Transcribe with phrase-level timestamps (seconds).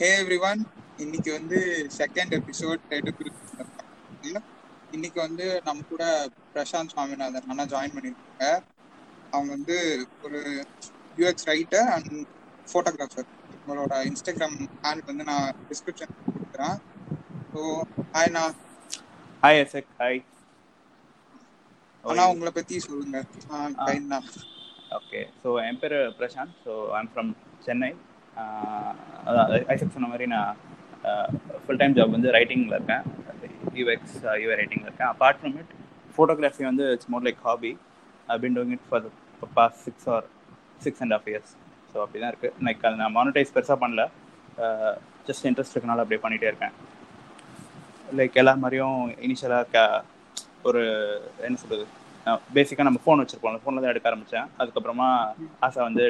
[0.00, 0.62] ஹே everyone
[1.02, 1.58] இன்னைக்கு வந்து
[1.98, 2.82] second episode
[4.96, 6.04] இன்னைக்கு வந்து நம்ம கூட
[6.54, 8.48] பிரசாந்த் சுவாமிநாதன் அண்ணா ஜாயின் பண்ணியிருக்காங்க.
[9.32, 9.76] அவங்க வந்து
[10.26, 10.40] ஒரு
[11.20, 12.10] யூஎக்ஸ் ரைட்டர் அண்ட்
[12.68, 13.28] ஃபோட்டோகிராஃபர்
[13.58, 16.76] உங்களோட இன்ஸ்டாகிராம் ஹேண்ட் வந்து நான் டிஸ்கிரிப்ஷன் கொடுக்குறேன்.
[17.52, 17.62] ஸோ
[18.16, 18.44] ஹாய்ண்ணா
[19.42, 20.20] ஹாய் எசக் ஹாய்
[22.04, 23.22] அண்ணா உங்களை பத்தி சொல்லுங்க.
[24.98, 26.54] ஓகே ஸோ என் பேர் Prashanth.
[26.66, 27.32] So I'm from
[27.68, 27.90] Chennai
[29.72, 30.56] Isaac சொன்ன மாதிரி நான்
[31.64, 33.04] ஃபுல் டைம் ஜாப் வந்து ரைட்டிங்கில் இருக்கேன்.
[33.78, 35.10] யூஎக்ஸ் யூஏ ரைட்டிங்கில் இருக்கேன்.
[35.12, 35.72] அப்பார்ட் ஃப்ரம் இட்
[36.14, 37.72] ஃபோட்டோகிராஃபி வந்து it's more like hobby
[38.34, 39.04] I been doing it for
[39.42, 40.26] the past six or
[40.84, 41.52] six and half years
[41.90, 44.04] so அப்படி தான் இருக்குது லைக் அதை நான் மானிட்டைஸ் பெருசாக பண்ணல.
[45.28, 46.74] ஜஸ்ட் இன்ட்ரெஸ்ட் இருக்கனால அப்படியே பண்ணிகிட்டே இருக்கேன்.
[48.18, 49.78] லைக் எல்லா மாதிரியும் இனிஷியலாக க
[50.68, 50.82] ஒரு
[51.46, 51.84] என்ன சொல்கிறது
[52.56, 55.08] பேசிக்காக நம்ம ஃபோன் வச்சுருப்போம் ஃபோனில் தான் எடுக்க ஆரம்பித்தேன் அதுக்கப்புறமா
[55.66, 56.04] ஆசை வந்து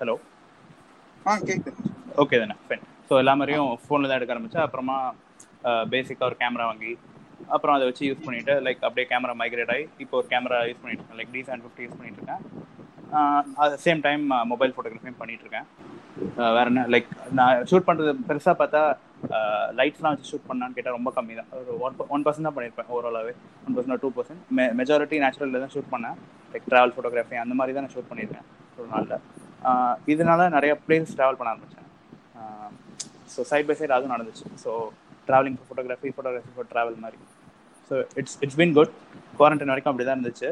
[0.00, 0.14] ஹலோ
[1.30, 1.82] ஆ கேட்குது
[2.22, 4.96] ஓகே தானே ஃபைன் ஸோ எல்லா மாதிரியும் ஃபோனில் தான் எடுக்க ஆரம்பித்தேன் அப்புறமா
[5.92, 6.92] பேசிக்காக ஒரு கேமரா வாங்கி
[7.54, 11.02] அப்புறம் அதை வச்சு யூஸ் பண்ணிட்டு லைக் அப்படியே கேமரா மைக்ரேட் ஆகி இப்போ ஒரு கேமரா யூஸ் பண்ணிட்டு
[11.02, 11.18] இருக்கேன்.
[11.20, 12.42] Like D seven fifty use பண்ணிட்டு இருக்கேன்.
[13.62, 14.22] அட் சேம் டைம்
[14.52, 15.66] மொபைல் ஃபோட்டோகிராஃபியும் பண்ணிட்டு இருக்கேன்.
[16.56, 18.82] வேற என்ன லைக் நான் ஷூட் பண்ணுறது பெருசாக பார்த்தா
[19.78, 21.50] லைட்ஸ்லாம் வச்சு ஷூட் பண்ணான்னு கேட்டால் ரொம்ப கம்மி தான்.
[21.60, 23.34] ஒரு ஒன் ஒன் பர்சன்ட் தான் பண்ணியிருப்பேன் ஓவராலாகவே
[23.66, 26.18] ஒன் பர்சன்ட் டூ பர்சன்ட் மெ மெஜாரிட்டி நேச்சுரலில் தான் ஷூட் பண்ணேன்.
[26.52, 28.46] லைக் ட்ராவல் ஃபோட்டோகிராஃபி அந்த மாதிரி தான் நான் ஷூட் பண்ணியிருக்கேன்
[28.78, 29.16] ஒரு நாளில்.
[30.12, 31.82] இதனால நிறைய பிளேஸ் ட்ராவல் பண்ண ஆரம்பித்தேன்
[33.34, 34.46] ஸோ சைட் பை சைட் அதுவும் நடந்துச்சு.
[34.64, 34.70] So
[35.28, 37.18] traveling for photography photography for travel மாதிரி.
[37.88, 38.92] So it's it's been good
[39.38, 40.50] quarantine வரைக்கும் அப்படி தான் இருந்துச்சு.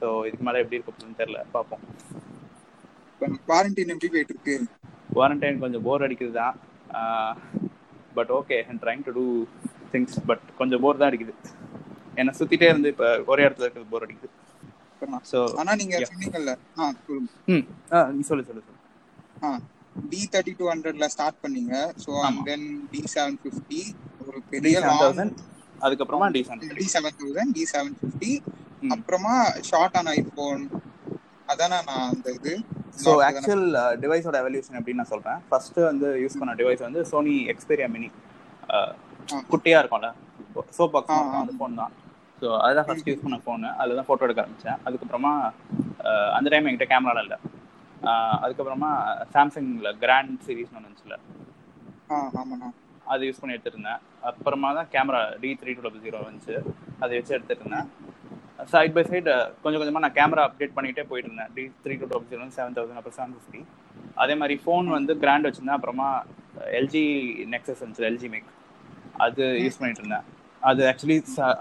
[0.00, 1.84] ஸோ இதுக்கு மேலே எப்படி இருக்கும் தெரில பார்ப்போம்.
[3.48, 4.56] குவாரண்டைன் எப்படி போயிட்டு இருக்கு?
[5.14, 6.54] குவாரண்டைன் கொஞ்சம் போர் அடிக்குது தான்
[8.18, 9.24] but okay and trying to do
[9.94, 11.34] things but கொஞ்சம் போர் தான் அடிக்குது.
[12.20, 14.30] என்னை சுற்றிட்டே இருந்து இப்போ ஒரே இடத்துல இருக்கிறது போர் அடிக்குது.
[15.30, 17.30] ஸோ ஆனா நீங்க சொன்னீங்கல்ல ஆ சொல்லுங்க.
[18.16, 18.80] நீ சொல்லு சொல்லு சொல்லு.
[19.46, 19.48] ஆ
[20.12, 21.74] டி தேர்ட்டி டூ ஹண்ட்ரட்ல ஸ்டார்ட் பண்ணீங்க.
[22.04, 23.80] So and then D seven fifty
[24.26, 24.76] ஒரு பெரிய
[25.86, 28.32] அதுக்கப்புறமா D seven D seven thousand D seven fifty
[28.96, 29.34] அப்புறமா
[29.70, 30.62] ஷார்ட் ஆன் ஐபோன்
[31.52, 32.54] அதானே நான் அந்த இது.
[33.02, 33.66] ஸோ ஆக்சுவல்
[34.02, 38.08] டிவைஸோட எவல்யூஷன் எப்படின்னு நான் சொல்கிறேன் ஃபர்ஸ்ட் வந்து யூஸ் பண்ண டிவைஸ் வந்து சோனி எக்ஸ்பீரியா மினி
[39.52, 40.10] குட்டியாக இருக்கும்ல.
[40.76, 41.92] சோப் பாக்ஸ் அந்த ஃபோன் தான்.
[42.40, 45.32] ஸோ அதுதான் ஃபர்ஸ்ட் யூஸ் பண்ண ஃபோனு அதில் தான் ஃபோட்டோ எடுக்க ஆரம்பித்தேன் அதுக்கப்புறமா
[46.36, 47.38] அந்த டைம் என்கிட்ட கேமராலாம் இல்லை.
[48.44, 48.90] அதுக்கப்புறமா
[49.34, 51.16] சாம்சங்கில் கிராண்ட் சீரீஸ்னு ஒன்று இருந்துச்சுல.
[53.12, 54.00] அது யூஸ் பண்ணி எடுத்துருந்தேன்.
[54.28, 56.56] அப்புறமா தான் camera D three two double zero வந்துச்சு.
[57.02, 57.88] அதை வச்சு எடுத்துட்டு இருந்தேன்
[58.72, 59.32] சைட் பை சைடு
[59.64, 63.00] கொஞ்சம் கொஞ்சமாக நான் கேமரா அப்டேட் பண்ணிகிட்டே போயிட்டு இருந்தேன் D three two double zero seven thousand
[63.00, 63.60] அப்புறம் செவன் ஃபிஃப்டி
[64.22, 65.78] அதே மாதிரி ஃபோன் வந்து கிராண்ட் வச்சுருந்தேன்.
[65.78, 66.08] அப்புறமா
[66.78, 67.04] எல்ஜி
[67.54, 68.48] நெக்ஸஸ் இருந்துச்சு எல்ஜி மேக்
[69.26, 70.26] அது யூஸ் பண்ணிட்டு இருந்தேன்.
[70.70, 71.16] அது ஆக்சுவலி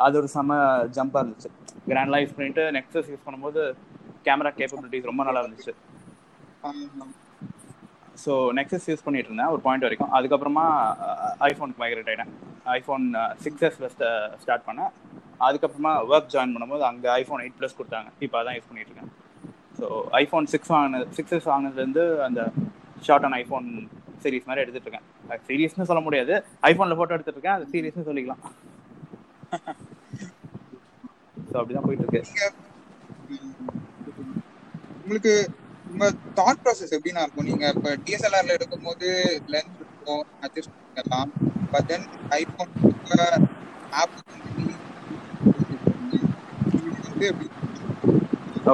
[0.05, 0.57] அது ஒரு செம
[0.97, 1.49] ஜம்பாக இருந்துச்சு.
[1.89, 3.61] கிராண்ட் யூஸ் பண்ணிட்டு நெக்ஸஸ் யூஸ் பண்ணும்போது
[4.27, 5.73] கேமரா கேப்பபிலிட்டிஸ் ரொம்ப நல்லா இருந்துச்சு.
[8.23, 10.11] ஸோ நெக்ஸஸ் யூஸ் பண்ணிட்டு இருந்தேன் ஒரு பாயிண்ட் வரைக்கும்.
[10.17, 10.65] அதுக்கப்புறமா
[11.49, 12.31] ஐஃபோனுக்கு மைக்ரேட் ஆகிட்டேன்
[12.77, 13.05] ஐஃபோன்
[13.43, 13.89] சிக்ஸ் எஸ்ல
[14.43, 14.91] ஸ்டார்ட் பண்ணேன்.
[15.47, 18.09] அதுக்கப்புறமா ஒர்க் ஜாயின் பண்ணும்போது அங்கே ஐஃபோன் எயிட் ப்ளஸ் கொடுத்தாங்க.
[18.25, 19.11] இப்போ அதான் யூஸ் பண்ணிட்டு இருக்கேன்.
[19.79, 19.85] ஸோ
[20.21, 22.41] ஐஃபோன் சிக்ஸ் வாங்கினது சிக்ஸ் எஸ் வாங்கினதுலேருந்து அந்த
[23.07, 23.67] ஷார்ட் ஆன் ஐஃபோன்
[24.23, 25.07] சீரீஸ் மாதிரி எடுத்துட்டு இருக்கேன்.
[25.49, 26.33] சீரீஸ்னு சொல்ல முடியாது.
[26.69, 27.57] ஐஃபோனில் ஃபோட்டோ எடுத்துட்டு இருக்கேன்.
[27.59, 28.41] அது சீரீஸ்னு சொல்லிக்கலாம்.
[31.47, 32.21] ஸோ அப்படிதான் போயிட்டு இருக்கு
[34.97, 35.33] உங்களுக்கு
[35.85, 36.05] உங்க
[36.39, 37.47] தாட் ப்ராசஸ் எப்படின்னா இருக்கும்?
[37.49, 39.07] நீங்க இப்ப டிஎஸ்எல்ஆர்ல எடுக்கும்போது
[39.53, 41.31] லென்ஸ் இருக்கும் அட்ஜஸ்ட் பண்ணிக்கலாம்.
[41.73, 42.07] But then
[42.39, 42.73] iPhone
[43.93, 44.15] app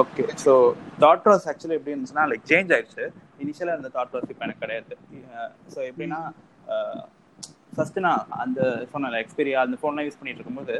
[0.00, 0.52] okay so
[1.02, 3.04] thought process actually எப்படி இருந்துச்சுன்னா லைக் சேஞ்ச் ஆயிடுச்சு.
[3.42, 4.94] இனிஷியலாக இருந்த தாட் ப்ராசஸ் இப்போ எனக்கு கிடையாது.
[5.72, 6.20] ஸோ எப்படின்னா
[7.76, 8.60] ஃபர்ஸ்ட் நான் அந்த
[8.92, 10.76] சொன்ன எக்ஸ்பீரியா அந்த ஃபோன்லாம் யூஸ் பண்ணிட்டு இருக்கும்போது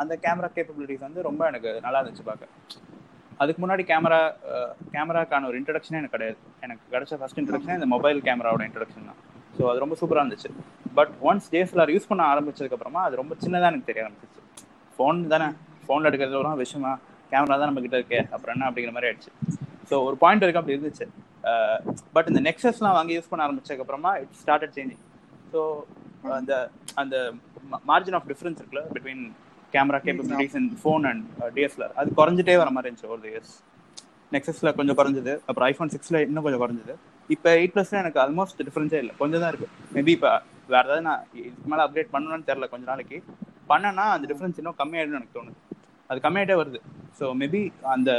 [0.00, 2.54] அந்த கேமரா கேப்பபிலிட்டிஸ் வந்து ரொம்ப எனக்கு நல்லா இருந்துச்சு பார்க்க.
[3.42, 4.20] அதுக்கு முன்னாடி கேமரா
[4.94, 6.38] கேமராக்கான ஒரு இன்ட்ரடக்ஷனே எனக்கு கிடையாது.
[6.66, 9.20] எனக்கு கிடைச்ச ஃபர்ஸ்ட் இன்ட்ரடக்ஷனே இந்த மொபைல் கேமராவோட இன்ட்ரடக்ஷன் தான்.
[9.56, 10.50] ஸோ அது ரொம்ப சூப்பராக இருந்துச்சு.
[10.98, 14.42] பட் ஒன்ஸ் டிஎஸ்எல்ஆர் யூஸ் பண்ண ஆரம்பிச்சதுக்கப்புறமா அது ரொம்ப சின்னதாக எனக்கு தெரிய ஆரம்பிச்சிச்சு.
[14.96, 15.48] ஃபோன் தானே?
[15.86, 16.92] ஃபோனில் எடுக்கிறது ஒரு விஷயமா
[17.32, 19.32] கேமரா தான் நம்ம கிட்ட இருக்கே அப்புறம் என்ன அப்படிங்கிற மாதிரி ஆயிடுச்சு.
[19.90, 21.06] ஸோ ஒரு பாயிண்ட் வரைக்கும் அப்படி இருந்துச்சு.
[22.16, 25.02] பட் இந்த நெக்ஸஸ்லாம் வாங்கி யூஸ் பண்ண ஆரம்பிச்சதுக்கப்புறமா இட் ஸ்டார்டட் சேஞ்சிங்
[25.52, 25.60] ஸோ
[26.38, 26.52] அந்த
[27.02, 27.16] அந்த
[27.90, 29.22] மார்ஜின் ஆஃப் டிஃப்ரென்ஸ் இருக்குல்ல between
[29.74, 31.24] camera capabilities in phone and
[31.56, 33.54] DSLR அது குறைஞ்சிட்டே வர மாதிரி இருந்துச்சு ஒரு இயர்ஸ்
[34.34, 35.32] நெக்ஸஸில் கொஞ்சம் குறைஞ்சது.
[35.48, 36.94] அப்புறம் ஐஃபோன் சிக்ஸில் இன்னும் கொஞ்சம் குறைஞ்சது.
[37.34, 39.14] இப்போ எயிட் ப்ளஸ்ல எனக்கு ஆல்மோஸ்ட் டிஃப்ரென்ஸே இல்லை.
[39.20, 40.30] கொஞ்சம் தான் இருக்குது மேபி இப்போ
[40.72, 43.18] வேறு ஏதாவது நான் இதுக்கு மேலே அப்டேட் பண்ணணும்னு தெரில கொஞ்ச நாளைக்கு.
[43.70, 45.58] பண்ணனா அந்த டிஃப்ரென்ஸ் இன்னும் கம்மியாயிடும்னு எனக்கு தோணுது.
[46.10, 46.80] அது கம்மியாகிட்டே வருது.
[47.18, 47.62] ஸோ மேபி
[47.94, 48.10] அந்த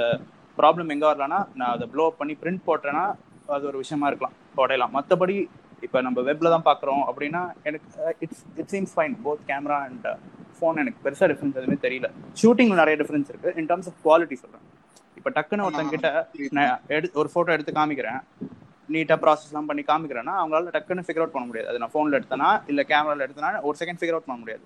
[0.58, 3.06] ப்ராப்ளம் எங்கே வரலன்னா நான் அதை ப்ளோ பண்ணி பிரிண்ட் போட்டேன்னா
[3.58, 4.36] அது ஒரு விஷயமா இருக்கலாம்.
[4.64, 5.36] உடையலாம் மற்றபடி
[5.86, 7.88] இப்போ நம்ம வெப்ல தான் பார்க்குறோம் அப்படின்னா எனக்கு
[8.26, 10.08] it's it seems fine both camera and
[10.58, 12.08] phone எனக்கு பெருசாக டிஃப்ரென்ஸ் எதுவுமே தெரியல.
[12.42, 13.54] ஷூட்டிங்ல நிறைய டிஃப்ரென்ஸ் இருக்கு.
[13.62, 14.66] இன் டர்ம்ஸ் ஆஃப் குவாலிட்டி சொல்கிறேன்
[15.18, 16.10] இப்போ டக்குன்னு ஒருத்தங்க கிட்ட
[16.58, 18.20] நான் எடு ஒரு ஃபோட்டோ எடுத்து காமிக்கிறேன்.
[18.94, 21.68] நீட்டாக ப்ராசஸ்லாம் பண்ணி காமிக்கிறேன்னா அவங்களால டக்குன்னு ஃபிகர் அவுட் பண்ண முடியாது.
[21.72, 24.64] அது நான் ஃபோனில் எடுத்தனா இல்லை கேமராவில் எடுத்தனா ஒரு செகண்ட் ஃபிகர் அவுட் பண்ண முடியாது.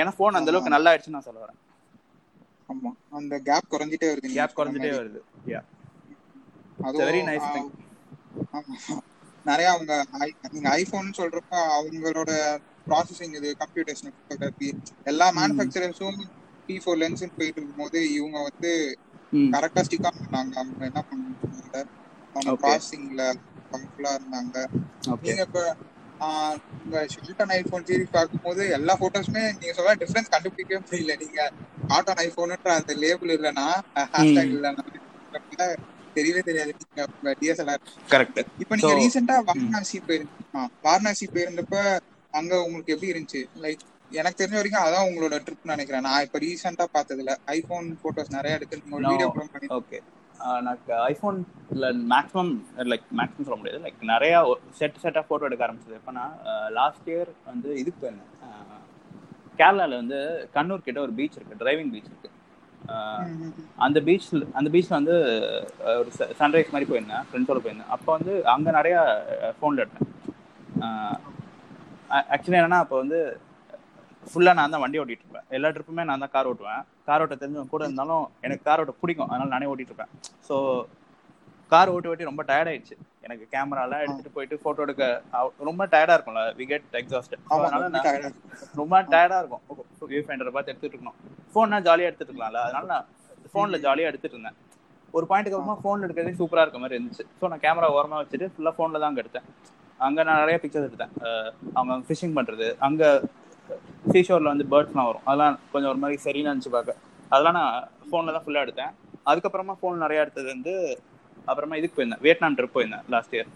[0.00, 1.60] ஏன்னா ஃபோன் அந்த அளவுக்கு நல்லா ஆயிடுச்சுன்னு நான் சொல்ல வரேன்.
[2.72, 2.90] ஆமா.
[3.18, 4.90] அந்த கேப் குறைஞ்சிட்டே வருது கேப் குறைஞ்சிட்டே.
[5.00, 5.20] வருது.
[5.52, 5.60] யா
[6.84, 7.70] அதுவும், வெரி நைஸ் திங்
[8.58, 8.96] ஆமா.
[9.46, 12.30] நிறைய அவங்க ஐ- நீங்க ஐபோன் சொல்றப்ப அவங்களோட
[12.86, 14.68] ப்ராசஸிங் இது கம்ப்யூட்டேஷனல் ஃபோட்டோகிராஃபி
[15.06, 15.26] எல்லா.
[15.38, 16.18] மேனுஃபேக்சரர்ஸும்
[16.68, 18.70] பி ஃபோர் லென்ஸ் போயிட்டு இருக்கும்போது இவங்க வந்து
[19.54, 21.76] கரெக்டா ஸ்டிக் ஆன் பண்ணாங்க அவங்க என்ன பண்ணாங்க அவங்க.
[22.62, 23.24] ப்ராசஸிங்ல
[23.72, 24.56] கம்ஃபுல்லா இருந்தாங்க
[25.24, 25.60] நீங்க இப்ப
[26.78, 31.40] உங்க ஷில்டன் ஐபோன் சீரிஸ் பார்க்கும்போது எல்லா போட்டோஸுமே நீங்க சொல்ல டிஃபரன்ஸ் கண்டுபிடிக்கவே முடியல நீங்க
[31.90, 33.66] காட்டன் ஐபோன்ன்ற அந்த லேபிள் இல்லைன்னா
[34.14, 34.52] ஹேஷ்டேக்.
[34.54, 34.84] இல்லைன்னா
[36.16, 36.72] தெரியவே தெரியாது.
[37.40, 40.42] டிஎஸ்எல்ஆர் கரெக்ட் இப்ப நீங்க ரீசெண்டா வாரணாசி போயிருந்தீங்க
[40.82, 41.76] வாரணாசி போயிருந்தப்ப
[42.32, 43.42] அங்க உங்களுக்கு எப்படி இருந்துச்சு?
[43.62, 46.00] லைக் எனக்கு தெரிஞ்ச வரைக்கும் அதான் உங்களோட ட்ரிப் நினைக்கிறேன்.
[46.00, 48.76] நான் இப்ப ரீசெண்டா பார்த்ததுல ஐபோன் போட்டோஸ் நிறைய எடுத்து.
[49.06, 49.98] வீடியோ பண்ணி ஓகே
[50.60, 52.52] எனக்கு ஐஃபோன்ல மேக்ஸிமம்
[52.92, 53.82] லைக் மேக்ஸிமம் சொல்ல முடியாது.
[53.84, 54.34] லைக் நிறைய
[54.70, 55.98] செட் செட்டாக ஃபோட்டோ எடுக்க ஆரம்பிச்சது.
[56.00, 56.24] எப்போனா
[56.70, 58.32] லாஸ்ட் இயர் வந்து இதுக்கு போயிருந்தேன்.
[58.46, 58.80] அஹ்,
[59.58, 60.18] கேரளால வந்து
[60.54, 62.28] கண்ணூர் கிட்ட ஒரு பீச் இருக்கு டிரைவிங் பீச் இருக்கு.
[62.28, 62.33] அஹ், ம், ம், ம்.
[63.84, 65.14] அந்த பீச்ல அந்த பீச்ல வந்து
[66.00, 66.10] ஒரு
[66.40, 67.92] சன்ரைஸ் மாதிரி போயிருந்தேன் ஃப்ரெண்ட்ஸோட போயிருந்தேன்.
[67.96, 68.96] அப்போ வந்து அங்க நிறைய
[69.58, 70.10] ஃபோன்ல எடுத்தேன்
[72.34, 73.20] ஆக்சுவலி என்னன்னா அப்போ வந்து
[74.26, 75.46] ஃபுல்லா நான் தான் வண்டி ஓட்டிட்டு இருப்பேன்.
[75.56, 76.82] எல்லா ட்ரிப்புமே நான் தான் கார் ஓட்டுவேன்.
[77.08, 79.30] கார் ஓட்ட தெரிஞ்சவங்க கூட இருந்தாலும் எனக்கு கார் ஓட்ட பிடிக்கும்.
[79.30, 80.12] அதனால நானே ஓட்டிட்டு இருப்பேன்.
[80.48, 80.54] ஸோ
[81.72, 82.96] கார் ஓட்டி ஓட்டி ரொம்ப டயர்ட் ஆயிடுச்சு.
[83.26, 85.04] எனக்கு கேமராலாம் எடுத்துட்டு போயிட்டு போட்டோ எடுக்க
[85.68, 88.02] ரொம்ப டயர்டா இருக்கும்ல வி கெட் எக்ஸாஸ்டட் அதனால
[88.80, 89.62] ரொம்ப டயர்டா இருக்கும்.
[90.10, 91.18] வியூ ஃபைண்டரை பார்த்து எடுத்துட்டு இருக்கணும்.
[91.52, 93.06] ஃபோன்னா ஜாலியா எடுத்துட்டு இருக்கலாம்ல அதனால நான்
[93.52, 94.58] ஃபோன்ல ஜாலியா எடுத்துட்டு இருந்தேன்.
[95.16, 97.24] ஒரு பாயிண்ட்டுக்கு அப்புறமா ஃபோன்ல எடுக்கிறதே சூப்பரா இருக்க மாதிரி இருந்துச்சு.
[97.40, 99.46] ஸோ நான் கேமரா ஓரமா வச்சுட்டு ஃபுல்லா ஃபோன்ல தான் அங்க எடுத்தேன்.
[100.06, 101.12] அங்க நான் நிறைய பிக்சர்ஸ் எடுத்தேன்.
[101.76, 103.02] அவங்க ஃபிஷிங் பண்றது அங்க
[104.12, 105.24] சீஷோர்ல வந்து பேர்ட்ஸ்லாம் வரும்.
[105.28, 107.00] அதெல்லாம் கொஞ்சம் ஒரு மாதிரி சரின்னு இருந்துச்சு பார்க்க.
[107.32, 107.74] அதெல்லாம் நான்
[108.08, 108.92] ஃபோன்ல தான் ஃபுல்லா எடுத்தேன்.
[109.30, 110.74] அதுக்கப்புறமா ஃபோன் நிறைய எடுத்தது வந்து
[111.50, 112.22] அப்புறமா இதுக்கு போயிருந்தேன்.
[112.26, 113.50] வியட்நாம் ட்ரிப் போயிருந்தேன் லாஸ்ட் இயர்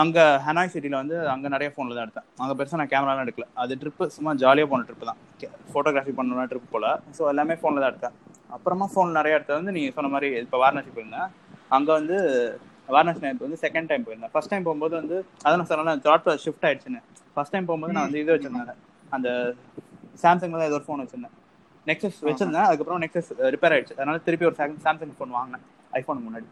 [0.00, 2.26] அங்க ஹனாய் சிட்டில வந்து அங்க நிறைய ஃபோனில் தான் எடுத்தேன்.
[2.42, 3.46] அங்க பெருசா நான் கேமராலாம் எடுக்கல.
[3.62, 5.20] அது ட்ரிப் சும்மா ஜாலியா போன ட்ரிப் தான்.
[5.72, 6.92] ஃபோட்டோகிராஃபி பண்ணணும் ட்ரிப் போல.
[7.16, 8.14] ஸோ எல்லாமே ஃபோனில் தான் எடுத்தேன்.
[8.56, 11.28] அப்புறமா ஃபோன் நிறைய எடுத்தது வந்து நீங்கள் சொன்ன மாதிரி இப்போ வாரணாசி போயிருந்தேன்.
[11.78, 12.16] அங்க வந்து
[12.94, 14.32] வாரணாசி நேரத்து வந்து செகண்ட் டைம் போயிருந்தேன்.
[14.34, 17.02] ஃபர்ஸ்ட் டைம் போகும்போது வந்து அதான் நான் சொன்னேன் ஜாட் ஷிஃப்ட் ஆயிடுச்சுன்னு.
[17.34, 18.80] ஃபர்ஸ்ட் டைம் போகும்போது நான் வந்து இது வச்சிருந்தேன்.
[19.16, 19.28] அந்த
[20.22, 21.36] சாம்சங்ல தான் ஏதோ ஒரு ஃபோன் வச்சிருந்தேன்.
[21.90, 22.66] நெக்ஸஸ் வச்சிருந்தேன்.
[22.68, 23.96] அதுக்கப்புறம் நெக்ஸஸ் ரிப்பேர் ஆயிடுச்சு.
[24.00, 25.66] அதனால திருப்பி ஒரு சாம்சங் ஃபோன் வாங்கினேன்.
[25.98, 26.48] ஐஃபோன் முன்னாடி.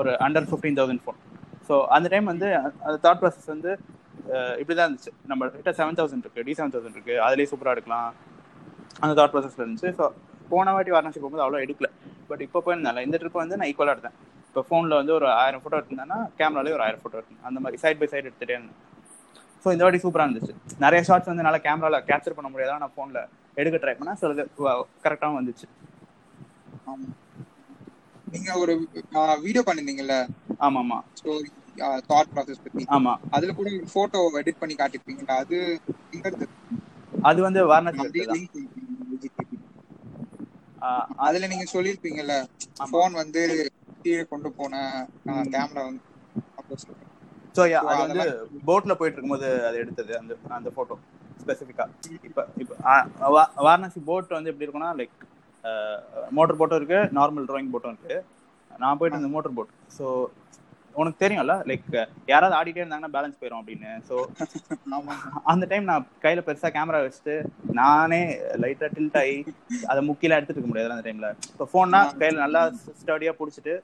[0.00, 1.18] ஒரு under fifteen thousand phone
[1.68, 2.48] so அந்த டைம் வந்து
[2.86, 3.70] அந்த தாட் ப்ராசஸ் வந்து
[4.60, 5.12] இப்படி தான் இருந்துச்சு.
[5.30, 8.08] நம்ம கிட்ட செவன் தௌசண்ட் இருக்குது டி செவன் தௌசண்ட் இருக்குது அதுலேயே சூப்பராக எடுக்கலாம்.
[9.04, 9.90] அந்த தாட் ப்ராசஸில் இருந்துச்சு.
[9.98, 10.04] ஸோ
[10.52, 11.88] போன வாட்டி வாரணாசி போகும்போது அவ்வளோ எடுக்கல.
[12.30, 14.16] பட் இப்போ போயிருந்தால இந்த ட்ரிப் வந்து நான் ஈக்குவலாக எடுத்தேன்.
[14.48, 17.42] இப்போ ஃபோனில் வந்து ஒரு ஆயிரம் ஃபோட்டோ எடுத்தேன்னா கேமராலேயே ஒரு ஆயிரம் ஃபோட்டோ எடுத்தேன்.
[17.48, 18.80] அந்த மாதிரி சைட் பை சைடு எடுத்துகிட்டே இருந்தேன்.
[19.62, 20.54] ஸோ இந்த வாட்டி சூப்பராக இருந்துச்சு.
[20.84, 23.20] நிறைய ஷார்ட்ஸ் வந்து என்னால் கேமராவில் கேப்சர் பண்ண முடியாதான் நான் ஃபோனில்
[23.62, 24.18] எடுக்க ட்ரை பண்ணேன்.
[24.22, 24.44] சிலது
[25.04, 25.68] கரெக்டாகவும் வந்துச்சு.
[26.90, 27.14] ஆமாம்
[28.26, 28.72] நீங்க ஒரு
[29.44, 30.16] வீடியோ பண்ணிருந்தீங்கல்ல?
[30.60, 30.82] ஆமாம்.
[30.82, 31.30] ஆமாம் ஸோ
[32.08, 32.84] தாட் ப்ராசஸ் பத்தி.
[32.94, 35.58] ஆமாம் அதுல கூட ஒரு போட்டோ எடிட் பண்ணி காட்டிருப்பீங்களா அது
[36.12, 36.48] எங்க இருந்து?
[37.24, 37.96] அது வந்து வாரணாசி
[41.26, 42.34] அதுல நீங்க சொல்லிருப்பீங்கல்ல
[42.78, 42.92] ஆமா.
[42.92, 43.42] போன் வந்து
[44.04, 44.74] கீழே கொண்டு போன
[45.52, 46.02] கேமரா வந்து.
[47.54, 48.22] ஸோ So, அது வந்து
[48.66, 50.96] போட்ல போயிட்டு இருக்கும்போது அது எடுத்தது அந்த அந்த போட்டோ
[51.40, 51.84] ஸ்பெசிஃபிக்கா
[52.28, 52.74] இப்போ இப்போ
[53.66, 55.14] வாரணாசி போட் வந்து எப்படி இருக்கும்னா லைக்
[56.38, 58.16] மோட்டர் போட்டும் இருக்கு நார்மல் டிராயிங் போட்டும் இருக்கு.
[58.82, 60.06] நான் போயிட்டு இருந்த மோட்டர் போட் ஸோ
[61.00, 61.88] உனக்கு தெரியும்ல லைக்
[62.32, 63.90] யாராவது ஆடிட்டே இருந்தாங்கன்னா பேலன்ஸ் போயிடும் அப்படின்னு.
[64.08, 64.14] ஸோ
[65.52, 67.34] அந்த டைம் நான் கையில பெருசா கேமரா வச்சுட்டு
[67.80, 68.20] நானே
[68.62, 69.36] லைட்டா டில்ட் ஆகி
[69.90, 72.62] அதை முக்கில எடுத்துட்டு இருக்க முடியாது அந்த டைம்ல இப்போ ஃபோன்னா கையில நல்லா
[73.00, 73.74] ஸ்டடியா பிடிச்சிட்டு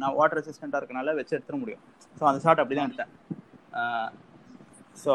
[0.00, 1.82] நான் வாட்டர் ரெசிஸ்டண்டா இருக்கனால வச்சு எடுத்துட முடியும்.
[2.18, 3.12] ஸோ அந்த ஷாட் அப்படிதான் எடுத்தேன்.
[5.02, 5.12] ஸோ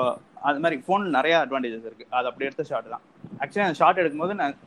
[0.49, 2.05] அது மாதிரி ஃபோன் நிறைய அட்வான்டேஜஸ் இருக்கு.
[2.17, 3.05] அது அப்படி எடுத்த ஷாட் தான்.
[3.43, 4.57] ஆக்சுவலி அந்த ஷாட் எடுக்கும்போது நான்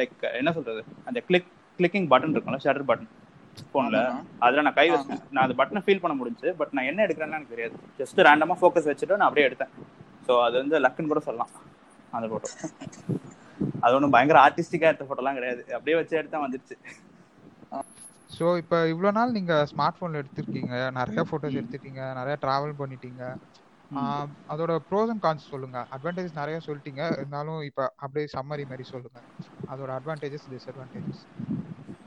[0.00, 0.82] லைக் என்ன சொல்றது?
[1.08, 3.10] அந்த கிளிக் கிளிக்கிங் பட்டன் இருக்கும்ல ஷட்டர் பட்டன்
[3.72, 3.98] ஃபோன்ல.
[4.44, 7.54] அதுல நான் கை வச்சேன் நான் அந்த பட்டனை ஃபீல் பண்ண முடிஞ்சு பட் நான் என்ன எடுக்கிறேன்னு எனக்கு
[7.54, 7.76] தெரியாது.
[8.00, 9.72] ஜஸ்ட் ரேண்டமா ஃபோக்கஸ் வச்சுட்டு நான் அப்படியே எடுத்தேன்.
[10.26, 11.52] ஸோ அது வந்து லக்குன்னு கூட சொல்லலாம்
[12.16, 12.48] அந்த போட்டோ
[13.84, 15.62] அது ஒன்றும் பயங்கர ஆர்டிஸ்டிக்கா எடுத்த போட்டோலாம் கிடையாது.
[15.76, 16.76] அப்படியே வச்சு எடுத்தா வந்துருச்சு.
[18.36, 20.74] ஸோ இப்போ இவ்வளோ நாள் நீங்கள் ஸ்மார்ட் ஃபோனில் எடுத்திருக்கீங்க.
[20.98, 23.22] நிறைய ஃபோட்டோஸ் எடுத்துட்டீங்க நிறைய ட்ராவல் பண்ணிட்டீங்க.
[24.52, 25.78] அதோட ப்ரோஸ் அண்ட் கான்ஸ் சொல்லுங்க.
[25.96, 27.02] அட்வான்டேஜஸ் நிறைய சொல்லிட்டீங்க.
[27.18, 29.18] இருந்தாலும் இப்போ அப்படியே சம்மரி மாதிரி சொல்லுங்க.
[29.72, 31.22] அதோட advantages disadvantages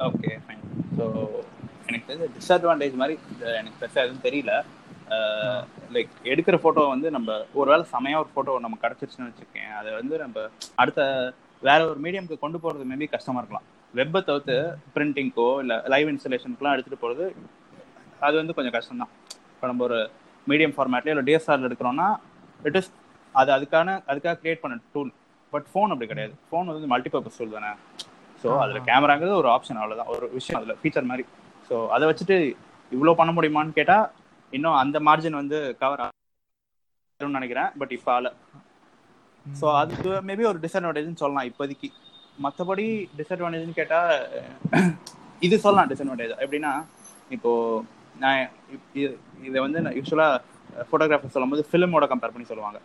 [0.07, 0.65] okay fine
[0.97, 1.05] so
[1.87, 3.15] எனக்கு தெரிஞ்ச டிஸ்அட்வான்டேஜ் மாதிரி
[3.59, 4.53] எனக்கு பெருசாக எதுவும் தெரியல.
[5.95, 10.43] லைக் எடுக்கிற ஃபோட்டோ வந்து நம்ம ஒருவேளை செமையாக ஒரு ஃபோட்டோ நம்ம கிடச்சிருச்சுன்னு வச்சுருக்கேன் அதை வந்து நம்ம
[10.81, 11.01] அடுத்த
[11.63, 13.65] வேற ஒரு மீடியம்க்கு கொண்டு போகிறது மேபி கஷ்டமாக இருக்கலாம்.
[13.93, 14.55] வெப்பை தவிர்த்து
[14.95, 17.25] பிரிண்டிங்க்கோ இல்லை லைவ் இன்ஸ்டலேஷனுக்குலாம் எடுத்துகிட்டு போகிறது
[18.27, 19.13] அது வந்து கொஞ்சம் கஷ்டம் தான்
[19.53, 19.99] இப்போ நம்ம ஒரு
[20.51, 22.07] மீடியம் ஃபார்மேட்லேயே இல்லை டிஎஸ்ஆரில் எடுக்கிறோம்னா
[22.69, 22.91] இட் இஸ்
[23.35, 25.11] அது அதுக்கான அதுக்காக கிரியேட் பண்ண டூல்
[25.53, 26.33] பட் ஃபோன் அப்படி கிடையாது.
[26.49, 27.71] ஃபோன் வந்து மல்டிபர்பஸ் டூல் தானே.
[28.41, 31.23] ஸோ அதில் கேமராங்கிறது ஒரு ஆப்ஷன் அவ்வளோதான் ஒரு விஷயம் அதில் ஃபீச்சர் மாதிரி.
[31.69, 32.37] ஸோ அதை வச்சுட்டு
[32.91, 33.97] இவ்வளோ பண்ண முடியுமான்னு கேட்டா
[34.53, 37.69] இன்னும் அந்த மார்ஜின் வந்து கவர் ஆகும்னு நினைக்கிறேன்.
[37.79, 38.29] பட் இப்போ ஆல
[39.45, 39.93] ஸோ அது
[40.29, 41.89] மேபி ஒரு டிஸ்அட்வான்டேஜ்னு சொல்லலாம் இப்போதைக்கு.
[42.45, 42.85] மற்றபடி
[43.19, 43.99] டிஸ்அட்வான்டேஜ்னு கேட்டா
[45.47, 46.73] இது சொல்லலாம் டிஸ்அட்வான்டேஜ் எப்படின்னா
[47.35, 47.51] இப்போ
[48.19, 48.39] நான்
[48.95, 49.17] இது-
[49.59, 50.41] வந்து யூஸ்வலாக
[50.89, 52.79] ஃபோட்டோகிராஃபர் சொல்லும்போது ஃபிலிமோட கம்பேர் பண்ணி சொல்லுவாங்க.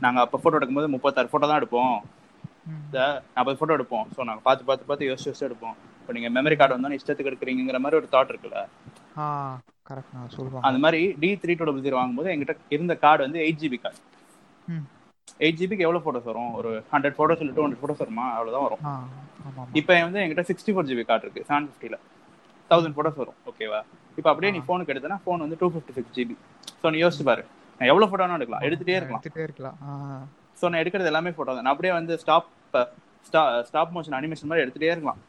[0.00, 1.96] நாங்கள் அப்போ ஃபோட்டோ எடுக்கும்போது முப்பத்தாறு ஃபோட்டோ தான் எடுப்போம்.
[3.34, 4.06] நாற்பது ஃபோட்டோ எடுப்போம்.
[4.14, 5.76] ஸோ நாங்கள் பார்த்து பார்த்து பார்த்து யோசிச்சு யோசிச்சு எடுப்போம்.
[6.00, 8.60] இப்போ நீங்கள் மெமரி கார்டு வந்தோன்னு இஷ்டத்துக்கு எடுக்கிறீங்கிற மாதிரி ஒரு தாட் இருக்குல்ல?
[10.52, 13.80] நான் அந்த மாதிரி D three two double zero வாங்கும்போது எங்கிட்ட இருந்த கார்டு வந்து எயிட் ஜிபி
[13.80, 14.00] கார்டு.
[15.40, 16.54] எயிட் ஜிபிக்கு எவ்வளோ ஃபோட்டோஸ் வரும்?
[16.54, 18.26] ஒரு ஹண்ட்ரட் ஃபோட்டோஸ் இல்லை டூ ஹண்ட்ரட் ஃபோட்டோஸ் வருமா?
[18.36, 18.82] அவ்வளோதான் வரும்.
[19.74, 21.98] இப்போ வந்து எங்கிட்ட சிக்ஸ்டி ஃபோர் ஜிபி கார்டு இருக்கு செவன் ஃபிஃப்டியில்
[22.70, 23.80] தௌசண்ட் ஃபோட்டோஸ் வரும் ஓகேவா
[24.18, 26.36] இப்போ அப்படியே நீ ஃபோனுக்கு எடுத்தனா ஃபோன் வந்து two fifty six GB
[26.82, 27.42] so நீ யோசிச்சு பாரு.
[27.78, 28.62] நான் எவ்வளோ ஃபோட்டோனா எடுக்கலாம்.
[28.66, 29.22] எடுத்துகிட்டே இருக்கலாம்.
[29.22, 29.76] எடுத்துட்டே இருக்கலாம்.
[30.60, 31.64] ஸோ நான் எடுக்கிறது எல்லாமே ஃபோட்டோ தான்.
[31.66, 32.50] நான் அப்படியே வந்து ஸ்டாப்
[33.68, 35.20] ஸ்டாப் மோஷன் அனிமேஷன் மாதிரி எடுத்துகிட்டே இருக்கலாம்.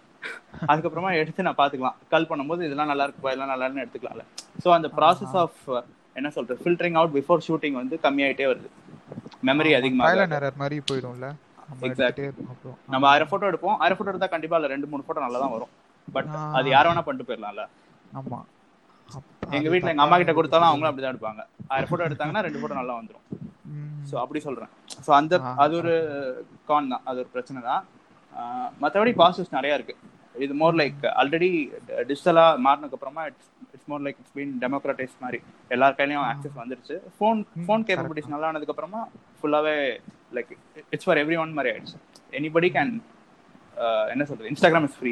[0.72, 1.98] அதுக்கப்புறமா எடுத்து நான் பார்த்துக்கலாம்.
[2.12, 4.24] கால் பண்ணும்போது இதெல்லாம் நல்லா இருக்குப்பா இதெல்லாம் நல்லா இருக்குன்னு எடுத்துக்கலாம்ல.
[4.63, 5.62] ஸோ அந்த ப்ராசஸ் ஆஃப்
[6.20, 8.70] என்ன சொல்றது ஃபில்டரிங் அவுட் பிஃபோர் ஷூட்டிங் வந்து கம்மியாயிட்டே வருது.
[9.50, 10.08] மெமரி அதிகமாக
[10.63, 11.27] மாதிரி போயிடும்ல.
[12.94, 13.77] நம்ம ஆயிரம் ஃபோட்டோ எடுப்போம்.
[13.84, 15.74] ஆயிரம் ஃபோட்டோ எடுத்தா கண்டிப்பா ரெண்டு மூணு ஃபோட்டோ நல்லா தான் வரும்
[16.15, 16.29] பட்.
[16.60, 17.65] அது யார வேணா பண்ணிட்டு போயிடலாம்ல.
[18.20, 18.39] ஆமா.
[19.58, 21.42] எங்க வீட்ல எங்க அம்மா கிட்ட கொடுத்தாலும் அவங்களும் அப்படிதான் எடுப்பாங்க.
[21.74, 23.24] ஆயிரம் ஃபோட்டோ எடுத்தாங்கன்னா ரெண்டு ஃபோட்டோ நல்லா வந்துரும்.
[23.74, 23.94] ம்.
[24.10, 24.72] ஸோ அப்படி சொல்றேன்.
[25.06, 25.39] ஸோ அந்த.
[25.63, 25.94] அது ஒரு
[26.70, 27.04] கான் தான்.
[27.10, 27.84] அது ஒரு பிரச்சனை தான்.
[28.84, 29.96] மத்தபடி பாசிட்டிவ்ஸ் நிறைய இருக்கு.
[30.46, 31.51] இது மோர் லைக் ஆல்ரெடி
[32.10, 35.39] டிஜிட்டலா மாறினதுக்கு அப்புறமா it's it's more like it's been democratise மாதிரி.
[35.75, 36.96] எல்லார் கையிலயும் ஆக்சஸ் வந்துருச்சு.
[37.18, 39.01] ஃபோன் ஃபோன் கேப்பபிலிட்டிஸ் நல்லா ஆனதுக்கு அப்புறமா
[39.39, 39.75] ஃபுல்லாவே
[40.38, 40.51] like
[40.94, 41.98] it's for everyone மாதிரி ஆயிடுச்சு.
[42.39, 42.94] எனிபடி கேன்
[44.13, 44.51] என்ன சொல்றது?
[44.51, 45.12] Instagram is free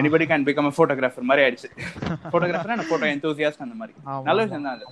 [0.00, 1.68] anybody can become a photographer மாதிரி ஆயிடுச்சு.
[2.32, 3.94] ஃபோட்டோகிராஃபர் அண்ட் ஃபோட்டோ எந்தூசியாஸ்ட் அந்த மாதிரி.
[4.30, 4.86] நல்ல விஷயம் தான் அது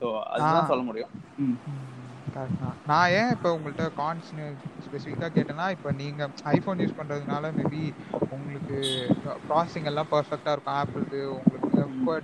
[0.00, 0.68] ஸோ அதுதான்.
[0.72, 1.12] சொல்ல முடியும்.
[2.90, 4.44] நான் ஏன் இப்போ உங்கள்கிட்ட கான்ஸ்னு
[4.84, 7.82] ஸ்பெசிஃபிக்காக கேட்டேன்னா இப்போ நீங்கள் ஐஃபோன் யூஸ் பண்ணுறதுனால மேபி
[8.36, 8.76] உங்களுக்கு
[9.48, 10.78] ப்ராசஸிங் எல்லாம் பர்ஃபெக்டாக இருக்கும்.
[10.82, 11.64] ஆப்பிளுக்கு உங்களுக்கு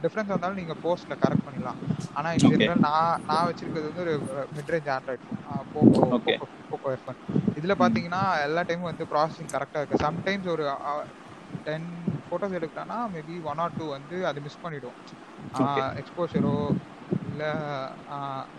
[0.05, 1.81] டிஃப்ரென்ஸ் வந்தாலும் நீங்கள் போஸ்ட்டில் கரெக்ட் பண்ணிடலாம்.
[2.19, 2.39] ஆனால்.
[2.53, 4.15] ஜென்ரல் நான் நான் வச்சிருக்கிறது வந்து ஒரு
[4.59, 5.27] மிட்ரேஞ்ச் ஆண்ட்ராய்ட்
[5.75, 6.37] போக்கோ
[6.85, 7.21] போக்கோ எஃப்என்
[7.59, 10.65] இதில் பார்த்தீங்கன்னா எல்லா டைமும் வந்து ப்ராசஸிங் கரெக்டாக இருக்குது சம்டைம்ஸ் ஒரு
[11.67, 11.89] டென்
[12.27, 14.97] ஃபோட்டோஸ் எடுக்கிறான்னா மேபி ஒன் ஆர் டூ வந்து அது மிஸ் பண்ணிடும்.
[15.63, 15.87] Okay.
[16.01, 16.55] எக்ஸ்போஷரோ
[17.31, 17.51] இல்லை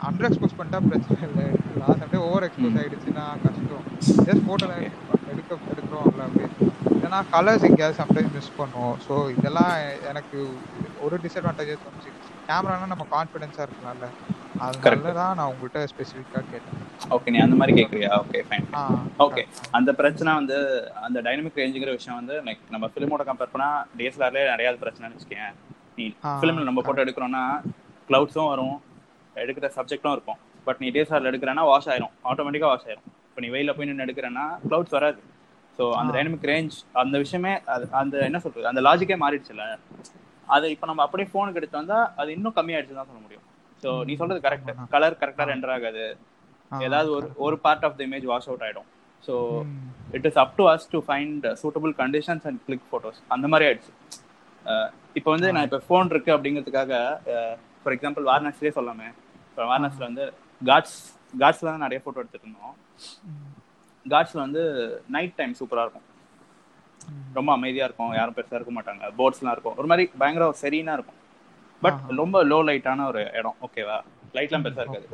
[0.08, 2.80] அண்டர் எக்ஸ்போஸ் பண்ணிட்டா பிரச்சனை இல்லை எடுக்கலாம் சம்டைம் ஓவர் எக்ஸ்போஸ் ம்.
[2.82, 3.86] ஆயிடுச்சுன்னா கஷ்டம்.
[4.28, 4.68] ஜஸ்ட் ஃபோட்டோ
[5.34, 6.50] எடுக்க எடுக்கிறோம்ல அப்படியே.
[6.96, 8.96] இல்லைன்னா கலர்ஸ் எங்கேயாவது சம்டைம்ஸ் மிஸ் பண்ணுவோம்.
[9.08, 9.74] ஸோ இதெல்லாம்
[10.12, 10.40] எனக்கு
[11.06, 12.14] ஒரு டிஸ்அட்வான்டேஜஸ் வந்துச்சு.
[12.50, 14.10] கேமரானா நம்ம கான்ஃபிடென்ஸாக இருக்கலாம்ல.
[14.66, 16.82] அதனால தான் நான் உங்கள்கிட்ட ஸ்பெசிஃபிக்காக கேட்டேன்.
[17.16, 18.68] ஓகே நீ அந்த மாதிரி கேட்குறியா ஓகே ஃபைன்
[19.26, 19.44] ஓகே
[19.78, 20.58] அந்த பிரச்சனை வந்து
[21.06, 23.70] அந்த டைனமிக் ரேஞ்சுங்கிற விஷயம் வந்து லைக் நம்ம ஃபிலிமோட கம்பேர் பண்ணா
[24.00, 25.54] டிஎஸ்எல்ஆர்லேயே நிறைய பிரச்சனைன்னு வச்சுக்கேன்
[26.00, 26.06] நீ
[26.40, 27.44] ஃபிலிமில் நம்ம போட்டோ எடுக்கிறோம்னா
[28.10, 28.78] க்ளவுட்ஸும் வரும்
[29.44, 30.40] எடுக்கிற சப்ஜெக்டும் இருக்கும்.
[30.68, 32.14] பட் நீ டிஎஸ்ஆர்ல எடுக்கிறேன்னா வாஷ் ஆயிரும்.
[32.30, 33.08] ஆட்டோமேட்டிக்காக வாஷ் ஆயிரும்.
[33.30, 35.20] இப்போ நீ வெயில போய் நின்று எடுக்கிறேன்னா க்ளவுட்ஸ் வராது.
[35.78, 36.12] ஸோ அந்த.
[36.18, 39.66] டைனமிக் ரேஞ்ச் அந்த விஷயமே அது அந்த என்ன சொல்றது அந்த லாஜிக்கே மாறிடுச்சுல்ல.
[40.48, 43.46] அது இப்போ நம்ம அப்படியே ஃபோனுக்கு எடுத்து வந்தா அது இன்னும் கம்மியாயிடுச்சு தான் சொல்ல முடியும்.
[43.84, 44.70] ஸோ நீ சொல்றது கரெக்ட்.
[44.96, 45.52] கலர் கரெக்டாக ஆ.
[45.54, 46.06] ரெண்டர் ஆகாது.
[46.72, 48.88] ஏதாவது ஒரு ஒரு part of the image wash out ஆயிடும்.
[49.24, 49.34] So
[50.18, 53.94] it is up to us to find suitable conditions and click photos அந்த மாதிரி ஆயிடுச்சு.
[55.20, 56.94] இப்போ வந்து நான் இப்போ ஃபோன் இருக்கு அப்படிங்கிறதுக்காக
[57.82, 59.08] ஃபார் எக்ஸாம்பிள் வார்னஸ்லேயே சொல்லாமே.
[59.50, 60.26] இப்போ வார்னஸ்ல வந்து
[60.62, 60.98] காட்ஸ்
[61.42, 62.76] காட்ஸ்ல தான் நிறைய ஃபோட்டோ எடுத்துட்டு இருந்தோம்.
[63.30, 63.54] ம்,
[64.06, 64.64] காட்ஸ்ல வந்து
[65.16, 66.08] நைட் டைம் சூப்பராக இருக்கும்.
[67.38, 68.14] ரொம்ப அமைதியா இருக்கும்.
[68.20, 69.06] யாரும் பெருசா இருக்க மாட்டாங்க.
[69.20, 69.78] போர்ட்ஸ்லாம் இருக்கும்.
[69.82, 71.20] ஒரு மாதிரி பயங்கர செரீனா இருக்கும்.
[71.82, 72.00] பட்.
[72.18, 73.56] ரொம்ப லோ லைட்டான ஒரு இடம்.
[73.62, 73.98] ஓகேவா
[74.34, 75.08] லைட்லாம் பெருசா இருக்காது.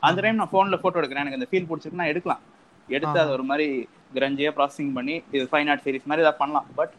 [0.00, 1.24] அந்த டைம் நான் ஃபோன்ல போட்டோ எடுக்கிறேன்.
[1.24, 2.42] எனக்கு அந்த ஃபீல் பிடிச்சிருக்கு நான் எடுக்கலாம்.
[2.88, 3.20] எடுத்து.
[3.20, 6.66] அது ஒரு மாதிரி கிரஞ்சியா ப்ராசஸிங் பண்ணி இது ஃபைன் ஆர்ட் சீரிஸ் மாதிரி ஏதாவது பண்ணலாம்.
[6.74, 6.92] பட்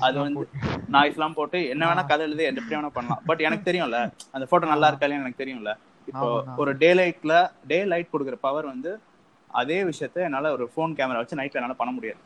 [0.00, 0.48] அது வந்து.
[0.92, 3.22] நாய்ஸ்லாம் போட்டு என்ன வேணா கதை எழுதி எப்படி வேணா பண்ணலாம்.
[3.26, 3.98] பட் எனக்கு தெரியும்ல
[4.30, 5.72] அந்த போட்டோ நல்லா இருக்கா இல்லையான்னு எனக்கு தெரியும்ல.
[6.08, 6.26] இப்போ.
[6.56, 7.34] ஒரு டே லைட்ல
[7.66, 9.00] டே லைட் கொடுக்குற பவர் வந்து
[9.50, 12.20] அதே விஷயத்த என்னால ஒரு ஃபோன் கேமரா வச்சு நைட்ல என்னால பண்ண முடியாது.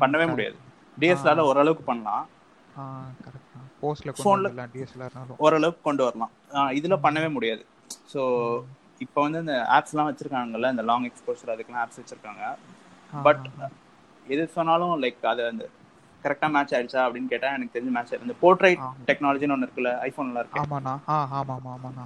[0.00, 0.28] பண்ணவே.
[0.28, 0.56] முடியாது.
[1.00, 2.28] டிஎஸ்எல்ஆர்ல ஓரளவுக்கு பண்ணலாம்.
[3.94, 5.36] Phoneல- வந்துடலாம், DSLR-னாலும்.
[5.36, 6.30] ஓரளவுக்கு கொண்டு வரலாம்.
[6.52, 7.66] இதுல பண்ணவே முடியாது.
[8.14, 8.60] ஸோ
[8.98, 12.54] இப்போ வந்து இந்த ஆப்ஸ்லாம் வச்சிருக்காங்கல்ல இந்த லாங் எக்ஸ்போசர் அதுக்கெல்லாம் ஆப்ஸ் வச்சிருக்காங்க.
[13.22, 13.46] பட்
[14.26, 15.68] எது சொன்னாலும் லைக் அது அந்த
[16.22, 18.20] கரெக்டா மேட்ச் ஆயிடுச்சா அப்படின்னு கேட்டா எனக்கு தெரிஞ்சு மேட்ச் ஆயிடுச்சு.
[18.20, 18.80] இந்த போர்ட்ரைட்.
[19.06, 20.60] டெக்னாலஜின்னு ஒன்று இருக்குல்ல ஐஃபோன்ல இருக்கு.
[20.60, 20.98] ஆமாண்ணா.
[21.08, 22.04] ஆ ஆமாம்மா ஆமாண்ணா.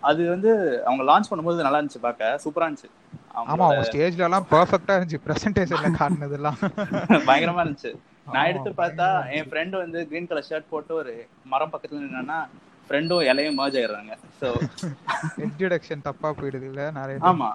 [0.00, 2.40] அது வந்து அவங்க லான்ச் பண்ணும்போது நல்லா இருந்துச்சு பார்க்க.
[2.44, 2.90] சூப்பரா இருந்துச்சு.
[3.30, 5.18] ஆமா அவங்க ஸ்டேஜ்ல எல்லாம் பெர்ஃபெக்ட்டா இருந்துச்சு.
[5.26, 6.56] பிரசன்டேஷன்ல காட்டினதெல்லாம்.
[7.28, 7.94] பயங்கரமா இருந்துச்சு.
[8.34, 9.06] நான் எடுத்து பார்த்தா
[9.36, 11.12] என் ஃப்ரெண்டு வந்து கிரீன் கலர் ஷர்ட் போட்டு ஒரு
[11.52, 12.38] மரம் பக்கத்துல நின்னா
[12.88, 14.12] ஃப்ரெண்டும் இலையும் merge ஆயிடுறாங்க.
[14.40, 14.48] ஸோ
[15.44, 16.82] இன்ட்ரடக்ஷன் தப்பா போயிடுது இல்ல?
[16.98, 17.48] நிறைய ஆமா.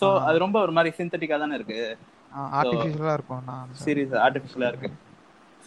[0.00, 1.78] ஸோ அது ரொம்ப ஒரு மாதிரி சிந்தட்டிக்கா தானே இருக்கு.
[2.58, 4.90] ஆர்டிஃபிஷியலா இருக்கும் நான் சீரியஸ் ஆர்டிஃபிஷியலா இருக்கு.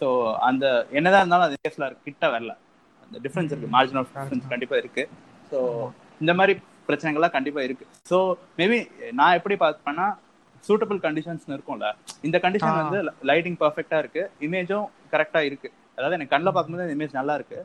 [0.00, 0.06] ஸோ
[0.48, 0.64] அந்த
[0.98, 2.52] என்னதான் இருந்தாலும் அது கேஸ்ல கிட்ட வரல.
[3.04, 3.72] அந்த டிஃபரன்ஸ் இருக்கு.
[3.76, 5.04] மார்ஜின் ஆஃப் டிஃபரன்ஸ் கண்டிப்பா இருக்கு.
[5.50, 5.58] ஸோ
[6.22, 6.54] இந்த மாதிரி
[6.88, 7.84] பிரச்சனைகள்லாம் கண்டிப்பா இருக்கு.
[8.10, 8.16] ஸோ
[8.60, 8.78] மேபி
[9.20, 10.06] நான் எப்படி பார்ப்பேன்னா
[10.66, 11.86] சூட்டபிள் கண்டிஷன்ஸ் இருக்கும்ல.
[12.26, 12.76] இந்த கண்டிஷன்.
[12.80, 13.00] வந்து
[13.30, 14.22] லைட்டிங் பர்ஃபெக்டா இருக்கு.
[14.46, 15.68] இமேஜும் கரெக்டா இருக்கு.
[15.96, 17.60] அதாவது எனக்கு கண்ணில் பார்க்கும்போது இந்த இமேஜ் நல்லா இருக்கு.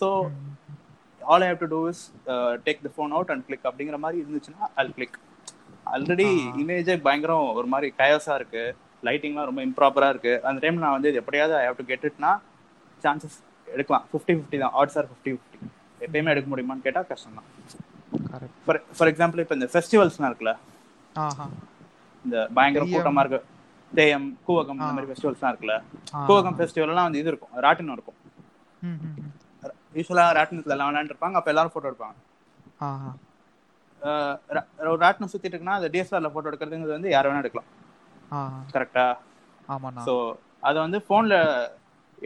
[0.00, 0.08] So
[1.32, 2.02] all I have to do is
[2.66, 5.18] take the phone out and click அப்படிங்கிற மாதிரி இருந்துச்சுன்னா அல் கிளிக்
[5.94, 6.28] ஆல்ரெடி
[6.62, 8.64] இமேஜே பயங்கரம் ஒரு மாதிரி கயோஸா இருக்கு.
[9.06, 10.34] லைட்டிங்லாம் ரொம்ப இம்ப்ராப்பரா இருக்கு.
[10.48, 12.32] அந்த டைம் நான் வந்து இது எப்படியாவது ஐ ஹேவ் டு கெட் இட்னா
[13.04, 14.04] சான்சஸ் எடுக்கலாம்.
[14.10, 14.74] ஃபிஃப்டி ஃபிஃப்டி தான்.
[14.80, 15.58] ஆட்ஸ் ஆர் ஃபிஃப்டி ஃபிஃப்டி
[16.06, 17.48] எப்பயுமே எடுக்க முடியுமான்னு கேட்டால் கஷ்டம் தான்
[18.98, 20.54] ஃபார் எக்ஸாம்பிள் இப்போ இந்த ஃபெஸ்டிவல்ஸ்லாம் இருக்குல்ல.
[22.24, 22.84] இந்த பயங்கர.
[22.92, 23.40] கூட்டமா இருக்கு
[23.92, 25.76] தேயம் கூவகம் இந்த மாதிரி ஃபெஸ்டிவல்ஸ்லாம் இருக்குல்ல.
[26.28, 28.18] கூவகம் ஃபெஸ்டிவல்லாம் வந்து இது இருக்கும் ராட்டினம் இருக்கும்.
[29.98, 32.16] யூஸ்வலா ராட்டினத்துல எல்லாம் விளையாண்டு இருப்பாங்க அப்ப எல்லாரும் போட்டோ எடுப்பாங்க.
[34.90, 37.68] ஒரு ராட்டினம் சுத்திட்டு இருக்குன்னா அந்த டிஎஸ்எல்ஆர்ல போட்டோ எடுக்கிறதுங்கிறது வந்து யார் வேணா எடுக்கலாம்.
[38.74, 39.06] கரெக்டா
[39.74, 40.02] ஆமாண்ணா.
[40.06, 40.14] ஸோ
[40.68, 41.34] அதை வந்து ஃபோன்ல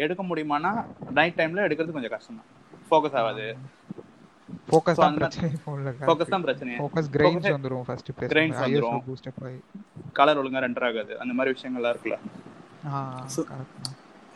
[0.04, 0.70] எடுக்க முடியுமானா
[1.18, 2.48] நைட் டைம்ல எடுக்கிறது கொஞ்சம் கஷ்டம் தான்
[2.88, 3.46] ஃபோக்கஸ் ஆகாது
[4.68, 6.72] ஃபோக்கஸ் தான் பிரச்சனை ஃபோன்ல ஃபோக்கஸ் தான் பிரச்சனை.
[6.78, 9.02] ஃபோக்கஸ் கிரெயின்ஸ் Focus- வந்துரும் ஃபர்ஸ்ட் பேஸ் Grains வந்துரும்.
[9.06, 9.58] பூஸ்ட் அப் ஆகி
[10.12, 11.12] கலர் ஒழுங்கா ரெண்டர் ஆகாது.
[11.18, 12.18] அந்த மாதிரி விஷயங்கள்லாம் இருக்குல்ல.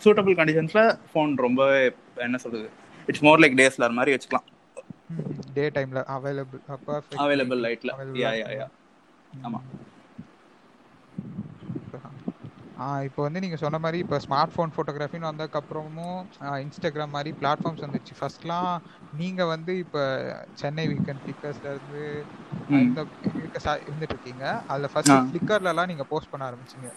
[0.01, 1.81] சூட்டபிள் கண்டிஷன்ஸ்ல ஃபோன் ரொம்பவே
[2.21, 2.69] என்ன சொல்றது
[3.09, 4.47] இட்ஸ் மோர் லைக் டேஸ்லர் மாதிரி வச்சுக்கலாம்.
[5.55, 8.69] டே டைம்ல அவைலபிள் பர்ஃபெக்ட் அவைலபிள் லைட்ல Available yeah light yeah yeah
[9.43, 9.61] ஆமா.
[13.07, 16.21] இப்போ வந்து நீங்க சொன்ன மாதிரி இப்போ ஸ்மார்ட் ஃபோன் ஃபோட்டோகிராஃபின்னு வந்ததுக்கப்புறமும்
[16.63, 18.71] இன்ஸ்டாகிராம் மாதிரி பிளாட்ஃபார்ம்ஸ் வந்துச்சு ஃபர்ஸ்ட்லாம்
[19.19, 20.03] நீங்க வந்து இப்போ
[20.57, 22.05] சென்னை வீக்கெண்ட் பிக்கர்ஸ்ல இருந்து
[22.71, 22.83] ம்.
[22.83, 23.03] இந்த
[23.83, 25.19] இருந்துட்டு இருக்கீங்க அதுல ஃபர்ஸ்ட் ஆ.
[25.25, 26.91] ஃபிளிக்கர்ல எல்லாம் நீங்க போஸ்ட் பண்ண ஆரம்பிச்சீங்க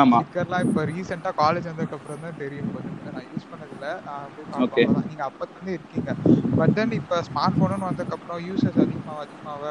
[0.00, 0.18] ஆமா.
[0.18, 2.70] ஃபிளிக்கர்லாம் இப்போ ரீசெண்டா காலேஜ் வந்ததுக்கு அப்புறம் தான் தெரியும்
[3.06, 3.88] நான் யூஸ் பண்ணதில்ல.
[4.14, 5.08] அவ்வளவுதான்.
[5.08, 6.10] நீங்க அப்பத்துல இருக்கீங்க.
[6.58, 9.64] பட் தென் இப்போ ஸ்மார்ட் ஃபோனுன்னு வந்ததுக்கு அப்புறம் யூசர்ஸ் அதிகமாக அதிகமாக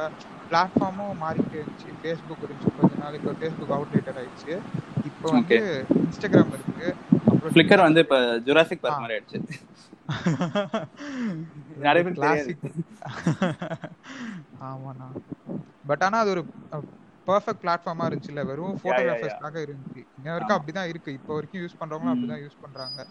[0.50, 1.90] பிளாட்ஃபார்மும் மாறிட்டே இருந்துச்சு.
[2.00, 4.54] ஃபேஸ்புக் இருந்துச்சு கொஞ்ச நாள் இப்போ ஃபேஸ்புக் அவுடேட்டட் ஆயிடுச்சு.
[5.10, 5.60] இப்போ வந்து
[6.02, 6.88] இன்ஸ்டாகிராம் இருக்கு.
[7.28, 8.84] அப்புறம் ஃபிளிக்கர் வந்து இப்ப ஜுராசிக்.
[8.86, 9.42] பார்க் மாதிரி ஆயிடுச்சு.
[11.84, 12.66] நிறைய பேருக்கு கிளாசிக்
[14.68, 15.08] ஆமாண்ணா.
[15.90, 16.44] பட் ஆனா அது ஒரு
[17.28, 20.62] பர்ஃபெக்ட் பிளாட்ஃபார்மா இருந்துச்சுல்ல வெறும் yeah, போட்டோகிராஃபர்ஸ்க்காக இருந்துச்சு இன்ன வரைக்கும்.
[20.62, 21.12] அப்படிதான் இருக்கு.
[21.12, 22.24] இப்போ வரைக்கும் யூஸ் பண்றவங்களும் ம்.
[22.24, 23.06] அப்படிதான் யூஸ் பண்றாங்க.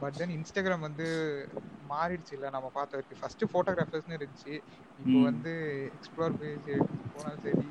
[0.00, 1.06] பட் தென் இன்ஸ்டாகிராம் வந்து
[1.90, 3.18] மாறிடுச்சு இல்ல நம்ம பார்த்த வரைக்கும்.
[3.20, 4.60] ஃபர்ஸ்ட் போட்டோகிராஃபர்ஸ்னு இருந்துச்சு.
[5.06, 5.22] இப்போ.
[5.22, 5.52] வந்து
[5.92, 6.78] எக்ஸ்ப்ளோர் பேஜ்
[7.16, 7.68] போனாலும் சரி.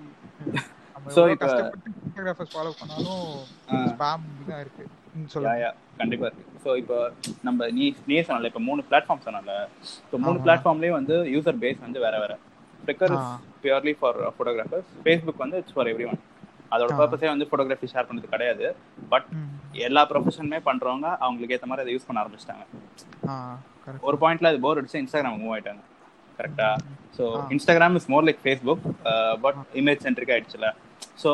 [1.07, 3.43] எவ்வளவு இப்ப- ஃபாலோ பண்ணாலும்.
[3.67, 4.87] ஸ்பாம் தான் இருக்கு.
[5.25, 5.75] சொல்லுங்க.
[5.97, 6.45] கண்டிப்பா இருக்கு.
[6.63, 7.11] ஸோ இப்போ
[7.43, 9.67] நம்ம நீ நீ சொன்னல இப்போ மூணு பிளாட்ஃபார்ம் சொன்னல.
[10.11, 10.41] ஸோ மூணு ஆமா.
[10.41, 12.37] பிளாட்ஃபார்ம்லேயும் வந்து யூசர் பேஸ் வந்து வேற வேற.
[12.85, 13.39] Flickr.
[13.63, 16.19] Purely for photographers Facebook வந்து இட்ஸ் ஃபார் எவ்ரி ஒன்
[16.73, 16.89] அதோட.
[16.99, 18.65] பர்பஸே வந்து ஃபோட்டோகிராஃபி ஷேர் பண்ணது கிடையாது.
[19.13, 19.27] பட்.
[19.87, 22.65] எல்லா ப்ரொஃபஷனுமே பண்றவங்க அவங்களுக்கு ஏற்ற மாதிரி அதை யூஸ் பண்ண ஆரம்பிச்சிட்டாங்க.
[24.07, 25.81] ஒரு பாயிண்ட்ல அது போர் அடிச்சு இன்ஸ்டாகிராம் மூவ் ஆயிட்டாங்க.
[26.39, 26.67] கரெக்டா
[27.17, 27.23] so.
[27.55, 28.83] Instagram is more like Facebook
[29.45, 30.67] but image centric ஆயிடுச்சுல.
[31.23, 31.31] ஸோ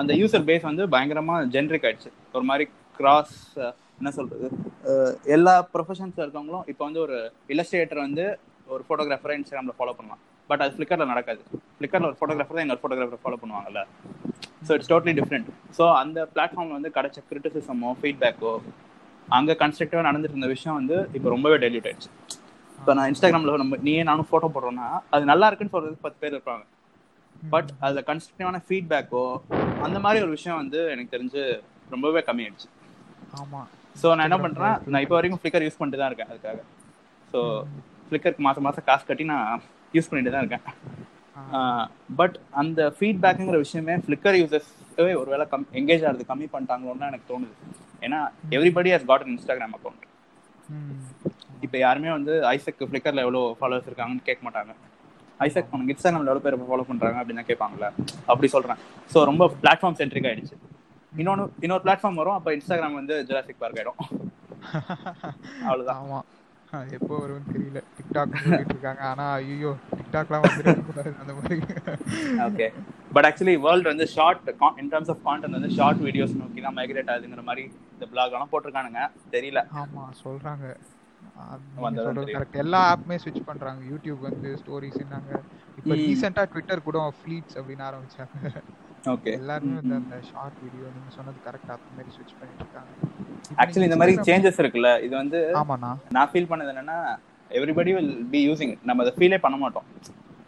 [0.00, 2.10] அந்த யூசர் பேஸ் வந்து பயங்கரமா ஜென்ரிக் ஆயிடுச்சு.
[2.36, 2.66] ஒரு மாதிரி
[2.98, 3.34] கிராஸ்
[4.00, 4.46] என்ன சொல்றது?
[5.36, 7.16] எல்லா ப்ரொஃபஷன்ஸ்ல இருக்கவங்களும் இப்போ வந்து ஒரு
[7.52, 8.24] இல்லஸ்ட்ரேட்டர் வந்து
[8.74, 10.22] ஒரு ஃபோட்டோகிராஃபரை இன்ஸ்டாகிராம்ல ஃபாலோ பண்ணலாம்.
[10.50, 11.42] பட் அது ஃபிளிக்கர்ல நடக்காது.
[11.76, 13.82] ஃபிளிக்கர்ல ஒரு ஃபோட்டோகிராஃபர் தான் இன்னொரு ஃபோட்டோகிராஃபர் ஃபாலோ பண்ணுவாங்கல்ல.
[14.66, 18.52] So it's totally different so அந்த பிளாட்ஃபார்ம்ல வந்து கிடைச்ச கிரிட்டிசிசமோ ஃபீட்பேக்கோ
[19.36, 22.10] அங்க கன்ஸ்ட்ரக்டிவா நடந்துட்டு இருந்த விஷயம் வந்து இப்போ ரொம்பவே டெலியூட் ஆயிடுச்சு.
[22.78, 26.64] இப்போ நான் இன்ஸ்டாகிராம்ல நம்ம நீயே நானும் ஃபோட்டோ போடுறோம்னா அது நல்லா இருக்குன்னு சொல்றதுக்கு பத்து பேர் இருப்பாங்க.
[27.52, 29.24] பட் அதுல கன்ஸ்ட்ரக்டிவான ஃபீட்பேக்கோ
[29.86, 31.42] அந்த மாதிரி ஒரு விஷயம் வந்து எனக்கு தெரிஞ்சு
[31.94, 32.68] ரொம்பவே கம்மியாயிடுச்சு.
[33.40, 33.60] ஆமா.
[34.00, 36.60] ஸோ நான் என்ன பண்றேன் நான் இப்போ வரைக்கும் ஃபிளிக்கர் யூஸ் பண்ணிட்டு தான் இருக்கேன் அதுக்காக.
[37.32, 37.40] ஸோ
[38.06, 39.64] ஃபிளிக்கருக்கு மாசம் மாசம் காசு கட்டி நான்
[39.96, 40.64] யூஸ் பண்ணிட்டு தான் இருக்கேன்
[42.20, 47.54] பட் அந்த ஃபீட்பேக்குங்கிற விஷயமே ஃபிளிக்கர் யூசர்ஸே ஒருவேளை கம் எங்கேஜ் ஆகிறது கம்மி பண்ணிட்டாங்களோன்னு எனக்கு தோணுது.
[48.06, 48.18] ஏன்னா
[48.56, 50.04] everybody has got Instagram account.
[51.64, 54.72] இப்போ யாருமே வந்து ஐசக் ஃபிளிக்கர்ல எவ்வளோ ஃபாலோவர்ஸ் இருக்காங்கன்னு கேட்க மாட்டாங்க.
[55.46, 57.88] ஐசக் உனக்கு இன்ஸ்டாகிராம்ல எவ்வளோ பேர் ஃபாலோ பண்றாங்க அப்படின்னு தான் கேட்பாங்கல்ல.
[58.30, 58.80] அப்படி சொல்றேன்.
[59.12, 60.56] ஸோ ரொம்ப பிளாட்ஃபார்ம் சென்ட்ரிக் ஆயிடுச்சு.
[61.12, 62.36] இன்னொன்று இன்னொரு பிளாட்ஃபார்ம் வரும்.
[62.38, 64.00] அப்போ இன்ஸ்டாகிராம் வந்து ஜுராசிக் பார்க் ஆயிடும்.
[65.66, 66.00] அவ்வளவுதான்.
[66.02, 66.18] ஆமா.
[66.42, 66.43] அது
[66.96, 67.80] எப்போ வரும்னு தெரியல.
[67.96, 68.34] டிக்டாக்
[68.64, 69.00] இருக்காங்க.
[69.10, 71.58] ஆனா ஐயோ டிக்டாக்லாம் வந்துடக்கூடாது அந்த மாதிரி.
[72.48, 72.66] ஓகே
[73.14, 74.48] பட் ஆக்சுவலி வேர்ல்டு வந்து short
[74.82, 78.52] in terms of content வந்து ஷார்ட் வீடியோஸ் நோக்கி தான் மைக்ரேட் ஆகுதுங்கிற மாதிரி இந்த பிளாக் எல்லாம்
[78.52, 79.02] போட்டிருக்கானுங்க.
[79.36, 79.62] தெரியல.
[79.82, 80.66] ஆமா சொல்றாங்க.
[82.36, 83.80] கரெக்ட் எல்லா ஆப்புமே ஸ்விட்ச் பண்றாங்க.
[83.92, 85.30] யூடியூப் வந்து ஸ்டோரிஸ்னாங்க
[85.78, 85.94] இப்போ.
[86.02, 88.52] ரீசெண்டா ட்விட்டர் கூட ஃப்ளீட்ஸ் அப்படின்னு ஆரம்பிச்சாங்க.
[89.12, 89.32] ஓகே.
[89.38, 92.90] எல்லாருமே வந்து அந்த ஷார்ட் வீடியோ நீங்க சொன்னது கரெக்டா அந்த மாதிரி ஸ்விட்ச் பண்ணிட்டு இருக்காங்க
[93.62, 95.90] ஆக்சுவலி இந்த மாதிரி சேஞ்சஸ் இருக்குல்ல இது வந்து ஆமாண்ணா.
[96.16, 96.98] நான் ஃபீல் பண்ணது என்னன்னா
[97.50, 99.86] எவ்ரிபடி வில் பி யூசிங் நம்ம அதை ஃபீலே பண்ண மாட்டோம்.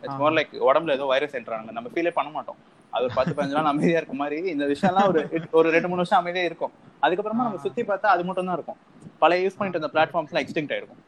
[0.04, 0.18] இட்ஸ்.
[0.22, 2.58] மோர் லைக் உடம்புல ஏதோ வைரஸ் என்றாங்க நம்ம ஃபீலே பண்ண மாட்டோம்.
[2.92, 5.20] அது ஒரு பத்து பதினஞ்சு நாள் அமைதியா இருக்க மாதிரி இந்த விஷயம்லாம் ஒரு
[5.58, 6.72] ஒரு ரெண்டு மூணு வருஷம் அமைதியா இருக்கும்.
[7.04, 7.62] அதுக்கப்புறமா நம்ம.
[7.66, 8.78] சுத்தி பார்த்தா அது மட்டும் தான் இருக்கும்.
[9.22, 11.02] பழைய யூஸ் பண்ணிட்டு இருந்த பிளாட்ஃபார்ம்ஸ்லாம் எக்ஸ்டிங்ட் ஆயிருக்கும்.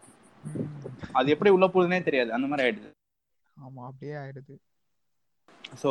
[1.19, 2.31] அது எப்படி உள்ள போகுதுன்னே தெரியாது.
[2.33, 2.91] அந்த மாதிரி ஆயிடுது.
[3.57, 4.55] ஆமா அப்படியே ஆயிடுது.
[5.83, 5.91] ஸோ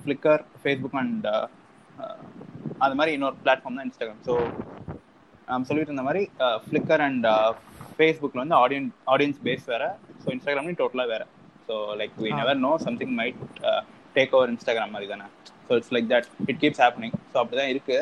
[0.00, 1.26] ஃப்ளிக்கர் ஃபேஸ்புக் அண்ட்
[2.84, 4.34] அது மாதிரி இன்னொரு பிளாட்ஃபார்ம் தான் இன்ஸ்டாகிராம் ஸோ
[5.48, 6.22] நான் சொல்லிட்டு இருந்த மாதிரி
[6.66, 7.26] ஃப்ளிக்கர் அண்ட்
[7.96, 9.84] ஃபேஸ்புக்கில் வந்து ஆடியன் ஆடியன்ஸ் பேஸ் வேற.
[10.22, 11.22] ஸோ இன்ஸ்டாகிராம்லையும் டோட்டலாக வேற.
[11.68, 12.30] So like we.
[12.40, 13.40] Never know something might
[14.16, 15.26] take over Instagram மாதிரி தானே.
[15.66, 17.98] So it's like that it keeps happening so அப்படி தான் இருக்கு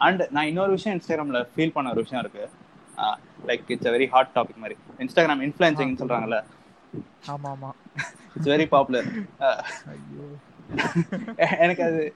[0.00, 2.44] அண்ட் நான் இன்னொரு விஷயம் இன்ஸ்டாகிராம்ல ஃபீல் பண்ண ஒரு விஷயம் இருக்கு.
[3.50, 4.76] Like it's very hot topic மாதிரி.
[5.04, 6.38] இன்ஸ்டாகிராம் இன்ஃபுளுசிங் சொல்றாங்கல்ல.
[7.34, 7.70] ஆமா ஆமா
[8.34, 9.08] இட்ஸ் வெரி பாப்புலர்
[11.58, 12.14] எனக்கு அது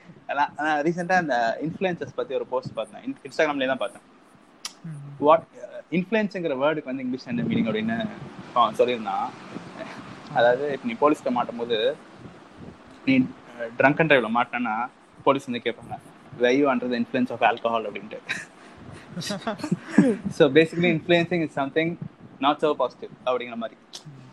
[0.59, 3.03] நான் ரீசெண்டாக அந்த இன்ஃப்ளூயன்சஸ் பத்தி ஒரு போஸ்ட் பார்த்தேன்.
[3.07, 4.05] இன்- இன்ஸ்டாகிராம்லயே தான் பார்த்தேன்.
[5.19, 5.45] வாட்
[5.91, 7.97] இன்ஃப்ளூயன்ஸுங்கிற வேர்டுக்கு வந்து இங்கிலீஷ் என்ன மீனிங் அப்படின்னு
[8.79, 9.27] சொல்லியிருந்தான்.
[10.35, 11.79] அதாவது இப்போ நீ போலீஸ்கிட்ட மாட்டும் போது
[13.05, 13.15] நீ
[13.79, 14.75] ட்ரங்க் அண்ட் டிரைவ்ல மாட்டினா
[15.23, 15.95] போலீஸ் வந்து கேட்பாங்க
[16.43, 18.19] were you under influence of alcohol அப்படின்ட்டு.
[20.39, 21.93] So basically influencing is something
[22.39, 23.77] not so positive அப்படிங்கிற மாதிரி.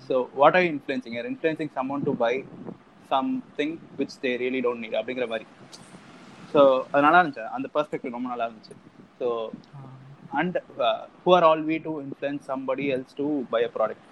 [0.07, 2.33] So what are influencing are influencing someone to buy
[3.11, 5.45] something which they really don't need அப்படிங்கிற மாதிரி.
[6.53, 6.61] So
[6.91, 7.45] அது நல்லா இருந்துச்சு.
[7.57, 8.75] அந்த பர்ஸ்பெக்டிவ் ரொம்ப நல்லா இருந்துச்சு.
[9.19, 9.27] So
[10.41, 10.57] and
[11.23, 14.07] who are all we to influence somebody else to buy a product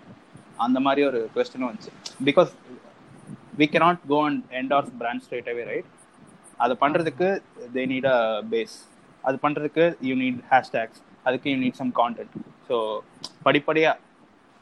[0.66, 1.92] அந்த மாதிரி ஒரு கொஸ்டினும் வந்துச்சு.
[2.30, 2.52] Because
[3.60, 5.90] we cannot go and endorse brand straight away right
[6.64, 7.28] அதை பண்ணுறதுக்கு
[7.76, 8.20] தே நீட் அ
[8.54, 8.76] பேஸ்
[9.24, 12.36] அது பண்ணுறதுக்கு யூ நீட் ஹேஷ்டேக்ஸ் அதுக்கு you need some content
[12.68, 12.76] so
[13.48, 13.98] படிப்படியாக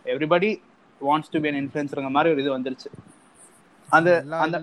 [0.06, 0.50] everybody
[1.08, 2.90] wants to be an இன்ஃப்ளூயன்ஸருங்க மாதிரி ஒரு இது வந்துருச்சு.
[3.90, 4.10] அந்த
[4.46, 4.58] அந்த.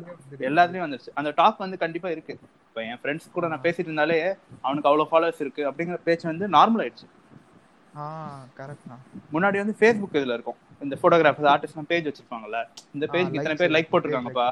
[0.48, 1.12] எல்லாத்துலயும் வந்துருச்சு.
[1.20, 2.34] அந்த டாக் வந்து கண்டிப்பா இருக்கு.
[2.68, 4.18] இப்போ என் ஃப்ரெண்ட்ஸ் கூட நான் பேசிட்டு இருந்தாலே
[4.66, 7.08] அவனுக்கு அவ்வளவு ஃபாலோவர்ஸ் இருக்கு அப்படிங்கிற பேச்சு வந்து நார்மல் ஆயிடுச்சு.
[9.34, 10.58] முன்னாடி வந்து ஃபேஸ்புக் இதுல இருக்கும்.
[10.84, 12.58] இந்த போட்டோகிராஃபர்ஸ் ஆர்டிஸ்ட் பேஜ் வச்சிருப்பாங்கல்ல
[12.94, 14.48] இந்த பேஜ்க்கு இத்தனை பேர் லைக் போட்டிருக்காங்கப்பா.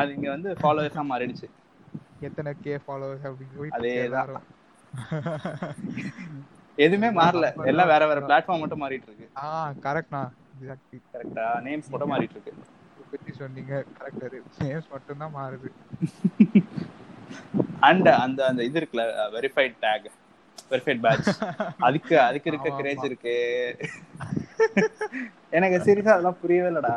[0.00, 1.48] அது இங்க வந்து ஃபாலோவர்ஸா மாறிடுச்சு.
[2.28, 4.32] எத்தனை கே ஃபாலோவர்ஸ் அப்படி போயிட்டு அதேதான்.
[6.78, 7.46] எதுவுமே மாறல.
[7.70, 9.28] எல்லாம் வேற வேற பிளாட்ஃபார்ம் மட்டும் மாறிட்டு இருக்கு.
[9.38, 9.46] ஆ
[9.84, 10.22] கரெக்ட்ண்ணா
[10.54, 12.54] எக்ஸாக்ட்லி கரெக்டா நேம்ஸ் மட்டும் மாறிட்டு இருக்கு.
[13.12, 13.72] பத்தி சொன்னீங்க.
[13.98, 14.24] கரெக்ட்
[14.60, 15.70] நேம்ஸ் மட்டும் தான் மாறுது.
[17.88, 20.06] அண்ட் அந்த அந்த இது இருக்குல்ல வெரிஃபைட் டேக்
[20.70, 21.30] வெரிஃபைட் பேட்ச்
[21.80, 23.04] அதுக்கு அதுக்கு இருக்க கிரேஜ்.
[23.08, 23.34] இருக்கு.
[25.56, 26.94] எனக்கு சீரியஸா அதெல்லாம் புரியவே இல்லடா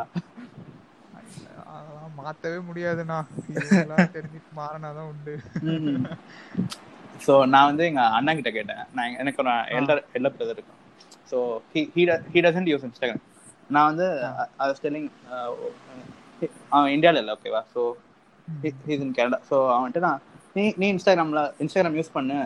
[2.18, 3.20] மாத்தவே முடியாதுண்ணா.
[4.14, 5.36] தெரிஞ்சுட்டு மாறினாதான் உண்டு.
[7.26, 8.84] ஸோ நான் வந்து எங்க அண்ணா கிட்ட கேட்டேன்.
[8.98, 10.80] நான் எனக்கு ஒரு எல்டர் எல்டர் பிரதர் இருக்கும்
[11.32, 11.38] so
[11.74, 11.82] he
[12.34, 13.26] he doesn't use Instagram
[13.76, 14.06] நான் வந்து
[14.62, 15.10] ஐ வாஸ் டெல்லிங்
[16.76, 17.82] அவன் இந்தியாவில் இல்லை ஓகேவா so
[18.88, 20.22] he's in Canada so அவன்ட்டு நான்
[20.58, 22.38] நீ நீ இன்ஸ்டாகிராமில் இன்ஸ்டாகிராம் யூஸ் பண்ணு.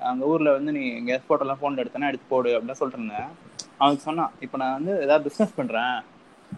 [0.00, 3.28] அங்கே ஊரில் வந்து நீ எங்கே ஃபோட்டோலாம் ஃபோனில் எடுத்தனா எடுத்து போடு அப்படின்னு சொல்லிட்டு இருந்தேன்
[3.80, 5.94] அவனுக்கு சொன்னான் இப்போ நான் வந்து ஏதாவது பிஸ்னஸ் பண்ணுறேன்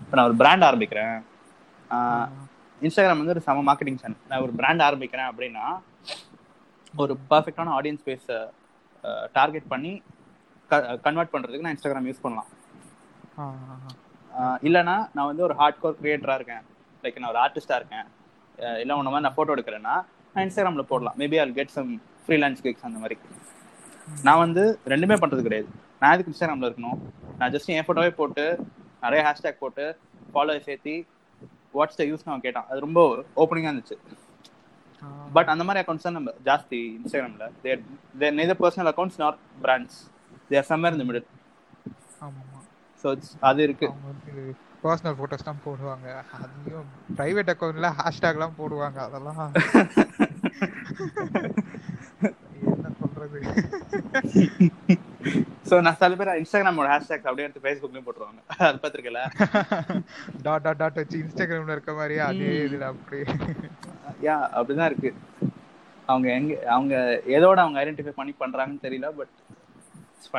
[0.02, 1.16] இப்போ நான் ஒரு பிராண்ட் ஆரம்பிக்கிறேன்.
[2.80, 5.66] இன்ஸ்டாகிராம் வந்து ஒரு சம மார்க்கெட்டிங் சேனல் நான் ஒரு பிராண்ட் ஆரம்பிக்கிறேன் அப்படின்னா
[7.02, 8.38] ஒரு பர்ஃபெக்டான ஆடியன்ஸ் ஸ்பேஸை
[9.38, 9.92] டார்கெட் பண்ணி
[11.07, 12.50] கன்வெர்ட் பண்ணுறதுக்கு நான் இன்ஸ்டாகிராம் யூஸ் பண்ணலாம்.
[14.66, 16.64] இல்லைன்னா நான் வந்து ஒரு ஹார்ட் கோர் கிரியேட்டராக இருக்கேன்.
[17.04, 18.07] லைக் நான் ஒரு ஆர்டிஸ்டாக இருக்கேன்.
[18.83, 19.94] இல்லை ஒன்று மாதிரி நான் ஃபோட்டோ எடுக்கிறேன்னா
[20.33, 21.16] நான் இன்ஸ்டாகிராமில் போடலாம்.
[21.22, 21.90] Maybe I'll get some
[22.26, 23.16] freelance gigs அந்த மாதிரி.
[24.26, 25.68] நான் வந்து ரெண்டுமே பண்ணுறது கிடையாது.
[26.00, 26.98] நான் எதுக்கு இன்ஸ்டாகிராமில் இருக்கணும்?
[27.38, 28.44] நான் ஜஸ்ட் என் ஃபோட்டோவே போட்டு
[29.04, 29.85] நிறைய ஹேஷ்டேக் போட்டு
[30.33, 30.96] ஃபாலோவர் சேர்த்தி
[31.76, 32.66] வாட்ஸ் த யூஸ் நான் கேட்டான்.
[32.70, 33.00] அது ரொம்ப
[33.42, 33.98] ஓப்பனிங்காக இருந்துச்சு.
[35.33, 37.81] பட் அந்த மாதிரி அக்கௌண்ட்ஸ் தான் நம்ம ஜாஸ்தி இன்ஸ்டாகிராமில் they're
[38.21, 39.99] they're neither personal accounts not brands
[40.51, 41.27] they're somewhere இந்த மிடில்
[43.05, 43.09] ஸோ
[43.40, 43.87] அது இருக்கு.
[44.85, 46.07] பர்சனல் போட்டோஸ் தான் போடுவாங்க.
[46.37, 46.88] அதையும்
[47.19, 48.99] பிரைவேட் அக்கௌண்ட்ல ஹேஷ்டேக்லாம் போடுவாங்க.
[49.07, 49.40] அதெல்லாம்.
[52.67, 53.38] என்ன சொல்றது?
[55.66, 58.40] ஸோ நான் சில பேர் இன்ஸ்டாகிராமோட ஹேஷ்டேக்ஸ் அப்படியே எடுத்து ஃபேஸ்புக்லேயும் போட்டுருவாங்க.
[58.64, 59.20] அது பார்த்துருக்கல
[60.42, 63.24] டாட் டாட் டாட் வச்சு இன்ஸ்டாகிராம்ல இருக்க மாதிரியே அதே இதுல அப்படியே.
[64.27, 65.11] யா அப்படிதான் இருக்கு.
[66.09, 66.94] அவங்க எங்க அவங்க
[67.37, 69.35] எதோட அவங்க ஐடென்டிஃபை பண்ணி பண்றாங்கன்னு தெரியல பட்
[70.09, 70.31] இட்ஸ்.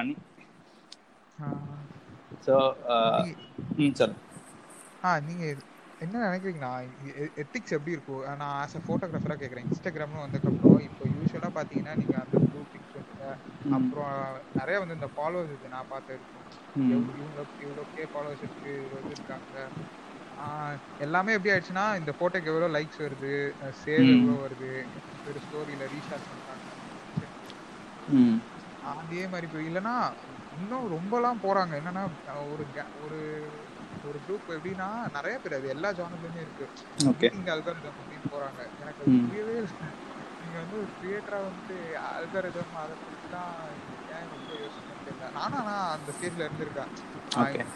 [2.45, 2.55] ஸோ
[3.19, 3.37] நீ-
[3.81, 4.15] ம் சொல்லு
[5.03, 5.43] ஆ நீங்க
[6.01, 6.71] என்ன நினைக்கிறீங்கண்ணா
[7.41, 8.23] எத்திக்ஸ் எப்படி இருக்கும்?
[8.33, 13.25] நான் ஆஸ் அ ஃபோட்டோகிராஃபராக கேட்குறேன் இன்ஸ்டாகிராம்னு வந்ததுக்கப்புறம் இப்போ யூஸ்வலாக பார்த்தீங்கன்னா நீங்கள் அந்த ப்ளூ பிக்ஸ் சொல்லுங்க
[13.45, 13.54] ம்.
[13.71, 15.67] அப்புறம் நிறைய வந்து இந்த ஃபாலோவர்ஸ் இருக்கு.
[15.69, 16.43] நான் பார்த்து இருக்கும்
[16.75, 16.91] ம்.
[16.91, 19.67] எவ்வளவு- இவங்க இவ்வளோ கே ஃபாலோவர்ஸ் இருக்கு இவ்வளோ இது இருக்காங்க.
[20.99, 23.51] எல்லாமே எப்படி ஆயிடுச்சுன்னா இந்த ஃபோட்டோக்கு எவ்வளோ லைக்ஸ் வருது
[23.85, 24.23] ம்.
[24.23, 24.85] எவ்வளோ வருது
[25.27, 26.73] ஒரு ஸ்டோரியில் ரீசார்ஜ் பண்ணுறாங்க
[28.85, 30.11] அதே மாதிரி இப்போ இல்லைன்னா
[30.61, 31.81] இன்னும் ரொம்பலாம் போறாங்க.
[31.81, 32.07] என்னன்னா
[32.53, 32.65] ஒரு
[33.05, 33.47] ஒரு
[34.07, 36.69] ஒரு குரூப் எப்படின்னா நிறைய பேர் அது எல்லா ஜானர்லயுமே இருக்கு.
[37.05, 37.33] ஓகே.
[37.33, 38.67] இந்த அல்காரிதம் அப்படின்னு போறாங்க.
[38.81, 39.03] எனக்கு.
[39.03, 40.04] புரியவே இல்லை.
[40.55, 41.77] நீங்க வந்து ஒரு கிரியேட்டரா வந்து
[42.09, 43.55] அல்காரிதம் அதை பத்தி தான்
[44.17, 45.31] ஏன் ரொம்ப யோசிச்சுன்னு தெரியல.
[45.37, 46.91] நானும் ஆனா அந்த ஸ்டேஜ்ல இருந்திருக்கேன்.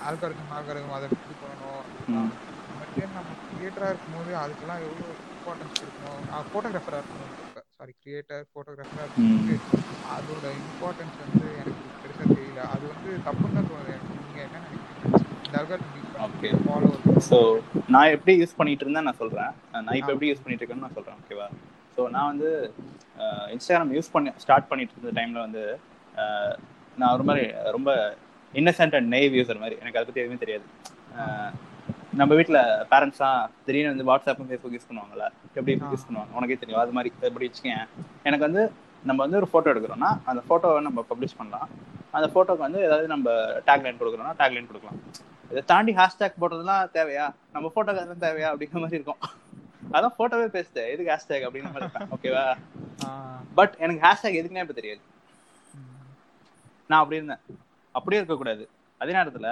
[0.09, 2.29] அல்காரிதம் அல்காரிதம் அதை இது பண்ணணும்?
[2.77, 7.33] பட் நம்ம கிரியேட்டரா இருக்கும்போது அதுக்கெல்லாம் எவ்வளவு இம்பார்ட்டன்ஸ் இருக்கணும் நான் ஃபோட்டோகிராஃபரா இருக்கணும்
[7.77, 9.57] சாரி கிரியேட்டர் ஃபோட்டோகிராஃபரா இருக்கும்போது
[10.15, 12.61] அதோட இம்பார்ட்டன்ஸ் வந்து எனக்கு பெருசா தெரியல.
[12.75, 14.15] அது வந்து தப்புன்னு தான் தோணுது எனக்கு.
[14.21, 15.17] நீங்க என்ன நினைக்கிறீங்க?
[16.67, 16.91] ஃபாலோ
[17.29, 17.39] ஸோ
[17.95, 19.51] நான் எப்படி யூஸ் பண்ணிட்டு இருந்தேன் நான் சொல்றேன்.
[19.85, 21.19] நான் இப்போ எப்படி யூஸ் பண்ணிட்டு இருக்கேன்னு நான் சொல்றேன்.
[21.23, 21.49] ஓகேவா
[21.99, 22.49] ஸோ நான் வந்து
[23.53, 25.63] இன்ஸ்டாகிராம் யூஸ் பண்ணி ஸ்டார்ட் பண்ணிட்டு இருந்த டைம்ல வந்து
[26.99, 27.43] நான் ஒரு மாதிரி
[27.75, 27.89] ரொம்ப
[28.53, 29.75] இன்னசென்ட் அண்ட் நெய்வ் யூசர் மாதிரி.
[29.81, 30.65] எனக்கு அதை பத்தி எதுவுமே தெரியாது.
[32.19, 32.59] நம்ம வீட்டில்
[32.91, 35.25] பேரண்ட்ஸ்லாம் திடீர்னு வந்து வாட்ஸ்அப்பும் ஃபேஸ்புக் யூஸ் பண்ணுவாங்கல்ல?
[35.57, 36.31] எப்படி யூஸ் பண்ணுவாங்க?
[36.38, 36.81] உனக்கே தெரியும்.
[36.83, 37.83] அது மாதிரி எப்படி வச்சுக்கேன்?
[38.29, 38.63] எனக்கு வந்து
[39.09, 41.67] நம்ம வந்து ஒரு ஃபோட்டோ எடுக்கிறோம்னா அந்த ஃபோட்டோவை நம்ம பப்ளிஷ் பண்ணலாம்.
[42.17, 43.29] அந்த ஃபோட்டோக்கு வந்து ஏதாவது நம்ம
[43.69, 44.99] டேக்லைன் கொடுக்குறோம்னா டேக்லைன் கொடுக்கலாம்.
[45.51, 47.27] இதை தாண்டி ஹேஷ்டேக் போடுறதுலாம் தேவையா?
[47.57, 48.49] நம்ம ஃபோட்டோக்கு அதெல்லாம் தேவையா?
[48.53, 49.21] அப்படிங்கிற மாதிரி இருக்கும்.
[49.95, 52.45] அதான் ஃபோட்டோவே பேசுது எதுக்கு ஹேஷ்டேக் அப்படிங்கிற மாதிரி ஓகேவா
[53.60, 55.02] பட் எனக்கு ஹேஷ்டேக் எதுக்குன்னே இப்போ தெரியாது.
[56.89, 57.43] நான் அப்படி இருந்தேன்.
[57.95, 58.63] அப்படியே இருக்கக்கூடாது.
[59.02, 59.49] அதே நேரத்தில்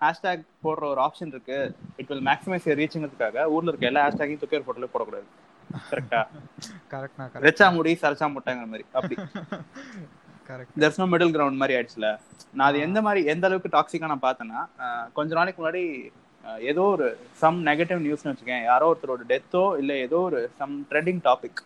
[0.00, 1.58] ஹேஷ்டேக் போடுற ஒரு ஆப்ஷன் இருக்கு.
[2.00, 5.28] இட் வில் மேக்ஸிமைஸ் ரீச்சிங்கிறதுக்காக ஊர்ல இருக்க எல்லா ஹேஷ்டேக்கையும் துக்கேர் போட்டோல போடக்கூடாது.
[5.90, 6.20] கரெக்டா
[6.92, 8.86] கரெக்ட்னா ரெச்சா முடி சரச்சா முட்டைங்கிற மாதிரி.
[8.98, 9.16] அப்படி.
[10.48, 12.08] கரெக்ட் நோ மிடில் கிரவுண்ட் மாதிரி ஆயிடுச்சுல.
[12.56, 14.60] நான் அது எந்த மாதிரி எந்த அளவுக்கு டாக்ஸிக்கா நான் பார்த்தேன்னா
[15.18, 15.82] கொஞ்ச நாளைக்கு முன்னாடி
[16.70, 17.06] ஏதோ ஒரு
[17.40, 18.64] சம் நெகட்டிவ் நியூஸ்னு வச்சுக்கேன்.
[18.70, 21.60] யாரோ ஒருத்தரோட டெத்தோ இல்ல ஏதோ ஒரு சம் ட்ரெண்டிங் டாபிக்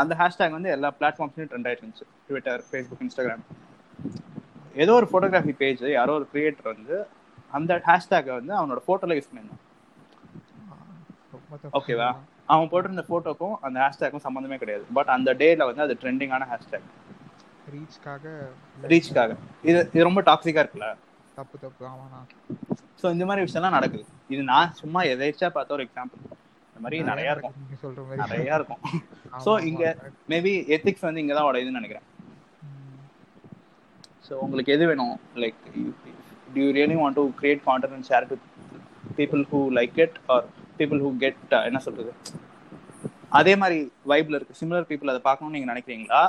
[0.00, 2.06] அந்த ஹேஷ்டேக் வந்து எல்லா பிளாட்ஃபார்ம்ஸ்லயும் ட்ரெண்ட் ஆயிட்டு இருந்துச்சு.
[2.28, 3.44] ட்விட்டர் ஃபேஸ்புக் இன்ஸ்டாகிராம்
[4.82, 6.96] ஏதோ ஒரு ஃபோட்டோகிராஃபி பேஜ் யாரோ ஒரு கிரியேட்டர் வந்து
[7.58, 9.62] அந்த ஹேஷ்டேக்கை வந்து அவனோட ஃபோட்டோல யூஸ் பண்ணியிருந்தான்.
[11.78, 12.10] ஓகேவா
[12.52, 14.84] அவன் போட்டிருந்த ஃபோட்டோக்கும் அந்த ஹேஷ்டேக்கும் சம்மந்தமே கிடையாது.
[14.98, 16.88] பட் அந்த டேல வந்து அது ட்ரெண்டிங்கான ஹேஷ்டேக்
[17.74, 18.24] ரீச்காக
[18.92, 19.32] ரீச்காக
[19.70, 20.88] இது இது ரொம்ப டாக்ஸிக்கா இருக்குல்ல?
[21.38, 21.82] தப்பு தப்பு.
[21.90, 22.20] ஆமாண்ணா.
[23.00, 24.04] ஸோ இந்த மாதிரி விஷயம்லாம் நடக்குது.
[24.34, 26.20] இது நான் சும்மா எதேச்சா பார்த்த ஒரு எக்ஸாம்பிள்
[26.68, 27.54] இந்த மாதிரி நிறைய இருக்கும்.
[27.60, 28.20] நீங்க சொல்ற மாதிரி.
[28.24, 28.82] நிறைய இருக்கும்.
[29.44, 29.84] ஸோ இங்க.
[30.32, 32.06] மேபி எத்திக்ஸ் வந்து இங்க தான் உடையுதுன்னு நினைக்கிறேன்.
[34.26, 35.14] ஸோ உங்களுக்கு எது வேணும்?
[35.44, 35.60] Like
[36.78, 38.42] really want to create content and share it with
[39.18, 40.38] people who like it or
[40.80, 42.10] people who get uh, என்ன சொல்றது?
[43.38, 43.78] அதே மாதிரி
[44.10, 44.58] வைப்ல இருக்கு.
[44.60, 46.22] சிமிலர் பீப்புள் அதை பார்க்கணும்னு நீங்க நினைக்கிறீங்களா?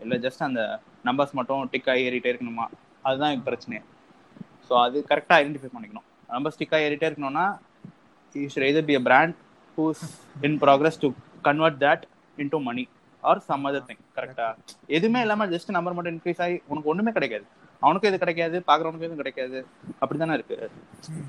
[0.00, 0.62] இல்ல ஜஸ்ட் அந்த
[1.08, 2.66] நம்பர்ஸ் மட்டும் டிக் ஆகி ஏறிட்டே இருக்கணுமா?
[3.02, 3.82] அதுதான் எனக்கு பிரச்சனையே.
[4.70, 6.06] ஸோ அது கரெக்டாக ஐடென்டிஃபை பண்ணிக்கணும்.
[6.28, 7.58] நம்பர்ஸ் டிக் ஆகி ஏறிட்டே இருக்கணும்னா
[8.32, 9.34] you should either be a brand
[9.78, 10.02] who's
[10.40, 11.10] in progress to
[11.42, 12.02] convert that
[12.38, 12.88] into money
[13.20, 14.54] or some other thing கரெக்டா
[14.86, 17.44] எதுவுமே இல்லாம ஜஸ்ட் நம்பர் மட்டும் இன்க்ரீஸ் ஆகி உனக்கு ஒண்ணுமே கிடைக்காது.
[17.80, 19.66] அவனுக்கும் இது கிடைக்காது பாக்குறவனுக்கும் எதுவும் கிடைக்காது.
[20.00, 20.70] அப்படிதானே இருக்கு?
[21.08, 21.22] ம்.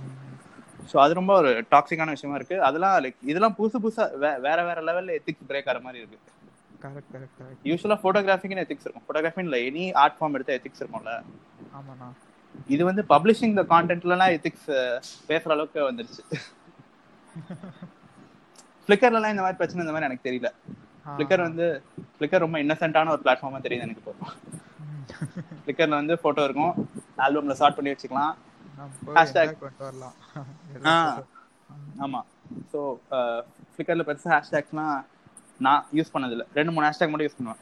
[0.93, 2.63] ஸோ அது ரொம்ப ஒரு டாக்ஸிக்கான விஷயமா இருக்கு.
[2.63, 6.19] அதெல்லாம் லைக் இதெல்லாம் புதுசு புதுசா வே- வேற வேற லெவல்ல எத்திக்ஸ் பிரேக் ஆகிற மாதிரி இருக்கு.
[6.81, 9.03] கரெக்ட் கரெக்ட் கரெக்ட் யூஸ்வலா போட்டோகிராஃபிக்குன்னு எத்திக்ஸ் இருக்கும்.
[9.07, 11.23] போட்டோகிராஃபி இல்ல எனி ஆர்ட் ஃபார்ம் எடுத்த எத்திக்ஸ் இருக்கும்ல?
[11.73, 12.09] ஆமாண்ணா.
[12.69, 14.69] இது வந்து பப்ளிஷிங் த கான்டென்ட்லலாம் எத்திக்ஸ்
[15.29, 16.23] பேசுற அளவுக்கு வந்துருச்சு.
[18.83, 20.49] ஃபிளிக்கர்லாம் இந்த மாதிரி பிரச்சனை இந்த மாதிரி எனக்கு தெரியல.
[21.05, 21.65] ஃபிளிக்கர் வந்து
[22.11, 24.13] ஃபிளிக்கர் ரொம்ப இன்னசென்ட்டான ஒரு பிளாட்ஃபார்மா தெரியுது எனக்கு இப்போ.
[24.83, 25.05] ம்.
[25.59, 26.73] ஃபிளிக்கர்ல வந்து போட்டோ இருக்கும்
[27.17, 28.33] ஆல்பம்ல ஷார்ட் பண்ணி வச்சுக்கலாம்.
[29.79, 30.15] வரலாம்.
[30.91, 30.95] ஆ.
[32.05, 32.21] ஆமா.
[32.71, 32.79] ஸோ
[33.73, 34.95] ஃபிளிக்கர்ல பெருசா ஹேஷ்டேக்ஸ்லாம்
[35.59, 36.43] நான் யூஸ் பண்ணதில்ல.
[36.55, 37.61] ரெண்டு மூணு ஹேஷ்டேக் மட்டும் யூஸ் பண்ணுவேன்.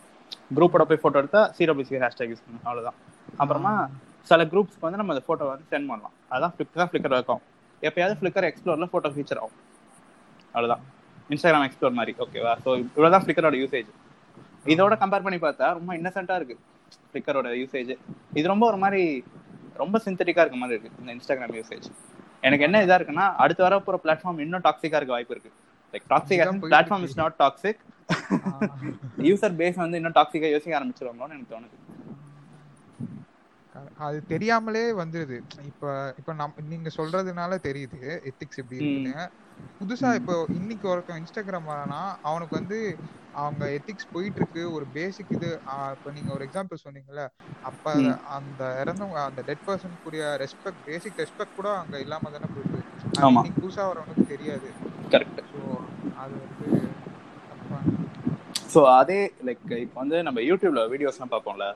[0.55, 2.65] குரூப்போட போய் போட்டோ எடுத்தா சிடபிள்யூசி ஹேஷ்டேக் யூஸ் பண்ணுவேன்.
[2.65, 2.97] அவ்வளவுதான்.
[3.39, 3.73] அப்புறமா
[4.27, 6.15] சில குரூப்ஸ்க்கு வந்து நம்ம அந்த போட்டோ வந்து சென்ட் பண்ணலாம்.
[6.35, 7.41] அதான் ஃபிளிக் தான் ஃபிளிக்கர் இருக்கும்
[7.87, 9.59] எப்பயாவது ஃபிளிக்கர் எக்ஸ்ப்ளோர்ல போட்டோ ஃபீச்சர் ஆகும்.
[10.53, 10.83] அவ்வளவுதான்.
[11.33, 12.13] இன்ஸ்டாகிராம் எக்ஸ்ப்ளோர் மாதிரி.
[12.25, 13.89] ஓகேவா ஸோ இவ்வளவுதான் ஃபிளிக்கரோட யூசேஜ்
[14.73, 16.57] இதோட கம்பேர் பண்ணி பார்த்தா ரொம்ப இன்னசென்ட்டா இருக்கு.
[17.09, 17.91] ஃபிளிக்கரோட யூசேஜ்
[18.39, 19.01] இது ரொம்ப ஒரு மாதிரி
[19.81, 21.87] ரொம்ப சிந்தட்டிக்கா இருக்க மாதிரி இருக்கு இந்த இன்ஸ்டாகிராம் யூசேஜ்
[22.47, 25.51] எனக்கு என்ன இதா இருக்குன்னா அடுத்து வர போற பிளாட்ஃபார்ம் இன்னும் டாக்ஸிக்கா இருக்க வாய்ப்பு இருக்கு.
[25.93, 27.05] Like toxic platform.
[27.07, 27.81] Is not toxic.
[29.29, 31.75] User base வந்து இன்னும் டாக்ஸிக்கா யோசிக்க ஆரம்பிச்சிருவாங்களோன்னு எனக்கு தோணுது.
[33.99, 35.37] அது தெரியாமலே வந்துருது.
[35.69, 35.83] இப்ப
[36.19, 39.15] இப்ப நம் நீங்க சொல்றதுனால தெரியுது எத்திக்ஸ் எப்படி இருக்குன்னு.
[39.81, 42.79] புதுசா இப்போ இன்னைக்கு ஒருத்தன் இன்ஸ்டாகிராம் வரானா அவனுக்கு வந்து
[43.33, 45.49] அவங்க எத்திக்ஸ் போயிட்டு இருக்கு ஒரு பேசிக் இது.
[45.95, 47.23] இப்ப நீங்க ஒரு எக்ஸாம்பிள் சொன்னீங்கல்ல
[47.63, 47.85] அப்ப.
[48.37, 52.81] அந்த இறந்தவங்க அந்த டெட் பர்சனுக்குரிய ரெஸ்பெக்ட் பேசிக் ரெஸ்பெக்ட் கூட அங்க இல்லாம தானே போயிட்டு.
[53.33, 54.69] இன்னைக்கு புதுசா வரவனுக்கு தெரியாது.
[55.11, 55.59] கரெக்ட் ஸோ
[56.15, 56.67] அது வந்து
[58.73, 61.67] ஸோ அதே லைக் இப்போ வந்து நம்ம யூடியூப்ல வீடியோஸ்லாம் பார்ப்போம்ல?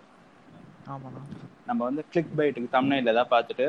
[0.87, 1.23] ஆமாண்ணா.
[1.69, 3.67] நம்ம வந்து கிளிக் பைட்டுக்கு தமிழ்ல ஏதாவது பார்த்துட்டு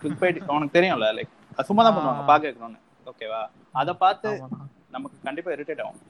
[0.00, 1.34] கிளிக் பைட் உனக்கு தெரியும்ல லைக்
[1.68, 2.24] சும்மா தான் பண்ணுவாங்க.
[2.30, 3.42] பார்க்க வைக்கணும்னு ஓகேவா
[3.80, 4.30] அதை பார்த்து
[4.96, 6.00] நமக்கு கண்டிப்பா இரிட்டேட் ஆகும்.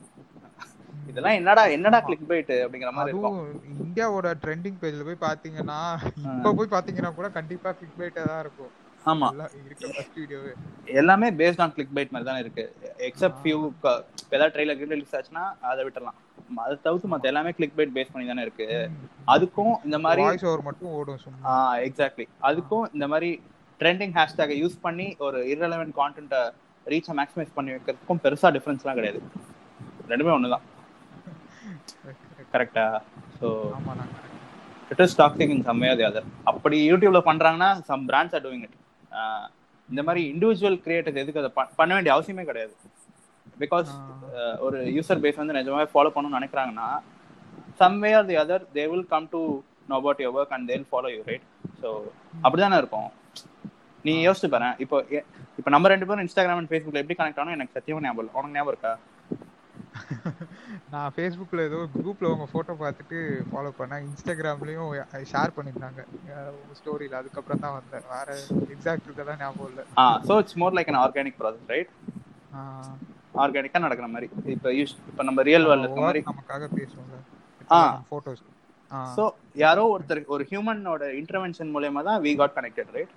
[1.11, 3.39] இதெல்லாம் என்னடா என்னடா கிளிக் பைட் அப்படிங்கிற மாதிரி இருக்கும்.
[3.85, 5.79] இந்தியாவோட ட்ரெண்டிங் பேஜ்ல போய் பாத்தீங்கன்னா
[6.35, 8.73] இப்ப போய் பாத்தீங்கன்னா கூட கண்டிப்பா கிளிக் பைட்டா தான் இருக்கும்.
[9.13, 9.29] ஆமா.
[11.01, 12.65] எல்லாமே பேஸ்ட் ஆன் கிளிக் பைட் மாதிரி தானே இருக்கு.
[13.09, 13.59] எக்ஸப்ட் ஃபியூ
[14.35, 16.19] ஏதாவது ட்ரெயிலர் ரிலீஸ் ஆச்சுன்னா அதை விட்டுறலாம்.
[16.65, 18.67] அதை தவிர்த்து மத்த எல்லாமே கிளிக் பைட் பேஸ் பண்ணி தானே இருக்கு.
[19.35, 21.19] அதுக்கும் இந்த மாதிரி வாய்ஸ் ஓவர் மட்டும் ஓடும்
[21.89, 23.31] எக்ஸாக்ட்லி அதுக்கும் இந்த மாதிரி
[23.81, 26.43] ட்ரெண்டிங் ஹேஷ்டேகை யூஸ் பண்ணி ஒரு irrelevant கான்டென்ட்டை
[26.87, 29.21] ரீச்சை மேக்ஸிமைஸ் பண்ணி வைக்கிறதுக்கும் பெருசா டிஃபரன்ஸ்லாம் கிடையாது.
[30.13, 30.65] ரெண்டுமே ஒண்ணுதான்.
[32.55, 32.85] கரெக்டா
[33.39, 33.49] so
[34.93, 38.65] it is toxic in some way the other அப்படி யூடியூப்ல பண்றாங்கன்னா some brands are doing
[38.69, 38.77] it
[39.89, 42.75] இந்த மாதிரி இண்டிவிஜுவல் கிரியேட்டர்ஸ் எதுக்கு அதை பண்ண வேண்டிய அவசியமே கிடையாது.
[43.63, 43.91] பிகாஸ்
[44.67, 46.89] ஒரு யூசர் பேஸ் வந்து நிஜமாவே ஃபாலோ பண்ணணும்னு நினைக்கிறாங்கன்னா
[47.81, 49.41] some way or the other they will come to
[49.91, 51.47] know about your work and they'll follow you right
[51.83, 51.89] so
[52.45, 53.09] அப்படிதானே இருக்கும்.
[54.05, 54.69] நீ யோசிச்சு பாரு.
[54.85, 54.97] இப்போ
[55.59, 58.35] இப்போ நம்ம ரெண்டு பேரும் இன்ஸ்டாகிராம் அண்ட் ஃபேஸ்புக்ல எப்படி கனெக்ட் ஆனோம் எனக்கு சத்தியமா ஞாபகம் இல்லை.
[58.39, 58.93] உனக்கு ஞாபகம் இருக்கா?
[60.93, 63.19] நான் ஃபேஸ்புக்ல ஏதோ குரூப்ல உங்க போட்டோ பார்த்துட்டு
[63.51, 64.05] ஃபாலோ பண்ணேன்.
[64.09, 64.91] இன்ஸ்டாகிராம்லயும்
[65.33, 65.55] ஷேர்
[66.59, 68.07] உங்க ஸ்டோரியில அதுக்கப்புறம் தான் வந்தேன்.
[68.15, 68.29] வேற
[68.75, 69.85] எக்ஸாக்ட் இதெல்லாம் ஞாபகம் இல்ல.
[70.03, 71.93] ஆ so it's more like an organic process right
[73.39, 74.27] ஆர்கானிக்கா நடக்கிற மாதிரி.
[74.55, 76.21] இப்போ யூஸ் இப்போ நம்ம ரியல் வேர்ல்ட் இருக்க மாதிரி.
[76.29, 77.19] நமக்காக பேசுவோம்ல
[77.71, 77.81] ஆ.
[78.11, 78.43] போட்டோஸ்
[79.17, 79.23] ஸோ
[79.57, 83.15] யாரோ ஒருத்தர் ஒரு ஹியூமனோட இன்டர்வென்ஷன் மூலயமா தான் we got connected right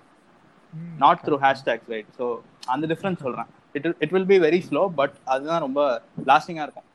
[0.98, 2.24] not through hashtags right so
[2.68, 3.48] அந்த டிஃப்ரென்ஸ் சொல்றேன்.
[3.74, 5.80] It it will be very slow but அதுதான் ரொம்ப
[6.26, 6.88] லாஸ்டிங்கா இருக்கும்.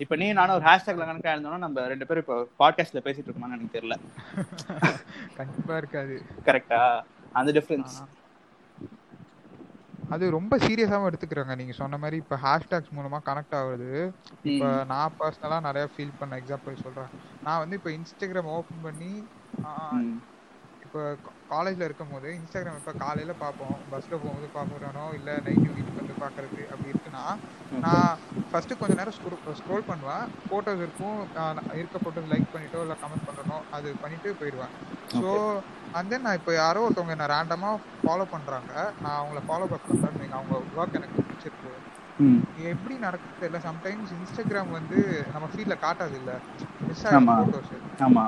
[0.00, 3.76] இப்போ நீ நானும் ஒரு ஹேஷ்டேக்ல கணக்காக இருந்தோம்னா நம்ம ரெண்டு பேரும் இப்போ பாட்காஸ்ட்ல பேசிட்டு இருக்கோமான்னு எனக்கு
[3.76, 3.96] தெரியல.
[5.38, 6.16] கண்டிப்பா இருக்காது.
[6.48, 6.80] கரெக்டா
[7.34, 7.94] அந்த டிஃப்ரென்ஸ்.
[10.10, 11.54] அது ரொம்ப சீரியஸாவும் எடுத்துக்கிறாங்க.
[11.56, 13.90] நீங்க சொன்ன மாதிரி இப்ப ஹேஷ்டேக்ஸ் மூலமா கனெக்ட் ஆகுது
[14.42, 17.10] இப்ப நான் பர்சனலா நிறைய ஃபீல் பண்ண எக்ஸாம்பிள் சொல்றேன்.
[17.42, 19.12] நான் வந்து இப்ப இன்ஸ்டாகிராம் ஓபன் பண்ணி
[20.94, 21.04] இப்போ
[21.52, 23.78] காலேஜ்ல இருக்கும் போது இன்ஸ்டாகிராம் இப்ப காலையில பார்ப்போம்.
[23.92, 27.22] பஸ்ல போகும்போது பார்க்கறானோ இல்ல நைட்டு வீட்டுக்கு வந்து பாக்குறது அப்படி இருக்குன்னா
[27.82, 28.12] நான்
[28.50, 29.16] ஃபர்ஸ்ட் கொஞ்ச நேரம்
[29.60, 30.22] ஸ்க்ரோல் பண்ணுவேன்.
[30.50, 31.16] போட்டோஸ் இருக்கும்.
[31.80, 34.72] இருக்க போட்டோஸ் லைக் பண்ணிட்டோ இல்ல கமெண்ட் பண்றனோ அது பண்ணிட்டு போயிடுவேன்.
[35.08, 35.28] ஸோ
[35.94, 37.70] அண்ட் தென் நான் இப்போ யாரோ ஒருத்தவங்க என்ன ரேண்டமா
[38.04, 38.72] ஃபாலோ பண்றாங்க.
[39.02, 41.72] நான் அவங்கள ஃபாலோ பேக் பண்றேன்னு வைங்க, அவங்க ஒர்க் எனக்கு பிடிச்சிருக்கு.
[42.70, 43.60] எப்படி நடக்குது தெரியல.
[43.68, 44.98] சம்டைம்ஸ் இன்ஸ்டாகிராம் வந்து
[45.34, 46.32] நம்ம ஃபீல்ட்ல காட்டாது இல்ல.
[46.86, 47.36] மிஸ் ஆகும் ஆமா.
[47.36, 47.72] போட்டோஸ்
[48.06, 48.24] ஆமா.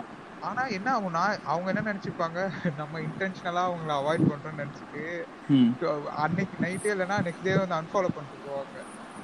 [0.49, 2.41] ஆனா என்ன ஆகும்னா அவங்க என்ன நினைச்சுப்பாங்க?
[2.81, 5.03] நம்ம இன்டென்ஷனலா அவங்கள அவாய்ட் பண்றோம்னு நினைச்சிட்டு
[6.25, 8.77] அன்னைக்கு நைட்டே இல்லைன்னா நெக்ஸ்ட் டே வந்து அன்ஃபாலோ பண்ணிட்டு போவாங்க.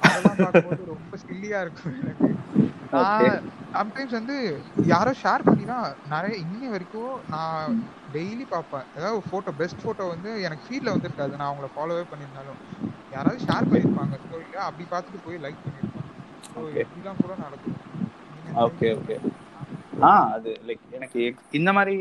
[0.07, 2.29] அதெல்லாம் பார்க்கும்போது ரொம்ப சில்லியா இருக்கும் எனக்கு.
[2.95, 3.45] நான்
[3.77, 4.35] சம்டைம்ஸ் வந்து
[4.93, 7.77] யாரோ ஷேர் பண்ணி தான் நிறைய இன்னி வரைக்கும் நான்
[8.15, 8.87] டெய்லி பார்ப்பேன்.
[8.97, 11.33] ஏதாவது ஃபோட்டோ பெஸ்ட் ஃபோட்டோ வந்து எனக்கு ஃபீல்ட்ல வந்திருக்காது.
[11.39, 12.59] நான் அவங்கள ஃபாலோவே பண்ணியிருந்தாலும்.
[13.15, 14.17] யாராவது ஷேர் பண்ணியிருப்பாங்க.
[14.25, 16.11] ஸ்டோரியில அப்படி பார்த்துட்டு போய் லைக் பண்ணியிருப்பாங்க.
[16.53, 16.59] ஸோ.
[16.83, 17.79] இப்படிலாம் கூட நடக்கும்.
[18.67, 19.17] ஓகே ஓகே
[20.09, 21.21] ஆ அது லைக் எனக்கு
[21.59, 21.95] இந்த மாதிரி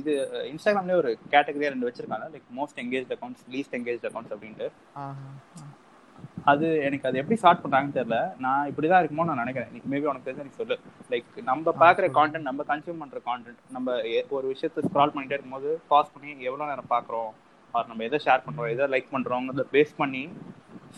[0.00, 0.12] இது
[0.52, 2.26] இன்ஸ்டாகிராம்லேயே ஒரு கேட்டகரியா ரெண்டு வச்சிருக்காங்க.
[2.34, 4.68] Like most engage accounts least engage accounts அப்படின்ட்டு.
[6.50, 8.18] அது எனக்கு அது எப்படி ஸ்டார்ட் பண்றாங்கன்னு தெரியல.
[8.44, 9.70] நான் இப்படிதான் இருக்குமோ நான் நினைக்கிறேன்.
[9.92, 10.76] மேபி உனக்கு தெரிஞ்சு எனக்கு சொல்லு.
[11.12, 13.96] லைக் நம்ம பாக்குற கான்டென்ட் நம்ம கன்சியூம் பண்ற கான்டென்ட் நம்ம
[14.36, 17.30] ஒரு விஷயத்தை ஸ்க்ரால் பண்ணிட்டே இருக்கும்போது பாஸ் பண்ணி எவ்வளவு நேரம் பாக்குறோம்
[17.74, 18.70] ஆர் நம்ம எதை ஷேர் பண்றோம்?
[18.74, 20.22] எதை லைக் பண்றோங்கிறத பேஸ் பண்ணி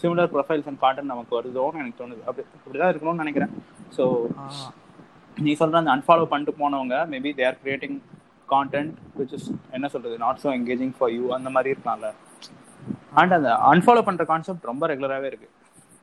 [0.03, 2.23] சிமிலர் ப்ரொஃபைல்ஸ் அண்ட் கான்டென்ட் நமக்கு வருதோன்னு எனக்கு தோணுது.
[2.29, 3.55] அப்படி அப்படிதான் இருக்கணும்னு நினைக்கிறேன்.
[3.97, 4.05] ஸோ
[5.37, 7.99] நீ சொல்ற அந்த அன்ஃபாலோ பண்ணிட்டு போனவங்க maybe they are creating
[8.49, 12.13] content which is என்ன சொல்றது not so engaging for you அந்த மாதிரி இருக்கலாம்ல.
[13.15, 15.49] அண்ட் அந்த அன்ஃபாலோ பண்ற கான்செப்ட் ரொம்ப ரெகுலராகவே இருக்கு.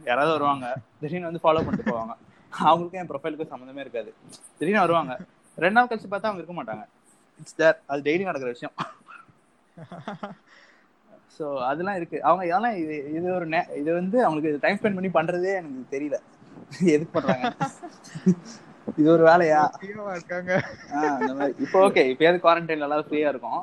[0.04, 2.16] யாராவது வருவாங்க திடீர்னு வந்து ஃபாலோ பண்ணிட்டு போவாங்க.
[2.54, 4.14] அவங்களுக்கும் என் ப்ரொஃபைலுக்கும் சம்மந்தமே இருக்காது.
[4.58, 5.20] திடீர்னு வருவாங்க.
[5.56, 6.86] ரெண்டு நாள் கழிச்சு பார்த்தா அவங்க இருக்க மாட்டாங்க.
[7.40, 8.76] இட்ஸ் தேர் அது டெய்லி நடக்கிற விஷயம்.
[11.40, 12.24] ஸோ அதெல்லாம் இருக்கு.
[12.24, 16.18] அவங்க இதெல்லாம் இது இது ஒரு நே- இது வந்து அவங்களுக்கு டைம் ஸ்பெண்ட் பண்ணி பண்றதே எனக்கு தெரியல.
[16.86, 17.54] எதுக்கு பண்றாங்க?
[19.02, 19.62] இது ஒரு வேலையா?
[20.18, 20.52] இருக்காங்க.
[21.64, 23.62] இப்போ ஓகே இப்பயாவது குவாரண்டைன்ல எல்லாம் ஃப்ரீயா இருக்கும்.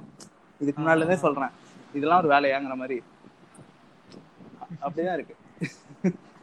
[0.61, 1.53] இதுக்கு முன்னாடி இருந்தே சொல்றேன்.
[1.99, 2.97] இதெல்லாம் ஒரு வேலையாங்கிற மாதிரி.
[4.85, 5.35] அப்படிதான் இருக்கு.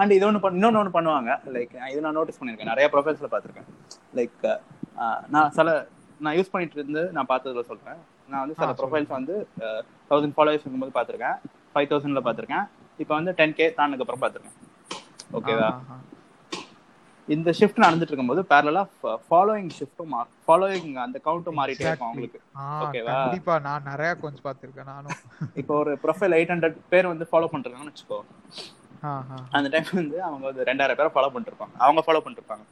[0.01, 1.31] அண்ட் இது ஒன்று இன்னொன்று ஒன்று பண்ணுவாங்க.
[1.55, 2.71] லைக் இது நான் நோட்டீஸ் பண்ணியிருக்கேன்.
[2.73, 3.69] நிறைய ப்ரொஃபைல்ஸ்ல பார்த்துருக்கேன்.
[4.19, 4.45] லைக்
[5.35, 5.69] நான் சில
[6.25, 7.99] நான் யூஸ் பண்ணிட்டு இருந்து நான் பார்த்ததுல சொல்றேன்.
[8.31, 8.71] நான் வந்து சில.
[8.81, 9.35] ப்ரொஃபைல்ஸ் வந்து
[10.11, 11.37] தௌசண்ட் ஃபாலோவர்ஸ் இருக்கும்போது பார்த்துருக்கேன்.
[11.73, 12.65] ஃபைவ் தௌசண்ட்ல பார்த்துருக்கேன்.
[12.99, 14.57] இப்போ வந்து டென் கே தானதுக்கு அப்புறம் பார்த்துருக்கேன்
[15.39, 15.69] ஓகேவா.
[17.35, 18.81] இந்த ஷிஃப்ட் நடந்துட்டு இருக்கும்போது பேரலா
[19.29, 20.13] ஃபாலோயிங் ஷிஃப்ட்டும்
[20.47, 22.09] ஃபாலோயிங் அந்த கவுண்ட்டும் மாறிட்டே இருக்கும்.
[22.09, 22.39] அவங்களுக்கு.
[22.83, 23.15] ஓகேவா?
[23.19, 23.55] கண்டிப்பா.
[23.67, 25.19] நான் நிறைய கொஞ்சம் பார்த்திருக்கேன் நானும்.
[25.61, 28.19] இப்போ ஒரு ப்ரொஃபைல் எயிட் ஹண்ட்ரட் பேர் வந்து ஃபாலோ பண்ணிருக்காங்கன்னு வச்சுக்கோ.
[29.57, 31.75] அந்த டைம் வந்து அவங்க வந்து ரெண்டாயிரம் பேரை ஃபாலோ பண்ணிருப்பாங்க.
[31.85, 32.65] அவங்க ஃபாலோ பண்ணிருப்பாங்க.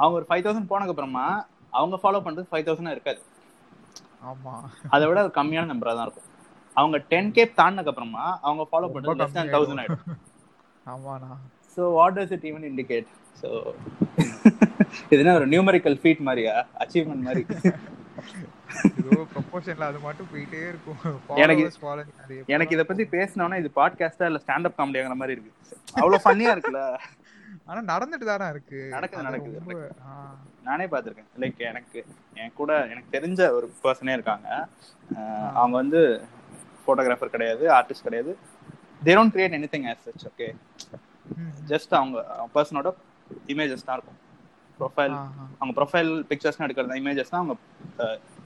[0.00, 1.26] அவங்க ஒரு ஃபைவ் தௌசண்ட் போனதுக்கு அப்புறமா
[1.80, 3.20] அவங்க ஃபாலோ பண்றது ஃபைவ் தௌசண்ட் இருக்காது.
[4.30, 4.54] ஆமா.
[4.94, 6.30] அதை விட ஒரு கம்மியான நம்பரா தான் இருக்கும்.
[6.76, 9.34] அவங்க டென் கே தாண்டினதுக்கு அப்புறமா அவங்க ஃபாலோ பண்றது லெஸ்.
[9.56, 10.06] தௌசண்ட் ஆயிடும்.
[10.92, 11.32] ஆமாண்ணா.
[11.76, 13.06] So what does it even indicate
[13.42, 13.74] so
[15.10, 16.66] இதுனா ஒரு நியூமரிக்கல் ஃபீட் மாதிரியா?
[16.78, 17.46] அச்சீவ்மெண்ட் மாதிரி?
[19.00, 20.96] ப்ரொபோஷன்ல அது மட்டும் போயிட்டே இருக்கும்.
[22.46, 25.76] எனக்கு- இதை பத்தி பேசினோன்னா இது பாட்காஸ்டா இல்ல ஸ்டாண்டப் காமெடியாங்கிற மாதிரி இருக்கு.
[25.94, 26.96] அவ்வளவு ஃபன்னியா இருக்குல்ல?
[27.64, 28.86] ஆனா நடந்துட்டு தானே இருக்கு.
[28.90, 29.94] நடக்குது, நடக்குது.
[30.64, 31.24] நானே பார்த்திருக்கேன்.
[31.38, 34.68] லைக் எனக்கு என் கூட எனக்கு தெரிஞ்ச ஒரு பர்சனே இருக்காங்க.
[35.54, 36.24] அவங்க வந்து
[36.86, 38.36] ஃபோட்டோகிராஃபர் கிடையாது ஆர்டிஸ்ட் கிடையாது.
[39.04, 40.54] They don't create anything as such okay
[41.72, 42.18] just அவங்க
[42.54, 42.88] பர்சனோட
[43.52, 44.18] இமேஜஸ் தான் இருக்கும்.
[44.78, 45.14] ப்ரொஃபைல்.
[45.60, 47.54] அவங்க ப்ரொஃபைல் பிக்சர்ஸ் எடுக்கிறது இமேஜஸ் தான் அவங்க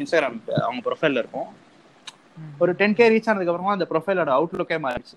[0.02, 0.36] இன்ஸ்டாகிராம்
[0.66, 1.48] அவங்க ப்ரொஃபைல்ல இருக்கும்.
[2.42, 2.52] ம்.
[2.62, 5.16] ஒரு டென் கே ரீச் ஆனதுக்கு அப்புறமா அந்த ப்ரொஃபைலோட அவுட்லுக்கே மாறிடுச்சு.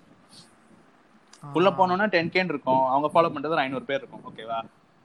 [1.58, 2.82] உள்ள போனோம்னா டென் கேன் இருக்கும்.
[2.92, 4.24] அவங்க ஃபாலோ பண்றது ஒரு ஐநூறு பேர் இருக்கும்.
[4.30, 4.58] ஓகேவா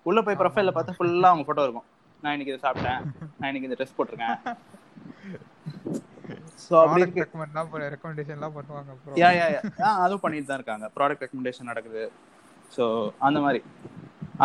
[0.06, 1.88] உள்ள போய் ப்ரொஃபைல்ல பார்த்தா ஃபுல்லா அவங்க போட்டோ இருக்கும்.
[2.24, 3.02] நான் இன்னைக்கு இதை சாப்பிட்டேன்.
[3.40, 4.38] நான் இன்னைக்கு இந்த ட்ரெஸ் போட்டிருக்கேன்.
[6.66, 7.02] ஸோ அப்படி
[8.58, 8.94] பண்ணுவாங்க.
[9.22, 10.86] யா யா யா ஆ அதுவும் பண்ணிட்டு தான் இருக்காங்க.
[10.98, 12.04] ப்ராடக்ட் ரெக்கமெண்டேஷன் நடக்குது.
[12.76, 12.86] ஸோ
[13.28, 13.62] அந்த மாதிரி.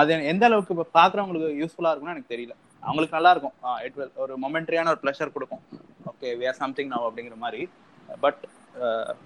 [0.00, 2.54] அது எந்த அளவுக்கு இப்போ பார்க்குறவங்களுக்கு யூஸ்ஃபுல்லாக இருக்கும்னு எனக்கு தெரியல.
[2.86, 3.56] அவங்களுக்கு நல்லா இருக்கும்.
[3.86, 5.62] இட் வில் ஒரு மொமெண்ட்ரியான ஒரு ப்ளஷர் கொடுக்கும்.
[6.12, 7.60] Okay we are something now அப்படிங்கிற மாதிரி.
[8.24, 8.40] பட்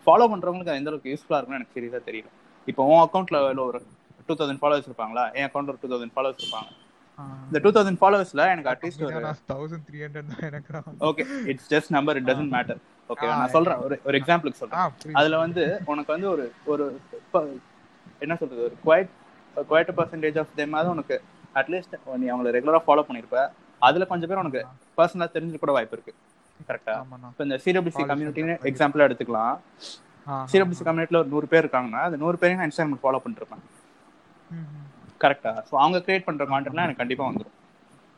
[0.07, 2.29] ஃபாலோ பண்ணுறவங்களுக்கு அது எந்த அளவுக்கு யூஸ்ஃபுல்லாக இருக்கும்னு எனக்கு சீரியஸாக தெரியல.
[2.71, 3.39] இப்போ உன் அக்கௌண்ட்ல
[3.69, 3.81] ஒரு
[4.29, 5.25] டூ தௌசண்ட் ஃபாலோவர்ஸ் இருப்பாங்களா?
[5.39, 6.71] என் அக்கௌண்ட் ஒரு டூ தௌசண்ட் ஃபாலோவர்ஸ் இருப்பாங்க.
[7.49, 10.81] இந்த டூ தௌசண்ட் ஃபாலோவர்ஸ்ல எனக்கு அட்லீஸ்ட் ஒரு நான் 1300 தான் எனக்கு.
[11.09, 12.81] Okay it's just number it doesn't matter
[13.13, 15.15] okay நான் சொல்றேன் ஒரு ஒரு எக்ஸாம்பிளுக்கு சொல்றேன்.
[15.21, 16.87] அதுல வந்து உனக்கு வந்து ஒரு ஒரு
[18.25, 19.11] என்ன சொல்றது ஒரு quite
[19.71, 21.17] quite percentage of them உனக்கு
[21.61, 23.39] அட்லீஸ்ட் நீ அவங்கள ரெகுலரா ஃபாலோ பண்ணிருப்ப
[23.83, 24.61] அதுல கொஞ்சம் பேர் உனக்கு
[24.99, 26.13] பர்சனலா தெரிஞ்சு கூட வாய்ப்பு இருக்கு.
[26.69, 26.95] கரெக்டா
[27.31, 28.55] இப்போ இந்த சிடபிள்யூசி கம்யூனிட்டின்னு.
[28.71, 29.57] எக்ஸாம்பிளா எடுத்துக்கலாம்.
[30.53, 33.65] சிடபிள்யூசி கம்யூனிட்டில ஒரு நூறு பேர் இருக்காங்கன்னா அந்த நூறு பேரையும் நான் இன்ஸ்டாகிராம் ஃபாலோ பண்ணிருப்பேன்.
[35.25, 37.55] கரெக்டா ஸோ அவங்க கிரியேட் பண்ற கான்டென்ட்லாம் எனக்கு கண்டிப்பா வந்துடும்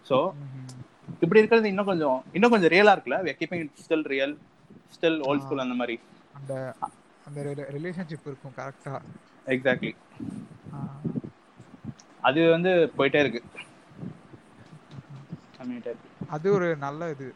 [0.06, 0.18] ஸோ.
[1.24, 3.18] இப்படி இருக்கிறது இன்னும் கொஞ்சம் இன்னும் கொஞ்சம் ரியலா இருக்குல்ல?
[3.40, 4.34] Keeping still real
[4.94, 5.96] still old school அந்த மாதிரி.
[6.38, 6.52] அந்த
[7.28, 7.38] அந்த
[7.76, 8.94] ரிலேஷன்ஷிப் இருக்கும் கரெக்டா
[9.54, 9.92] எக்ஸாக்ட்லி
[12.28, 13.40] அது வந்து போயிட்டே இருக்கு.
[16.34, 17.26] அது ஒரு நல்ல இது.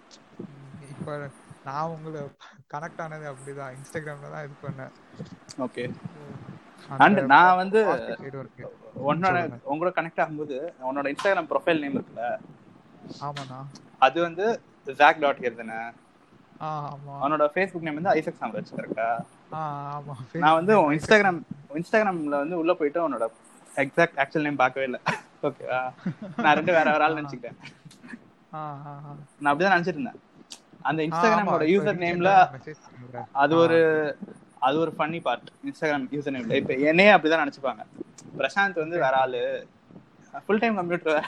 [0.92, 1.16] இப்ப
[1.66, 2.20] நான் உங்களை
[2.72, 3.74] கனெக்ட் ஆனது அப்படிதான்.
[3.76, 4.92] இன்ஸ்டாகிராம்ல தான் இது பண்ணேன்.
[5.66, 5.84] ஓகே
[7.04, 7.80] அண்ட் நான் வந்து
[9.10, 9.36] உன்னோட.
[9.72, 10.56] உங்களோட கனெக்ட் ஆகும்போது
[10.88, 12.26] உன்னோட இன்ஸ்டாகிராம் ப்ரொஃபைல் நேம் இருக்குல்ல?
[13.26, 13.60] ஆமாண்ணா.
[14.06, 14.44] அது வந்து
[15.00, 15.80] ஜாக் டாட் ஹியர் தானே?
[17.22, 19.08] அவனோட ஃபேஸ்புக் நேம் வந்து ஐசக் சாம்ராஜ் கரெக்டா
[19.60, 20.14] ஆமா.
[20.44, 21.40] நான் வந்து உன் இன்ஸ்டாகிராம்
[21.78, 23.26] இன்ஸ்டாகிராம்ல வந்து உள்ள போயிட்டு உன்னோட
[23.84, 25.00] எக்ஸாக்ட் ஆக்சுவல் நேம் பார்க்கவே இல்லை.
[25.48, 25.80] ஓகேவா
[26.42, 27.58] நான் ரெண்டு வேற வேற ஆள் நினைச்சுக்கிட்டேன்.
[29.40, 30.20] நான் அப்படிதான் நினைச்சிட்டு இருந்தேன்.
[30.88, 32.30] அந்த இன்ஸ்டாகிராமோட யூசர் நேம்ல
[33.42, 33.80] அது ஒரு
[34.66, 37.84] அது ஒரு ஃபன்னி பார்ட் இன்ஸ்டாகிராம் யூசர் நேம்ல இப்ப என்னையே அப்படிதான் நினைச்சுப்பாங்க.
[38.40, 39.42] பிரசாந்த் வந்து வேற ஆளு.
[40.44, 41.24] ஃபுல் டைம் கம்ப்யூட்டர்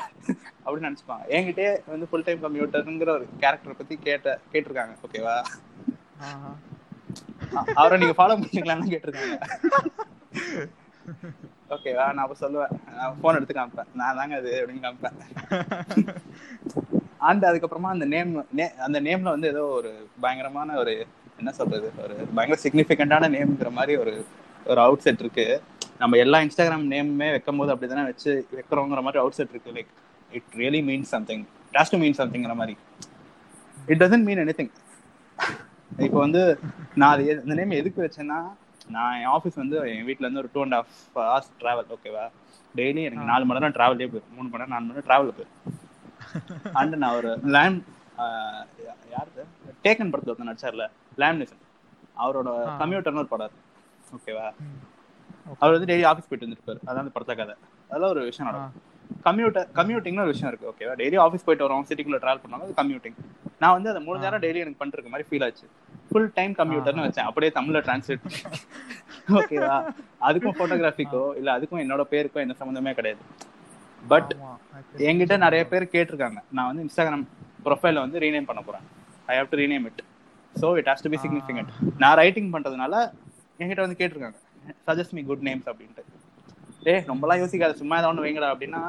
[0.64, 1.24] அப்படின்னு நினைச்சுப்பாங்க.
[1.36, 4.95] என்கிட்டயே வந்து ஃபுல் டைம் கம்ப்யூட்டருங்கிற ஒரு கேரக்டரை பத்தி கேட்ட கேட்டிருக்காங்க.
[5.07, 5.36] ஓகேவா
[7.80, 9.36] அவரை நீங்க ஃபாலோ பண்ணிக்கலாம்னு கேட்டிருக்காங்க.
[11.74, 12.72] ஓகேவா நான் அப்ப சொல்லுவேன்.
[12.99, 13.91] நான் போன் எடுத்து காமிப்பேன்.
[14.01, 15.16] நான் தாங்க அது அப்படின்னு காமிப்பேன்.
[17.28, 18.32] அண்ட் அதுக்கப்புறமா அந்த நேம்
[18.87, 21.07] அந்த நேம்ல வந்து ஏதோ ஒரு பயங்கரமான ஒரு
[21.39, 24.24] என்ன சொல்றது ஒரு பயங்கர சிக்னிஃபிகண்டான நேம்ங்கிற மாதிரி ஒரு
[24.66, 25.62] ஒரு அவுட் செட் இருக்கு.
[25.99, 29.93] நம்ம எல்லா இன்ஸ்டாகிராம் நேமுமே வைக்கும் போது அப்படிதானே வச்சு வைக்கிறோங்கிற மாதிரி அவுட் செட் இருக்கு like
[30.32, 32.76] it really means something has to mean சம்திங்கிற மாதிரி.
[33.87, 34.72] It doesn't mean anything
[35.99, 36.59] இப்போ வந்து
[36.95, 38.39] நான் அது இந்த நேம் எதுக்கு வச்சேன்னா
[38.97, 42.24] நான் என் ஆஃபீஸ் வந்து என் வீட்ல இருந்து ஒரு two and half hours travel ஓகேவா
[42.78, 44.32] டெய்லி எனக்கு நாலு மணி நேரம் டிராவலே போயிடும்.
[44.37, 46.72] மூணு மணி நேரம் நாலு மணி நேரம் டிராவல் போயிடும்.
[46.80, 47.76] அண்ட் நான் ஒரு லேம்
[49.14, 49.45] யாரு
[49.85, 50.87] டேக்கன் படத்துல ஒருத்தன் நடிச்சார்ல
[51.22, 51.62] லேமினேஷன்
[52.24, 52.49] அவரோட.
[52.80, 53.61] கம்ப்யூட்டர்னு ஒரு படம்
[54.16, 54.49] ஓகேவா
[55.61, 57.55] அவர் வந்து டெய்லி ஆஃபீஸ் போயிட்டு வந்துருப்பாரு அதான் அந்த படத்த கதை
[57.91, 58.82] அதெல்லாம் ஒரு விஷயம் நடக்கும்.
[59.26, 63.16] கம்யூட்டர் கம்யூட்டிங்னு ஒரு விஷயம் இருக்கு ஓகேவா டெய்லி ஆஃபீஸ் போயிட்டு வரோம் சிட்டிக்குள்ள டிராவல் பண்ணாலும் அது கம்யூட்டிங்
[63.62, 65.66] நான் வந்து அதை மூணு நேரம் டெய்லி எனக்கு பண்ணிருக்க மாதிரி ஃபீல் ஆச்சு.
[66.08, 67.28] ஃபுல் டைம் கம்ப்யூட்டர்னு வச்சேன்.
[67.28, 68.24] அப்படியே தமிழ்ல டிரான்ஸ்லேட்
[69.38, 69.76] ஓகேவா
[70.28, 73.22] அதுக்கும் போட்டோகிராஃபிக்கோ இல்ல அதுக்கும் என்னோட பேருக்கோ எந்த சம்மந்தமே கிடையாது.
[74.12, 74.32] பட்
[75.10, 76.40] என்கிட்ட நிறைய பேர் கேட்டிருக்காங்க.
[76.56, 77.24] நான் வந்து இன்ஸ்டாகிராம்
[77.66, 78.84] ப்ரொஃபைல வந்து ரீநேம் பண்ண போறேன்.
[79.30, 80.02] I have to rename it
[80.62, 81.70] so it has to be significant
[82.02, 82.94] நான் ரைட்டிங் பண்றதுனால
[83.60, 84.38] என்கிட்ட வந்து கேட்டிருக்காங்க.
[84.88, 86.04] சஜஸ்ட் மீ குட் நேம்ஸ் அப்படின்ட்டு.
[86.86, 87.74] டேய் ரொம்பலாம் யோசிக்காத.
[87.80, 88.82] சும்மா ஏதாவது ஒன்று வைங்கடா அப்படின்னா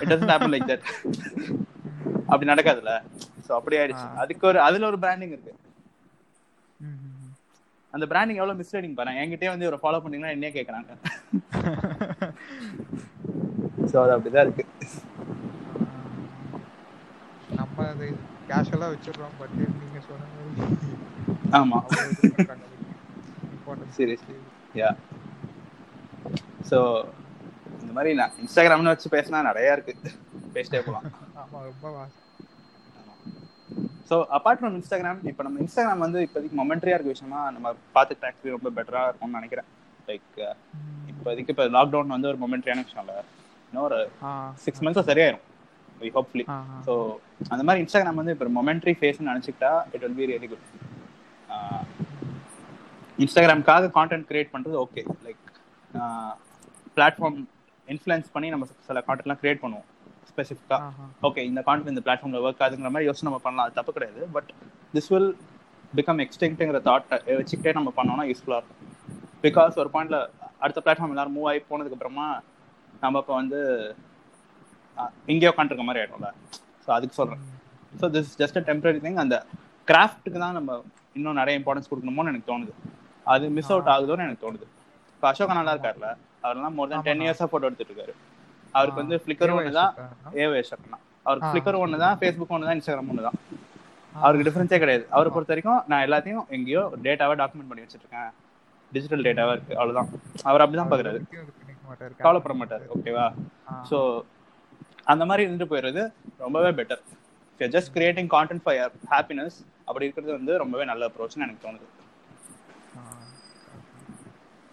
[0.00, 0.84] it doesn't happen like that
[2.30, 2.92] அப்படி நடக்காதுல்ல?
[3.46, 4.06] ஸோ அப்படி ஆயிடுச்சு.
[4.22, 5.52] அதுக்கு ஒரு அதுல ஒரு பிராண்டிங் இருக்கு.
[7.94, 10.90] அந்த பிராண்டிங் எவ்வளவு மிஸ்லீடிங் பாருங்க என்கிட்டயே வந்து ஒரு ஃபாலோ பண்ணீங்கன்னா என்னையே கேட்கறாங்க
[13.90, 14.64] ஸோ அது அப்படிதான் இருக்கு.
[17.58, 18.08] நம்ம அதை
[18.48, 20.68] கேஷுவலா வச்சிடுறோம் பட் நீங்க சொன்ன மாதிரி
[21.54, 21.78] ஆமா.
[23.94, 24.36] சீரியஸ்லி
[24.74, 24.90] யா
[26.70, 26.78] ஸோ
[27.90, 29.92] இந்த மாதிரி நான் இன்ஸ்டாகிராம்னு வச்சு பேசினா நிறைய இருக்கு.
[30.56, 31.06] பேசிட்டே போகலாம்
[34.08, 38.54] ஸோ அப்பார்ட் ஃப்ரம் இன்ஸ்டாகிராம் இப்போ நம்ம இன்ஸ்டாகிராம் வந்து இப்போதைக்கு மொமெண்ட்ரியா இருக்க விஷயமா நம்ம பார்த்துட்டு ஆக்சுவலி
[38.56, 39.68] ரொம்ப பெட்டரா இருக்கும்னு நினைக்கிறேன்.
[40.08, 40.38] லைக்
[41.12, 43.18] இப்போதைக்கு இப்போ லாக்டவுன் வந்து ஒரு மொமெண்ட்ரியான விஷயம் இல்லை.
[43.68, 44.00] இன்னும் ஒரு
[44.64, 45.44] சிக்ஸ் மந்த்ஸ் சரியாயிரும்.
[46.16, 46.56] ஹோப்ஃபுல்லி ஆ
[46.88, 46.92] ஸோ
[47.52, 50.66] அந்த மாதிரி இன்ஸ்டாகிராம் வந்து இப்போ மொமெண்ட்ரி ஃபேஸ்னு நினச்சிக்கிட்டா it will be really good
[53.24, 55.42] இன்ஸ்டாகிராம்காக content create பண்ணுறது ஓகே லைக்
[56.96, 57.40] பிளாட்ஃபார்ம்
[57.94, 59.86] இன்ஃப்ளூயன்ஸ் பண்ணி நம்ம சில கான்டென்ட்லாம் கிரியேட் பண்ணுவோம்
[60.30, 60.82] ஸ்பெசிஃபிக்காக.
[61.28, 64.20] ஓகே இந்த கான்டென்ட் இந்த பிளாட்ஃபார்மில் ஒர்க் ஆகுதுங்கிற மாதிரி யோசனை நம்ம பண்ணலாம் அது தப்பு கிடையாது.
[64.36, 64.50] பட்
[64.96, 65.30] திஸ் வில்
[65.98, 68.78] பிகம் எக்ஸ்டென்ட்டுங்கிற தாட்டை வச்சுக்கிட்டே நம்ம பண்ணோம்னா யூஸ்ஃபுல்லாக இருக்கும்.
[69.46, 70.18] பிகாஸ் ஒரு பாயிண்ட்ல
[70.64, 72.28] அடுத்த பிளாட்ஃபார்ம் எல்லாரும் மூவ் ஆகி போனதுக்கு அப்புறமா
[73.04, 73.60] நம்ம இப்போ வந்து
[75.32, 76.30] இங்கே உட்காந்துருக்க மாதிரி ஆயிடும்ல.
[76.84, 77.44] ஸோ அதுக்கு சொல்கிறேன்
[78.00, 79.36] so this just a temporary thing அந்த
[79.88, 80.80] கிராஃப்ட்டுக்கு தான் நம்ம
[81.18, 82.72] இன்னும் நிறைய இம்பார்ட்டன்ஸ் கொடுக்கணுமோன்னு எனக்கு தோணுது.
[83.26, 84.66] அது மிஸ் அவுட் ஆகுதோன்னு எனக்கு தோணுது.
[85.14, 86.08] இப்போ அசோகா நல்லா இருக்கார்ல
[86.42, 88.14] அவரெல்லாம் மோர் தென் டென் இயர்ஸாக ஃபோட்டோ எடுத்துட்டு இருக்காரு
[88.74, 89.92] அவருக்கு வந்து ஃப்ளிக்கர் ஒன்று தான்
[90.42, 91.48] ஏவே சக்கனா அவருக்கு.
[91.50, 93.38] ஃப்ளிக்கர் ஒன்று தான் ஃபேஸ்புக் ஒன்று தான் இன்ஸ்டாகிராம் ஒன்று தான்
[94.12, 95.04] அவருக்கு டிஃபரன்ஸே கிடையாது.
[95.14, 98.30] அவரை பொறுத்த வரைக்கும் நான் எல்லாத்தையும் எங்கேயோ டேட்டாவை டாக்குமெண்ட் பண்ணி வச்சிட்டு இருக்கேன்
[98.92, 100.08] டிஜிட்டல் டேட்டாவா இருக்கு அவ்வளவுதான்.
[100.48, 101.20] அவர் அப்படிதான் பாக்குறாரு.
[102.22, 103.26] கவலைப்பட மாட்டாரு ஓகேவா
[103.90, 103.98] ஸோ
[105.12, 106.02] அந்த மாதிரி இருந்துட்டு போயிடுறது
[106.44, 107.02] ரொம்பவே better
[107.60, 108.78] just creating content for
[109.12, 109.56] happiness
[109.88, 111.86] அப்படி இருக்கிறது வந்து ரொம்பவே நல்ல அப்ரோச்னு எனக்கு தோணுது.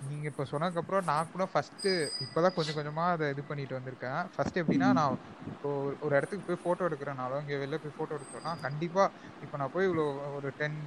[0.10, 1.88] நீங்க இப்ப சொன்னதுக்கு அப்புறம் நான் கூட ஃபர்ஸ்ட்
[2.24, 4.26] இப்பதான் கொஞ்சம் கொஞ்சமா அதை இது பண்ணிட்டு வந்திருக்கேன்.
[4.36, 9.10] ஃபர்ஸ்ட் எப்படின்னா நான் இப்போ ஒரு- இடத்துக்கு போய் போட்டோ எடுக்கிறனாலும் இங்க வெளில போய் போட்டோ எடுக்கிறோம்னா கண்டிப்பா
[9.41, 10.78] இப்போ நான் போய் இவ்வளோ ஒரு டென்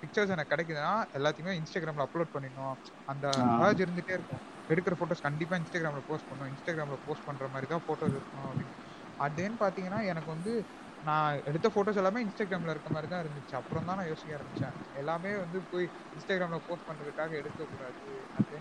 [0.00, 2.76] பிக்சர்ஸ் எனக்கு கிடைக்குதுன்னா எல்லாத்தையுமே இன்ஸ்டாகிராம்ல அப்லோட் பண்ணிடணும்.
[3.06, 4.42] அந்த urge இருந்துட்டே இருக்கும்.
[4.68, 6.50] எடுக்கிற போட்டோஸ் கண்டிப்பா இன்ஸ்டாகிராம்ல போஸ்ட் பண்ணணும்.
[6.52, 8.74] இன்ஸ்டாகிராம்ல போஸ்ட் பண்ற மாதிரி தான் போட்டோஸ் இருக்கணும் அப்படின்னு.
[9.18, 10.64] அட் தென் பார்த்தீங்கன்னா எனக்கு வந்து
[11.06, 13.54] நான் எடுத்த ஃபோட்டோஸ் எல்லாமே இன்ஸ்டாகிராமில் இருக்க மாதிரி தான் இருந்துச்சு.
[13.58, 18.00] அப்புறம் தான் நான் யோசிக்க ஆரம்பித்தேன் எல்லாமே வந்து போய் இன்ஸ்டாகிராமில் போஸ்ட் பண்ணுறதுக்காக எடுக்கக்கூடாது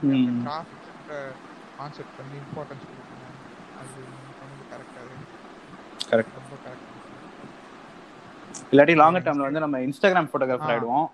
[0.09, 0.27] ம்.
[0.43, 1.17] கிராஃபிக்ஸ்ன்ற
[1.77, 3.37] கான்செப்ட் வந்து இம்பார்ட்டன்ஸ் கொடுக்கணும்.
[3.77, 3.89] அது
[4.39, 5.09] சொன்னது கரெக்டாக
[6.11, 6.91] கரெக்ட் ரொம்ப கரெக்ட்
[8.71, 10.71] இல்லாட்டி லாங்கர் டைம்ல வந்து நம்ம இன்ஸ்டாகிராம் ஃபோட்டோகிராஃபர்.
[10.71, 11.07] ஆயிடுவோம்.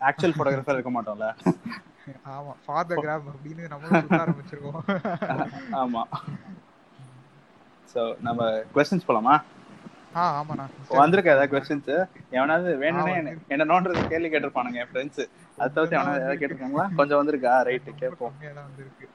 [0.00, 1.28] ஆக்சுவல் ஃபோட்டோகிராஃபர் இருக்க மாட்டோம்ல.
[2.32, 3.62] ஆமா ஃபார் த கிராப் அப்படின்னு
[3.94, 4.82] சுத்த ஆரம்பிச்சிருக்கோம்
[5.82, 6.02] ஆமா.
[7.94, 8.40] சோ நம்ம
[8.74, 9.34] கொஸ்டின்ஸ் போலாமா?
[10.88, 15.28] வந்திருக்க ஏதாவது கொஸ்டின்ஸ் எவனாவது வேணும்னே என்ன- நோன்றது கேள்வி கேட்டிருப்பானுங்க என் ஃப்ரெண்ட்ஸ்
[15.58, 16.94] அதை தவிர்த்து எவனாவது ஏதாவது கேட்டிருக்காங்களா?
[16.94, 17.46] கொஞ்சம் வந்திருக்கா?
[17.46, 18.32] ரைட்டு கேட்போம்.
[18.40, 19.08] வந்திருக்கு.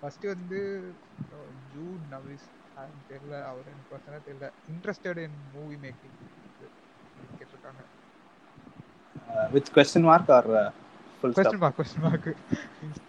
[0.00, 0.92] ஃபர்ஸ்ட் வந்து
[1.76, 2.48] ஜூட் நவிஸ்.
[3.10, 4.50] தெரியல அவர் எனக்கு பர்சனலாக தெரியல.
[4.70, 6.16] இன்ட்ரெஸ்டட் இன் மூவி மேக்கிங்
[7.38, 7.82] கேட்டிருக்காங்க.
[9.52, 10.72] With question mark or
[11.20, 12.36] full question mark question mark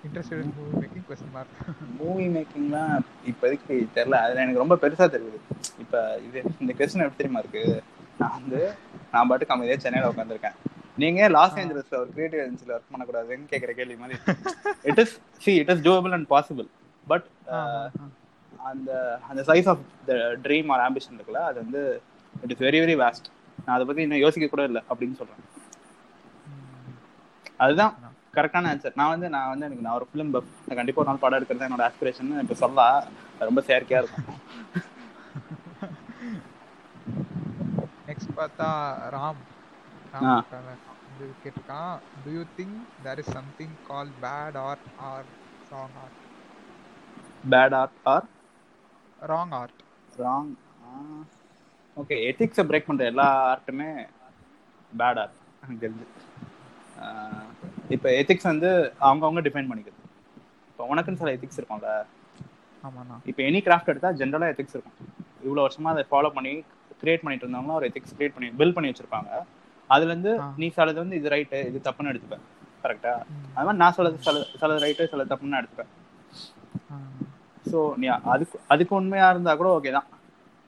[0.07, 1.47] interested in movie making question mark
[1.99, 4.11] movie மேக்கிங்லாம் இப்போதைக்கு தெரியல.
[4.11, 5.37] அதுல எனக்கு ரொம்ப பெருசா தெரியுது.
[5.91, 7.63] இப்ப இது இந்த கொஸ்டின் எப்படி தெரியுமா இருக்கு?
[8.19, 8.59] நான் வந்து
[9.11, 10.57] நான் பாட்டுக்கு அமைதியா சென்னையில உட்காந்துருக்கேன்
[10.97, 14.17] நீங்க லாஸ் ஏஞ்சலஸ்ல ஒரு கிரியேட்டிவ் ஏஜென்சில ஒர்க் பண்ணக்கூடாதுன்னு கேக்குற கேள்வி மாதிரி
[14.89, 16.67] it is see it is doable and possible
[17.07, 17.27] but
[18.65, 18.89] அந்த
[19.29, 20.13] அந்த size of the
[20.45, 21.81] dream or ambition இருக்குல்ல அது வந்து
[22.33, 23.27] it is very very waste
[23.59, 25.41] நான் அதை பத்தி இன்னும் யோசிக்க கூட இல்லை அப்படின்னு சொல்றேன்.
[27.59, 27.93] அதுதான்
[28.35, 31.39] கரெக்டான ஆன்சர் நான் வந்து நான் வந்து எனக்கு நான் ஒரு ஃபிலிம் பஃப் கண்டிப்பா ஒரு நாள் படம்
[31.39, 32.85] எடுக்கிறது என்னோட ஆஸ்பிரேஷன் இப்போ சொல்ல
[33.41, 34.27] ரொம்ப செயற்கையா இருக்கும்
[38.07, 38.69] நெக்ஸ்ட் பார்த்தா
[39.15, 39.41] ராம்.
[40.13, 40.47] ராம்
[41.43, 41.95] கேட்டிருக்கான்.
[42.23, 45.27] Do you think there is something call bad art or
[45.73, 46.17] wrong art
[47.53, 48.27] bad art or
[49.33, 49.81] wrong art
[50.23, 50.51] wrong
[52.01, 53.89] okay எத்திக்ஸை break பண்ற எல்லா ஆர்ட்டுமே
[55.01, 56.07] பேட் ஆர்ட் எனக்கு தெரிஞ்சு.
[57.95, 58.69] இப்போ எத்திக்ஸ் வந்து
[59.07, 60.01] அவங்கவுங்க டிஃபைன் பண்ணிக்கிறது.
[60.71, 61.89] இப்போ உனக்குன்னு சில எத்திக்ஸ் இருக்கும்ல.
[62.83, 63.15] ஆமாண்ணா.
[63.29, 64.97] இப்போ எனி கிராஃப்ட் எடுத்தா ஜென்ரலாக எத்திக்ஸ் இருக்கும்.
[65.45, 66.53] இவ்வளோ வருஷமா அதை ஃபாலோ பண்ணி
[67.01, 69.29] கிரியேட் பண்ணிட்டு இருந்தவங்க ஒரு எத்திக்ஸ் கிரியேட் பண்ணி பில் பண்ணி வச்சிருப்பாங்க.
[69.89, 70.31] அதுல இருந்து.
[70.61, 72.43] நீ சிலது வந்து இது ரைட்டு இது தப்புன்னு எடுத்துப்பேன்.
[72.83, 73.13] கரெக்டா.
[73.55, 75.91] அது மாதிரி நான் சிலது சில சிலது ரைட்டு சில தப்புன்னு எடுத்துப்பேன்.
[77.71, 80.07] ஸோ நீ அதுக்கு அதுக்கு உண்மையா இருந்தா கூட ஓகே தான்.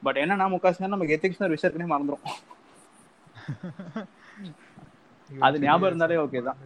[0.04, 2.26] பட் என்னன்னா முக்காசி நமக்கு எத்திக்ஸ் ஒரு விஷயத்துக்குனே மறந்துடும்
[5.46, 6.60] அது ஞாபகம் இருந்தாலே okay தான்.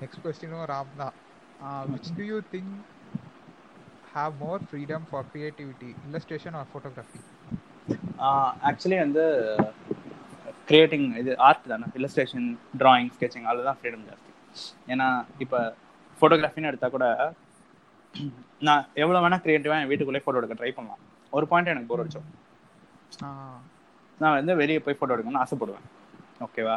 [0.00, 1.14] நெக்ஸ்ட் கொஸ்டினும் ராம் தான்.
[1.92, 2.74] Which do you think
[4.16, 7.20] have more freedom for creativity illustration or photography
[8.68, 9.24] actually வந்து
[10.68, 11.86] கிரியேட்டிங் இது ஆர்ட் தானே.
[11.98, 12.46] இல்லஸ்ட்ரேஷன்
[12.80, 14.30] டிராயிங் ஸ்கெச்சிங் அதுதான் ஃப்ரீடம் ஜாஸ்தி.
[14.92, 15.08] ஏன்னா
[15.44, 15.58] இப்போ
[16.20, 17.06] ஃபோட்டோகிராஃபின்னு எடுத்தா கூட
[18.66, 21.02] நான் எவ்வளோ வேணா கிரியேட்டிவாக என் வீட்டுக்குள்ளே ஃபோட்டோ எடுக்க ட்ரை பண்ணலாம்.
[21.32, 22.28] ஒரு பாயிண்ட் எனக்கு போர் அடிச்சோம்
[24.22, 25.86] நான் வந்து வெளியே போய் ஃபோட்டோ எடுக்கணும்னு ஆசைப்படுவேன்.
[26.46, 26.76] ஓகேவா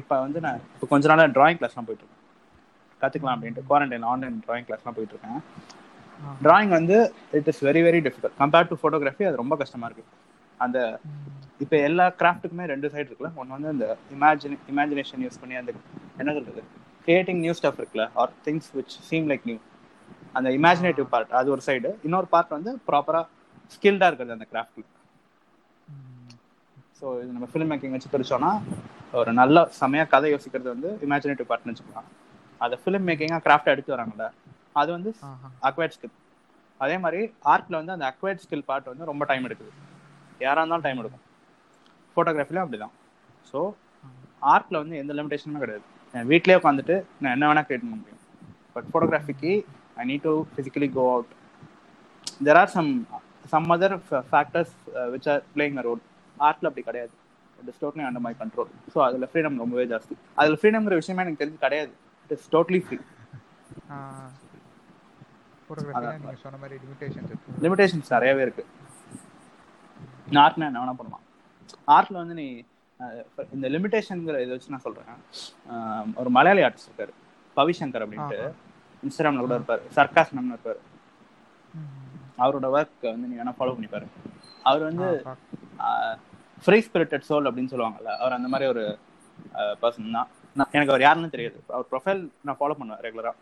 [0.00, 2.22] இப்போ வந்து நான் இப்போ கொஞ்ச நாளாக டிராயிங் கிளாஸ்லாம் போயிட்டு இருக்கேன்.
[3.02, 5.40] கற்றுக்கலாம் அப்படின்ட்டு குவாரண்டைன் ஆன்லைன் டிராயிங் கிளாஸ்லாம் போயிட்டு இருக்கேன்.
[6.44, 6.96] டிராயிங் வந்து
[7.38, 10.04] it is very very difficult compared to photography அது ரொம்ப கஷ்டமா இருக்கு.
[10.64, 10.78] அந்த
[11.64, 13.30] இப்போ எல்லா கிராஃப்ட்டுக்குமே ரெண்டு சைடு இருக்குல்ல.
[13.40, 13.86] ஒன்று வந்து இந்த
[14.16, 15.70] இமேஜின் இமேஜினேஷன் யூஸ் பண்ணி அந்த
[16.20, 16.62] என்ன சொல்றது?
[17.06, 19.58] கிரியேட்டிங் நியூ ஸ்டஃப் இருக்குல்ல or things which seem like new
[20.38, 23.22] அந்த இமேஜினேட்டிவ் பார்ட் அது ஒரு சைடு இன்னொரு பார்ட் வந்து ப்ராப்பரா
[23.74, 24.84] ஸ்கில்டா இருக்கிறது அந்த கிராஃப்ட்ல
[26.98, 28.50] ஸோ இது நம்ம ஃபிலிம் மேக்கிங் வச்சு பிரிச்சோம்னா
[29.20, 32.08] ஒரு நல்ல செமையா கதை யோசிக்கிறது வந்து இமேஜினேட்டிவ் பார்ட்னு வச்சுக்கலாம்.
[32.60, 34.26] அதை ஃபிலிம் மேக்கிங்காக கிராஃப்ட் எடுத்து வராங்கல்ல.
[34.80, 35.10] அது வந்து
[35.68, 36.14] அக்வைர்ட் ஸ்கில்
[36.80, 37.20] அதே மாதிரி
[37.52, 39.72] ஆர்ட்ல வந்து அந்த அக்வைர்ட் ஸ்கில் பார்ட் வந்து ரொம்ப டைம் எடுக்குது.
[40.40, 41.24] யாரா இருந்தாலும் டைம் எடுக்கும்.
[42.16, 42.94] ஃபோட்டோகிராஃபிலும் அப்படிதான்.
[43.50, 43.58] ஸோ
[44.54, 45.84] ஆர்ட்ல வந்து எந்த லிமிடேஷனுமே கிடையாது.
[46.14, 48.22] என் வீட்லயே உட்காந்துட்டு நான் என்ன வேணா கிரியேட் பண்ண முடியும்.
[48.74, 49.52] But ஃபோட்டோகிராஃபிக்கு
[50.00, 51.32] I need to physically go out
[52.46, 52.90] there are some
[53.52, 53.96] some other
[54.30, 54.74] factors
[55.14, 56.02] which are playing a role
[56.36, 57.14] ஆர்ட்ல அப்படி கிடையாது.
[57.58, 60.14] It totally under my control so அதில் ஃப்ரீடம் ரொம்பவே ஜாஸ்தி.
[60.40, 61.92] அதில் ஃப்ரீடம்ங்கிற விஷயமே எனக்கு தெரிஞ்சு கிடையாது.
[62.24, 62.98] இட் இஸ் டோட்லி ஃப்ரீ
[65.66, 67.58] ஃபோட்டோகிராஃபில நீங்க சொன்ன மாதிரி லிமிடேஷன்ஸ் இருக்கு.
[67.64, 68.64] லிமிடேஷன்ஸ் நிறையவே இருக்கு.
[70.44, 71.24] ஆர்ட்னா என்ன வேணா பண்ணலாம்.
[71.96, 72.46] ஆர்ட்ல வந்து நீ
[73.56, 75.08] இந்த லிமிடேஷன்ங்கிற இதை வச்சு நான் சொல்றேன்.
[76.20, 77.12] ஒரு மலையாளி ஆர்டிஸ்ட் இருக்காரு.
[77.56, 78.38] பவிசங்கர் அப்படின்ட்டு.
[79.06, 79.82] இன்ஸ்டாகிராம்ல கூட இருப்பாரு.
[79.98, 80.80] சர்க்காஸ்னம்னு இருப்பாரு.
[82.44, 84.06] அவரோட ஒர்க் வந்து நீ வேணா ஃபாலோ பண்ணி பாரு
[84.68, 85.06] அவர் வந்து
[86.64, 88.84] ஃப்ரீ ஸ்பிரிட்டட் சோல் அப்படின்னு சொல்லுவாங்கல்ல அவர் அந்த மாதிரி ஒரு
[89.82, 90.30] பர்சன் தான்.
[90.74, 91.58] எனக்கு அவர் யாருன்னு தெரியாது.
[91.74, 93.32] அவர் ப்ரொஃபைல் நான் ஃபாலோ பண்ணுவேன் ரெகுலரா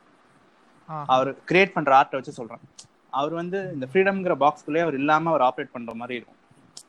[1.14, 2.62] அவர் கிரியேட் பண்ற ஆர்ட்டை வச்சு சொல்றேன்.
[3.18, 6.40] அவர் வந்து இந்த ஃப்ரீடம்ங்கிற பாக்ஸ்குள்ளேயே அவர் இல்லாம அவர் ஆப்ரேட் பண்ற மாதிரி இருக்கும்.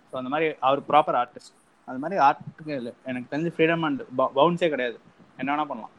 [0.10, 1.56] ஸோ அந்த மாதிரி அவர் ப்ராப்பர் ஆர்டிஸ்ட்
[1.88, 2.94] அது மாதிரி ஆர்ட்டுக்கு இல்லை.
[3.10, 4.02] எனக்கு தெரிஞ்சு ஃப்ரீடம் அண்ட்
[4.40, 4.98] பவுன்ஸே கிடையாது.
[5.42, 5.94] என்ன வேணா பண்ணலாம்.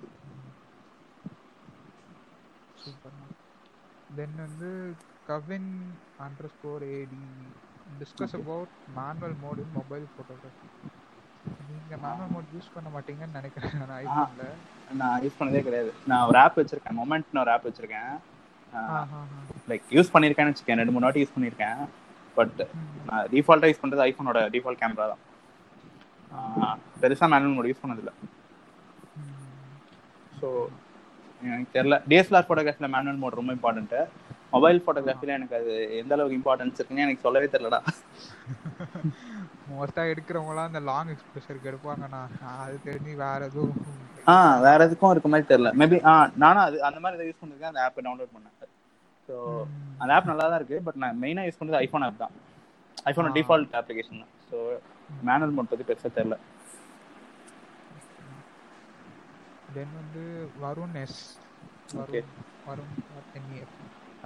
[4.16, 4.70] தென் வந்து
[5.28, 5.70] Kavin
[6.54, 7.22] underscore AT
[8.00, 10.68] discuss about manual mode in mobile photography
[11.70, 13.74] நீங்க மேனுவல் மோட் யூஸ் பண்ண மாட்டீங்கன்னு நினைக்கிறேன்.
[13.82, 14.46] நான் ஐஃபோன்ல
[15.00, 15.90] நான் யூஸ் பண்ணதே கிடையாது.
[16.10, 18.12] நான் ஒரு ஆப் வச்சிருக்கேன் மொமெண்ட்னு ஒரு ஆப் வச்சிருக்கேன்.
[19.70, 21.80] லைக் யூஸ் பண்ணியிருக்கேன்னு வச்சுக்கேன் ரெண்டு மூணு வாட்டி யூஸ் பண்ணியிருக்கேன்.
[22.38, 22.58] பட்
[23.08, 25.22] நான் டிஃபால்ட்டாக யூஸ் பண்ணுறது ஐஃபோனோட டிஃபால்ட் கேமரா தான்.
[27.02, 28.14] பெருசாக மேனுவல் மோட் யூஸ் பண்ணதில்லை.
[30.40, 30.48] ஸோ
[31.42, 31.96] எனக்கு தெரியல.
[32.10, 34.00] டிஎஸ்எல்ஆர் ஃபோட்டோகிராஃபியில் மேனுவல் மோட் ரொம்ப இம்பார்ட்டன்ட்டு
[34.54, 37.80] மொபைல் ஃபோட்டோகிராஃபியில் எனக்கு அது எந்த அளவுக்கு இம்பார்ட்டன்ஸ் இருக்குன்னு எனக்கு சொல்லவே தெரியலடா.
[39.70, 42.22] மோஸ்டா எடுக்கிறவங்களாம் அந்த லாங் எக்ஸ்பிரஷருக்கு எடுப்பாங்கண்ணா.
[42.64, 43.76] அது தெரிஞ்சு வேற எதுவும்
[44.32, 44.34] ஆ
[44.66, 45.70] வேற எதுக்கும் இருக்க மாதிரி தெரியல.
[45.80, 46.12] மேபி ஆ
[46.42, 47.72] நானும் அது அந்த மாதிரி இதை யூஸ் பண்ணிருக்கேன்.
[47.72, 48.54] அந்த ஆப்பை டவுன்லோட் பண்ணேன்.
[49.28, 49.34] ஸோ
[50.00, 50.78] அந்த ஆப் நல்லா தான் இருக்கு.
[50.86, 52.34] பட் நான் மெயினாக யூஸ் பண்ணுறது ஐஃபோன் ஆப் தான்.
[53.10, 54.32] ஐஃபோன் டிஃபால்ட் அப்ளிகேஷன் தான்.
[54.50, 54.56] ஸோ
[55.28, 56.36] மேனுவல் மோட் பற்றி பெருசாக தெரியல.
[59.76, 60.24] தென் வந்து
[60.64, 61.20] Varun S.
[61.98, 62.30] Varun
[62.68, 62.94] Varun
[63.38, 63.75] NEF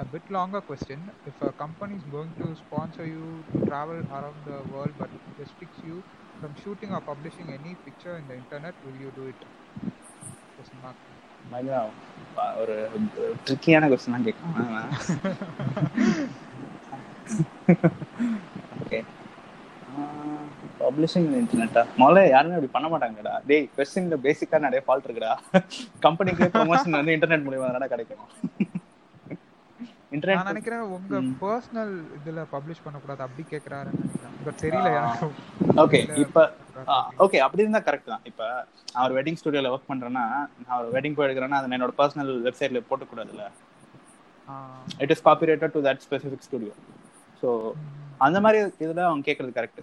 [0.00, 1.00] A bit longer question.
[1.26, 5.80] If a company is going to sponsor you to travel around the world but restricts
[5.82, 5.96] you
[6.40, 9.40] from shooting or publishing any picture in the internet, will you do it?
[10.56, 10.96] Question mark.
[12.62, 12.74] ஒரு
[13.44, 14.74] ட்ரிக்கியான question தான் கேட்கணும்
[18.82, 18.98] okay
[20.82, 25.32] publishing இன்டர்நெட்டா முதல்ல யாருமே அப்படி பண்ண மாட்டாங்கடா டேய் கொஸ்டின்ல பேசிக்கா நிறைய ஃபால்ட் இருக்குடா
[26.06, 28.28] கம்பெனிக்கு ப்ரொமோஷன் வந்து இன்டர்நெட் மூலியமா தானே கிடைக்கும்
[30.12, 31.18] நான் நினைக்கிறேன் உங்க.
[31.40, 34.34] பர்சனல் இதுல பப்ளிஷ் பண்ணக்கூடாது அப்படி கேக்குறாருன்னு நினைக்கிறேன்.
[34.46, 34.90] பட் தெரியல.
[34.94, 35.26] எனக்கு
[35.82, 36.38] ஓகே இப்ப
[37.24, 38.24] ஓகே அப்படி இருந்தா கரெக்ட் தான்.
[38.30, 38.42] இப்ப
[38.88, 40.24] நான் ஒரு வெட்டிங் ஸ்டுடியோல ஒர்க் பண்றேன்னா
[40.60, 43.44] நான் ஒரு வெட்டிங் போய் எடுக்கிறேன்னா அதை என்னோட பர்சனல் வெப்சைட்ல போட்டக்கூடாதுல்ல?
[44.48, 44.54] ஆ.
[45.04, 46.74] It is copyrighted to that specific studio
[47.42, 47.48] so
[48.20, 49.82] அந்த மாதிரி இதுல அவங்க கேட்கறது கரெக்ட்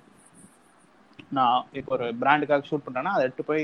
[1.32, 3.63] நான் இப்போ ஒரு பிராண்டுக்காக ஷூட் பண்றேன்னா அதை எடுத்து போய்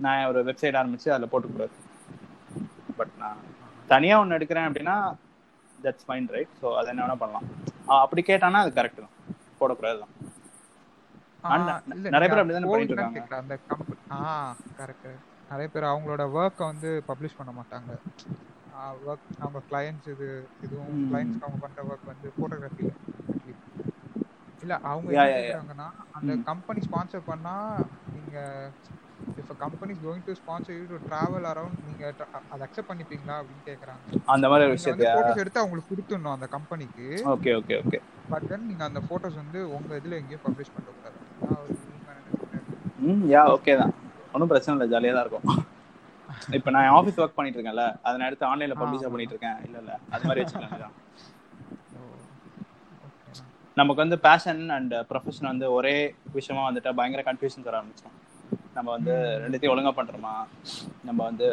[0.00, 1.74] நான் ஒரு வெப்சைட் ஆரம்பிச்சு அதில் போட்டுக்கூடாது
[2.98, 3.40] பட் நான்
[3.88, 4.96] தனியா ஒன்று எடுக்கிறேன் அப்படின்னா
[5.86, 7.46] தட்ஸ் ஃபைன் ரைட் ஸோ அதை என்ன வேணா பண்ணலாம்
[7.98, 9.14] அப்படி கேட்டானா அது கரெக்ட் தான்
[9.60, 10.14] போடக்கூடாது தான்
[12.14, 13.18] நிறைய பேர் அப்படிதானே பண்ணிட்டு இருக்காங்க.
[13.18, 13.42] கேக்குறேன்.
[13.42, 14.20] அந்த கம்பெனி ஆ
[14.78, 15.10] கரெக்ட்
[15.50, 17.90] நிறைய பேர் அவங்களோட ஒர்க்கை வந்து பப்ளிஷ் பண்ண மாட்டாங்க
[19.04, 20.26] ஒர்க் அவங்க கிளையன்ட்ஸ் இது
[20.64, 21.04] இதுவும் ம்.
[21.06, 22.86] கிளையன்ட்ஸ்க்கு அவங்க பண்ற ஒர்க் வந்து போட்டோகிராஃபி
[24.62, 25.24] இல்ல அவங்க என்ன.
[25.30, 26.32] கேக்குறாங்கன்னா அந்த.
[26.48, 27.54] கம்பெனி ஸ்பான்சர் பண்ணா
[28.14, 28.36] நீங்க
[29.40, 32.04] if company is going to sponsor you to travel around நீங்க
[32.52, 34.02] அதை அக்செப்ட் பண்ணிப்பீங்களா அப்படின்னு கேக்குறாங்க.
[34.34, 38.00] அந்த மாதிரி ஒரு விஷயத்தையா போட்டோஸ் எடுத்து அவங்களுக்கு கொடுத்துடணும் அந்த கம்பெனிக்கு okay okay okay
[38.32, 42.66] but then நீங்க அந்த போட்டோஸ் வந்து உங்க இதுல எங்கேயும் பப்ளிஷ் உண்மையான நினைக்கிறேன்.
[43.08, 43.94] ம் யா ஓகே தான்.
[44.34, 45.48] ஒன்றும் பிரச்சனை இல்லை ஜாலியாக தான் இருக்கும்.
[46.56, 49.96] இப்போ நான் ஆஃபீஸ் ஒர்க் பண்ணிட்டு இருக்கேன்ல அதை நான் எடுத்து ஆன்லைனில் பப்ளிஷாக பண்ணிட்டு இருக்கேன் இல்லை இல்லை
[50.14, 50.94] அது மாதிரி வச்சுக்கலாம்
[53.76, 55.96] நமக்கு வந்து பேஷன் அண்ட் ப்ரொஃபஷன் வந்து ஒரே
[56.36, 58.14] விஷயமா வந்துட்டா பயங்கர கன்ஃபியூஷன் தர ஆரம்பிச்சோம்
[58.76, 59.12] நம்ம வந்து
[59.42, 60.34] ரெண்டுத்தையும் ஒழுங்கா பண்றோமா?
[61.08, 61.48] நம்ம வந்து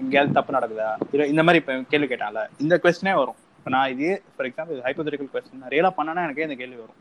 [0.00, 0.90] எங்கேயாவது தப்பு நடக்குதா?
[1.14, 3.38] இல்ல இந்த மாதிரி இப்போ கேள்வி கேட்டால இந்த கொஸ்டினே வரும்.
[3.58, 6.98] இப்போ நான் இதே ஃபார் எக்ஸாம்பிள் ஹைப்போதெட்டிக்கல் கொஸ்டின் ரியலாக பண்ணனா எனக்கே இந்த கேள்வி வரும்.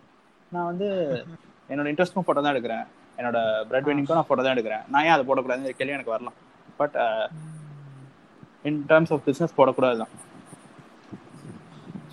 [0.55, 0.87] நான் வந்து
[1.71, 2.85] என்னோட இன்ட்ரெஸ்ட்டும் ஃபோட்டோ தான் எடுக்கிறேன்.
[3.19, 3.37] என்னோட
[3.69, 4.83] பிரெட் வெட்டிங்க்கும் நான் ஃபோட்டோ தான் எடுக்கிறேன்.
[4.93, 6.37] நான் ஏன் அதை போடக்கூடாதுன்னு கேள்வி எனக்கு வரலாம்.
[6.81, 6.97] But
[8.69, 10.13] in terms of business போடக்கூடாது தான்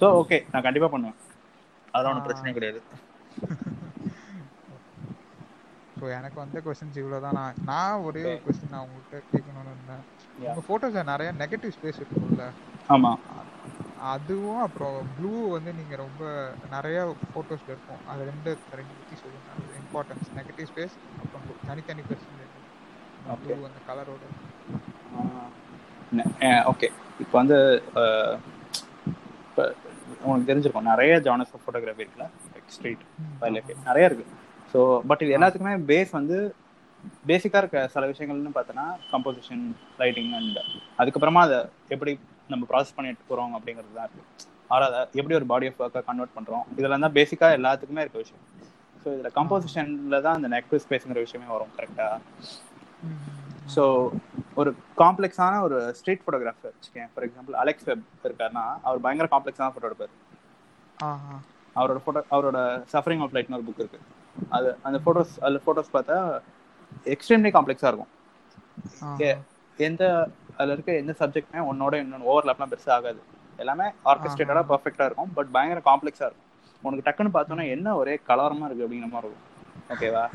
[0.01, 1.19] ஸோ ஓகே நான் கண்டிப்பாக பண்ணுவேன்.
[1.93, 2.81] அதெல்லாம் ஒன்றும் பிரச்சனையும் கிடையாது.
[5.99, 7.37] ஸோ எனக்கு வந்த கொஸ்டின்ஸ் இவ்வளோ தான்.
[7.41, 10.03] நான் நான் ஒரே ஒரு கொஸ்டின் நான் உங்கள்கிட்ட கேட்கணும்னு இருந்தேன்.
[10.47, 12.47] உங்கள் ஃபோட்டோஸில் நிறைய நெகட்டிவ் ஸ்பேஸ் இருக்கும்ல.
[12.95, 13.13] ஆமா.
[14.15, 16.23] அதுவும் அப்புறம் ப்ளூ வந்து நீங்கள் ரொம்ப
[16.75, 16.99] நிறைய
[17.31, 18.03] ஃபோட்டோஸில் இருக்கும்.
[18.11, 21.47] அது ரெண்டு ரெண்டு பற்றி சொல்லுங்க அது இம்பார்ட்டன்ஸ் நெகட்டிவ் ஸ்பேஸ் அப்புறம்.
[21.69, 22.55] தனித்தனி பெர்சன்டேஜ்
[23.43, 23.57] ப்ளூ.
[23.69, 24.23] அந்த கலரோட
[26.71, 26.89] ஓகே
[27.23, 27.59] இப்போ வந்து
[29.49, 29.65] இப்போ
[30.27, 30.91] உனக்கு தெரிஞ்சிருக்கும்.
[30.93, 32.27] நிறைய ஜானர்ஸ் ஆஃப் ஃபோட்டோகிராஃபி இருக்குல்ல?
[32.75, 33.05] ஸ்ட்ரீட்
[33.89, 34.27] நிறைய இருக்கு.
[34.73, 36.39] ஸோ பட் இது எல்லாத்துக்குமே பேஸ் வந்து
[37.31, 39.65] பேசிக்காக இருக்க சில விஷயங்கள்னு பார்த்தோன்னா கம்போசிஷன்
[40.01, 40.59] லைட்டிங் அண்ட்
[41.01, 41.59] அதுக்கப்புறமா அதை
[41.95, 42.13] எப்படி
[42.53, 44.25] நம்ம ப்ராசஸ் பண்ணிட்டு போகிறோம் அப்படிங்கிறது தான் இருக்கு.
[44.75, 48.45] ஆறு அதை எப்படி ஒரு பாடி ஆஃப் ஒர்க்கை கன்வெர்ட் பண்ணுறோம் இதெல்லாம் தான் பேசிக்காக எல்லாத்துக்குமே இருக்க விஷயம்.
[49.03, 52.17] ஸோ இதில் கம்போசிஷனில் தான் அந்த நெக்வ் ஸ்பேஸுங்கிற விஷயமே வரும் கரெக்டாக
[53.75, 53.83] ஸோ
[54.61, 54.71] ஒரு
[55.03, 57.09] காம்ப்ளெக்ஸான ஒரு ஸ்ட்ரீட் ஃபோட்டோகிராஃபர் வச்சுக்கேன்.
[57.13, 60.15] ஃபார் எக்ஸாம்பிள் அலெக்ஸ் வெப் இருக்காருன்னா அவர் பயங்கர காம்ப்ளெக்ஸான ஃபோட்டோ எடுப்பார்.
[61.77, 62.59] அவரோட ஃபோட்டோ அவரோட
[62.93, 64.01] சஃபரிங் ஆஃப் லைட்னு ஒரு புக் இருக்கு.
[64.49, 66.39] அது அந்த ஃபோட்டோஸ் அதில் ஃபோட்டோஸ் பார்த்தா
[67.05, 68.09] எக்ஸ்ட்ரீம்லி காம்ப்ளெக்ஸாக இருக்கும்.
[69.21, 69.37] எ-
[69.77, 73.23] எந்த அதில் இருக்க எந்த சப்ஜெக்ட்மே உன்னோட இன்னொன்று ஓவர்லாப்லாம் பெருசாக ஆகாது.
[73.57, 76.45] எல்லாமே ஆர்கெஸ்ட்ரேட்டடாக பர்ஃபெக்டாக இருக்கும் பட் பயங்கர காம்ப்ளெக்ஸாக இருக்கும்.
[76.83, 79.45] உனக்கு டக்குன்னு பார்த்தோன்னா என்ன ஒரே கலவரமாக இருக்குது அப்படிங்கிற மாதிரி இருக்கும்.
[79.89, 80.29] ஓகேவா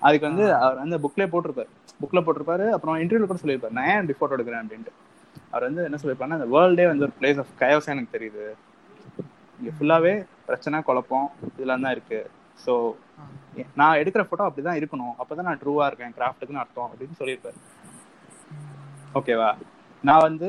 [0.00, 1.66] அதுக்கு வந்து அவர் வந்து புக்லேயே போட்டிருப்பாரு.
[2.00, 3.70] புக்கில் போட்டிருப்பாரு அப்புறம் இன்டர்வியூ கூட சொல்லியிருப்பாரு.
[3.70, 4.66] நான் ஏன் ஃபோட்டோ எடுக்கிறேன்?
[4.66, 4.92] அப்படின்ட்டு.
[5.50, 8.70] அவர் வந்து என்ன சொல்லியிருப்பாருன்னா அந்த வேர்ல்டே வந்து ஒரு பிளேஸ் ஆஃப் கயோஸ் எனக்கு தெரியுது.
[9.62, 12.30] இங்கே ஃபுல்லாகவே பிரச்சனை குழப்பம் இதெல்லாம் தான் இருக்கு.
[12.66, 12.94] ஸோ
[13.80, 15.14] நான் எடுக்கிற ஃபோட்டோ அப்படிதான் இருக்கணும்.
[15.22, 16.14] அப்பதான் நான் ட்ரூவா இருக்கேன்.
[16.18, 17.58] கிராஃப்ட்டுக்குன்னு அர்த்தம் அப்படின்னு சொல்லியிருப்பாரு
[19.18, 19.50] ஓகேவா?
[20.04, 20.46] நான் வந்து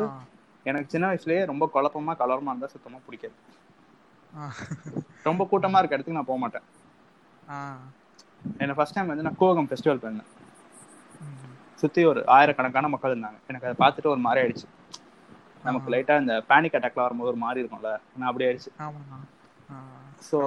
[0.66, 3.36] எனக்கு சின்ன வயசுலயே ரொம்ப குழப்பமா கலவரமா இருந்தா சுத்தமா பிடிக்காது.
[5.28, 6.68] ரொம்ப கூட்டமா இருக்க இடத்துக்கு நான் போக மாட்டேன்
[8.64, 10.32] என்ன ஃபர்ஸ்ட் டைம் வந்து நான் கூவகம் ஃபெஸ்டிவல் போயிருந்தேன்.
[11.82, 13.40] சுத்தி ஒரு ஆயிரக்கணக்கான மக்கள் இருந்தாங்க.
[13.50, 14.68] எனக்கு அதை பார்த்துட்டு ஒரு மாதிரி ஆயிடுச்சு.
[15.68, 17.92] நமக்கு லைட்டா இந்த பேனிக் அட்டாக்ல வரும்போது ஒரு மாதிரி இருக்கும்ல.
[18.18, 18.72] நான் அப்படி ஆயிடுச்சு.
[20.30, 20.38] ஸோ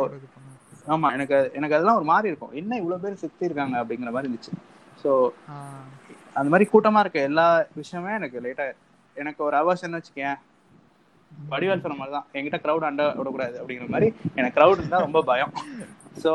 [0.95, 2.53] ஆமா எனக்கு எனக்கு அதெல்லாம் ஒரு மாதிரி இருக்கும்.
[2.61, 4.53] என்ன இவ்வளவு பேர் சுத்தி இருக்காங்க அப்படிங்கிற மாதிரி இருந்துச்சு.
[5.03, 5.11] ஸோ
[6.39, 7.47] அந்த மாதிரி கூட்டமா இருக்க எல்லா
[7.81, 8.67] விஷயமே எனக்கு லேட்டா
[9.17, 10.37] எனக்கு ஒரு அவர்ஷன் வச்சுக்கேன்
[11.53, 14.09] வடிவேல் சொன்ன மாதிரி தான் என்கிட்ட க்ரௌட் அண்ட விடக்கூடாது அப்படிங்கிற மாதிரி
[14.39, 15.53] எனக்கு க்ரௌட் இருந்தா ரொம்ப பயம்.
[16.23, 16.33] ஸோ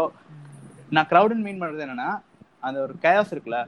[0.96, 2.10] நான் க்ரௌடுன்னு மீன் பண்றது என்னன்னா
[2.68, 3.60] அந்த ஒரு கேஸ் இருக்குல்ல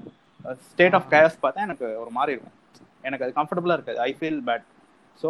[0.71, 2.57] ஸ்டேட் ஆஃப் கேஸ் பார்த்தா எனக்கு ஒரு மாதிரி இருக்கும்.
[3.07, 3.99] எனக்கு அது கம்ஃபர்டபுளா இருக்காது.
[4.07, 4.65] ஐ ஃபீல் பேட்
[5.21, 5.29] ஸோ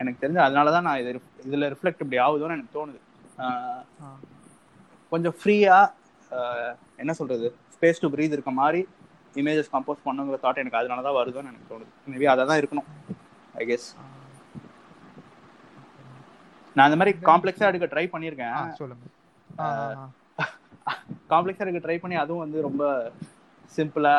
[0.00, 1.12] எனக்கு தெரிஞ்சு அதனால தான் நான் இது
[1.46, 3.00] இதுல ரிஃப்ளெக்ட் இப்படி ஆகுதோன்னு எனக்கு தோணுது.
[5.12, 5.76] கொஞ்சம் ஃப்ரீயா
[6.98, 8.80] என்ன சொல்றது ஸ்பேஸ் டு பிரீத் இருக்க மாதிரி
[9.34, 11.90] இமேஜஸ் கம்போஸ் பண்ணுங்கிற தாட் எனக்கு அதனால தான் வருதோன்னு எனக்கு தோணுது.
[12.10, 12.88] மேபி அதை தான் இருக்கணும்
[13.54, 13.88] ஐ கெஸ்.
[16.76, 18.58] நான் அந்த மாதிரி காம்ப்ளெக்ஸா எடுக்க ட்ரை பண்ணியிருக்கேன்.
[18.80, 19.04] சொல்லுங்க.
[19.58, 20.04] ஆ, ஆ,
[20.38, 20.44] ஆ.
[21.32, 22.82] காம்ப்ளெக்ஸா எடுக்க ட்ரை பண்ணி அதுவும் வந்து ரொம்ப
[23.72, 24.14] சிம்பிளா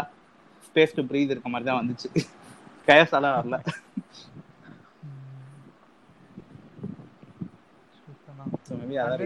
[0.68, 2.10] ஸ்பேஸ் டு பிரீத் இருக்க மாதிரி தான் வந்துச்சு.
[2.88, 3.58] கயசால வரல.
[8.66, 9.22] ஸோ மேபி அதான்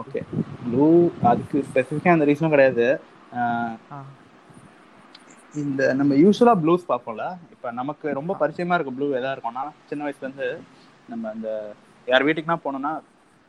[0.00, 0.20] ஓகே
[0.64, 0.86] ப்ளூ
[1.22, 2.86] அதுக்கு ஸ்பெசிஃபிக்காக அந்த ரீசனும் கிடையாது.
[5.54, 7.24] இந்த நம்ம யூஸ்வலா ப்ளூஸ் பார்ப்போம்ல.
[7.50, 10.48] இப்போ நமக்கு ரொம்ப பரிச்சயமா இருக்க ப்ளூ எதா இருக்கும்னா சின்ன வயசுல இருந்து
[11.08, 11.74] நம்ம அந்த
[12.06, 12.92] யார் வீட்டுக்குனா போனோம்னா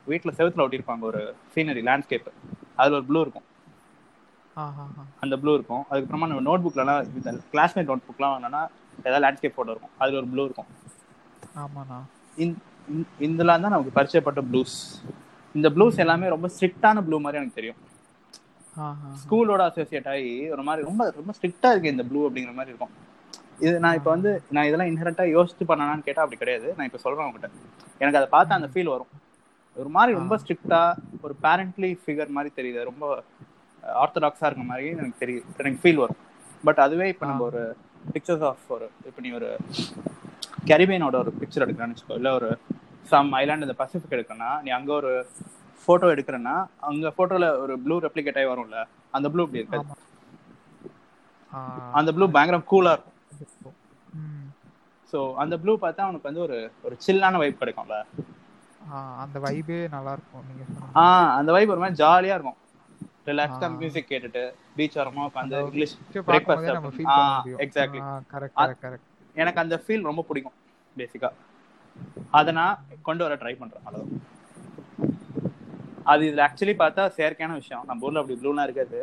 [0.08, 1.22] வீட்டில் செவுத்துல ஒட்டியிருப்பாங்க ஒரு
[1.56, 2.28] சீனரி லேண்ட்ஸ்கேப்
[2.76, 3.46] அதுல ஒரு ப்ளூ இருக்கும்.
[5.20, 5.86] அந்த ப்ளூ இருக்கும்.
[5.92, 8.64] அதுக்கப்புறமா நம்ம நோட் புக்லலாம் இந்த கிளாஸ்மேட் நோட் புக்லாம் வாங்கினோம்னா
[9.06, 9.96] ஏதாவது லேண்ட்ஸ்கேப் ஃபோட்டோ இருக்கும்.
[9.98, 10.70] அதுல ஒரு ப்ளூ இருக்கும்.
[11.56, 12.00] ஆமாண்ணா.
[12.38, 14.76] இந்த- இந்த- இதெல்லாம் தான் நமக்கு பரிச்சயப்பட்ட ப்ளூஸ்
[15.58, 17.80] இந்த ப்ளூஸ் எல்லாமே ரொம்ப ஸ்ட்ரிக்டான ப்ளூ மாதிரி எனக்கு தெரியும்.
[19.22, 22.94] ஸ்கூலோட அசோசியேட் ஆகி ஒரு மாதிரி ரொம்ப ரொம்ப ஸ்ட்ரிக்டா இருக்கு இந்த ப்ளூ அப்படிங்கிற மாதிரி இருக்கும்.
[23.66, 26.68] இது நான் இப்போ வந்து நான் இதெல்லாம் இன்ஹரண்டா யோசிச்சு பண்ணனான்னு கேட்டா அப்படி கிடையாது.
[26.78, 27.50] நான் இப்போ சொல்றேன் உங்ககிட்ட.
[28.02, 29.12] எனக்கு அதை பார்த்தா அந்த ஃபீல் வரும்.
[29.78, 30.82] ஒரு மாதிரி ரொம்ப ஸ்ட்ரிக்டா
[31.26, 32.82] ஒரு பேரண்ட்லி ஃபிகர் மாதிரி தெரியுது.
[32.92, 33.06] ரொம்ப
[34.04, 35.46] ஆர்த்தடாக்ஸா இருக்க மாதிரி எனக்கு தெரியுது.
[35.62, 36.22] எனக்கு ஃபீல் வரும்.
[36.68, 37.64] பட் அதுவே இப்போ நம்ம ஒரு
[38.14, 39.50] பிக்சர்ஸ் ஆஃப் ஒரு இப்போ நீ ஒரு
[40.72, 42.50] கரிபியனோட ஒரு பிக்சர் எடுக்கிறேன்னு வச்சுக்கோ இல்லை ஒரு
[43.06, 45.12] சம் ஐலாண்ட் இந்த பசிபிக் எடுக்கிறேன்னா நீ அங்க ஒரு
[45.88, 46.56] போட்டோ எடுக்கிறேன்னா
[46.88, 48.80] அங்க போட்டோல ஒரு ப்ளூ ரெப்ளிகேட் ஆகி வரும்ல
[49.14, 49.86] அந்த ப்ளூ இப்படி இருக்காது.
[51.98, 53.16] அந்த ப்ளூ பயங்கர கூலா இருக்கும்.
[55.14, 57.98] ஸோ அந்த ப்ளூ பார்த்தா அவனுக்கு வந்து ஒரு ஒரு சில்லான வைப் கிடைக்கும்ல.
[59.24, 60.64] அந்த வைபே நல்லா இருக்கும் நீங்க
[60.96, 61.04] ஆ
[61.38, 62.60] அந்த வைப் ஒரு மாதிரி ஜாலியா இருக்கும்.
[63.28, 64.44] ரிலாக்ஸ்டா மியூசிக் கேட்டுட்டு
[64.76, 65.96] பீச் வரமா உட்காந்து இங்கிலீஷ்
[67.30, 67.64] முடியும்.
[67.66, 68.86] எக்ஸாக்ட்லி கரெக்ட் கரெக்ட்
[69.36, 70.58] எனக்கு அந்த ஃபீல் ரொம்ப பிடிக்கும்
[70.96, 71.30] பேசிக்கா
[72.32, 74.16] அதை நான் கொண்டு வர ட்ரை பண்றேன் அவ்வளவுதான்.
[76.06, 77.86] அது இதுல ஆக்சுவலி பார்த்தா செயற்கையான விஷயம்.
[77.86, 79.00] நம்ம ஊர்ல அப்படி ப்ளூலாம் இருக்காது.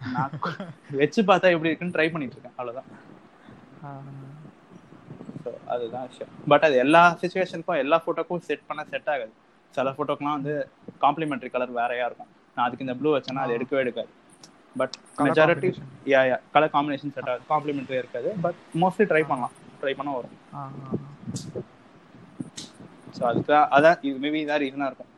[0.00, 0.32] நான்
[1.00, 2.88] வச்சு பார்த்தா எப்படி இருக்குன்னு ட்ரை பண்ணிட்டு இருக்கேன் அவ்வளவுதான்.
[5.68, 6.32] அதுதான் விஷயம்.
[6.48, 9.32] பட் அது எல்லா சுச்சுவேஷனுக்கும் எல்லா ஃபோட்டோக்கும் செட் பண்ண செட் ஆகாது.
[9.74, 10.54] சில ஃபோட்டோக்கெல்லாம் வந்து
[11.00, 12.30] காம்ப்ளிமெண்ட்ரி கலர் வேறையா இருக்கும்.
[12.56, 14.10] நான் அதுக்கு இந்த ப்ளூ வச்சேன்னா அது எடுக்கவே எடுக்காது.
[14.76, 14.94] But
[15.24, 15.70] majority.
[16.06, 17.46] Yeah yeah colour combination set ஆகுது.
[17.52, 18.30] காம்ப்ளிமெண்ட்ரியா இருக்காது.
[18.44, 19.54] பட் மோஸ்ட்லி ட்ரை பண்ணலாம்.
[19.82, 20.36] ட்ரை பண்ண வரும்.
[23.16, 25.12] ஸோ அதுக்கு அதான் இது மேபி இதான் ரீசனாக இருக்கும்.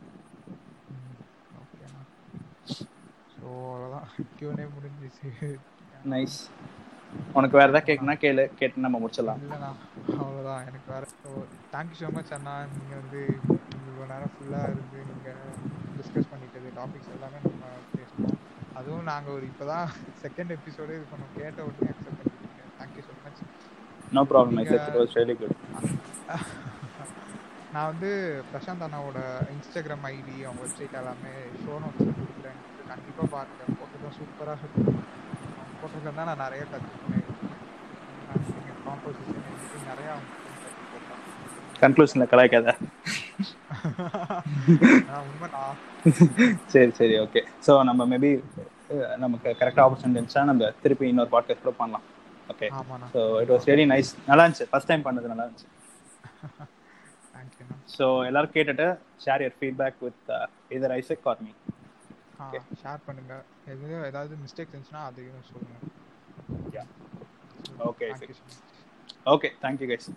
[3.35, 5.29] ஸோ அவ்வளோதான் கியூனே முடிஞ்சிச்சு.
[6.13, 6.39] நைஸ்
[7.39, 8.45] உனக்கு வேற ஏதாவது கேட்கணும்னா கேளு.
[8.61, 9.41] கேட்டு நம்ம முடிச்சிடலாம்.
[9.45, 9.71] இல்லைண்ணா
[10.23, 11.05] அவ்வளோதான் எனக்கு வேற
[11.75, 12.55] தேங்க்யூ ஸோ மச் அண்ணா.
[12.77, 13.21] நீங்கள் வந்து
[13.79, 15.41] இவ்வளோ நேரம் ஃபுல்லாக இருந்து நீங்கள்
[15.99, 17.65] டிஸ்கஸ் பண்ணிட்டது டாபிக்ஸ் எல்லாமே நம்ம
[17.97, 18.37] பேசணும்
[18.81, 19.89] அதுவும் நாங்கள் ஒரு இப்போ தான்
[20.25, 21.35] செகண்ட் எபிசோடே இது பண்ணோம்.
[21.39, 23.43] கேட்ட உடனே அக்செப்ட் பண்ணிட்டீங்க thank you so much
[24.17, 25.57] no problem it was really good
[27.75, 28.11] நான் வந்து
[28.51, 29.19] பிரசாந்த் அண்ணாவோட
[29.55, 32.59] இன்ஸ்டாகிராம் ஐடி அவங்க வெப்சைட் எல்லாமே ஷோ நோட்ஸில் கொடுக்குறேன்.
[32.91, 34.89] கண்டிப்பாக பாருங்கள் ஃபோட்டோ தான் சூப்பராக இருக்கும்
[35.57, 37.27] அவங்க ஃபோட்டோஸ் தான் நான் நிறைய கற்றுக்கிட்டேன்
[38.57, 39.45] நீங்கள் காம்போசிஷன்
[39.91, 40.15] நிறையா
[41.83, 42.69] கன்க்ளூஷனில் கலாய்க்காத.
[46.73, 48.31] சரி சரி ஓகே ஸோ நம்ம மேபி
[49.25, 52.07] நமக்கு கரெக்டாக ஆப்பர்ச்சுனிட்டி இருந்துச்சா நம்ம திருப்பி இன்னொரு பாட்காஸ்ட் கூட பண்ணலாம்.
[52.55, 52.69] Okay
[53.15, 54.69] so it was very nice நல்லா இருந்துச்சு.
[54.73, 55.69] ஃபர்ஸ்ட் டைம் பண்ணது நல்லா இருந்துச்சு.
[57.89, 58.87] ஸோ எல்லாரும் கேட்டுட்டு
[59.25, 60.31] share your feedback with
[60.77, 61.53] either Isaac or me
[62.81, 65.89] share பண்ணுங்கள் எதுவும் ஏதாவது மிஸ்டேக்ஸ் இருந்துச்சுன்னா அதையும் so much
[69.27, 70.09] okay thank you guys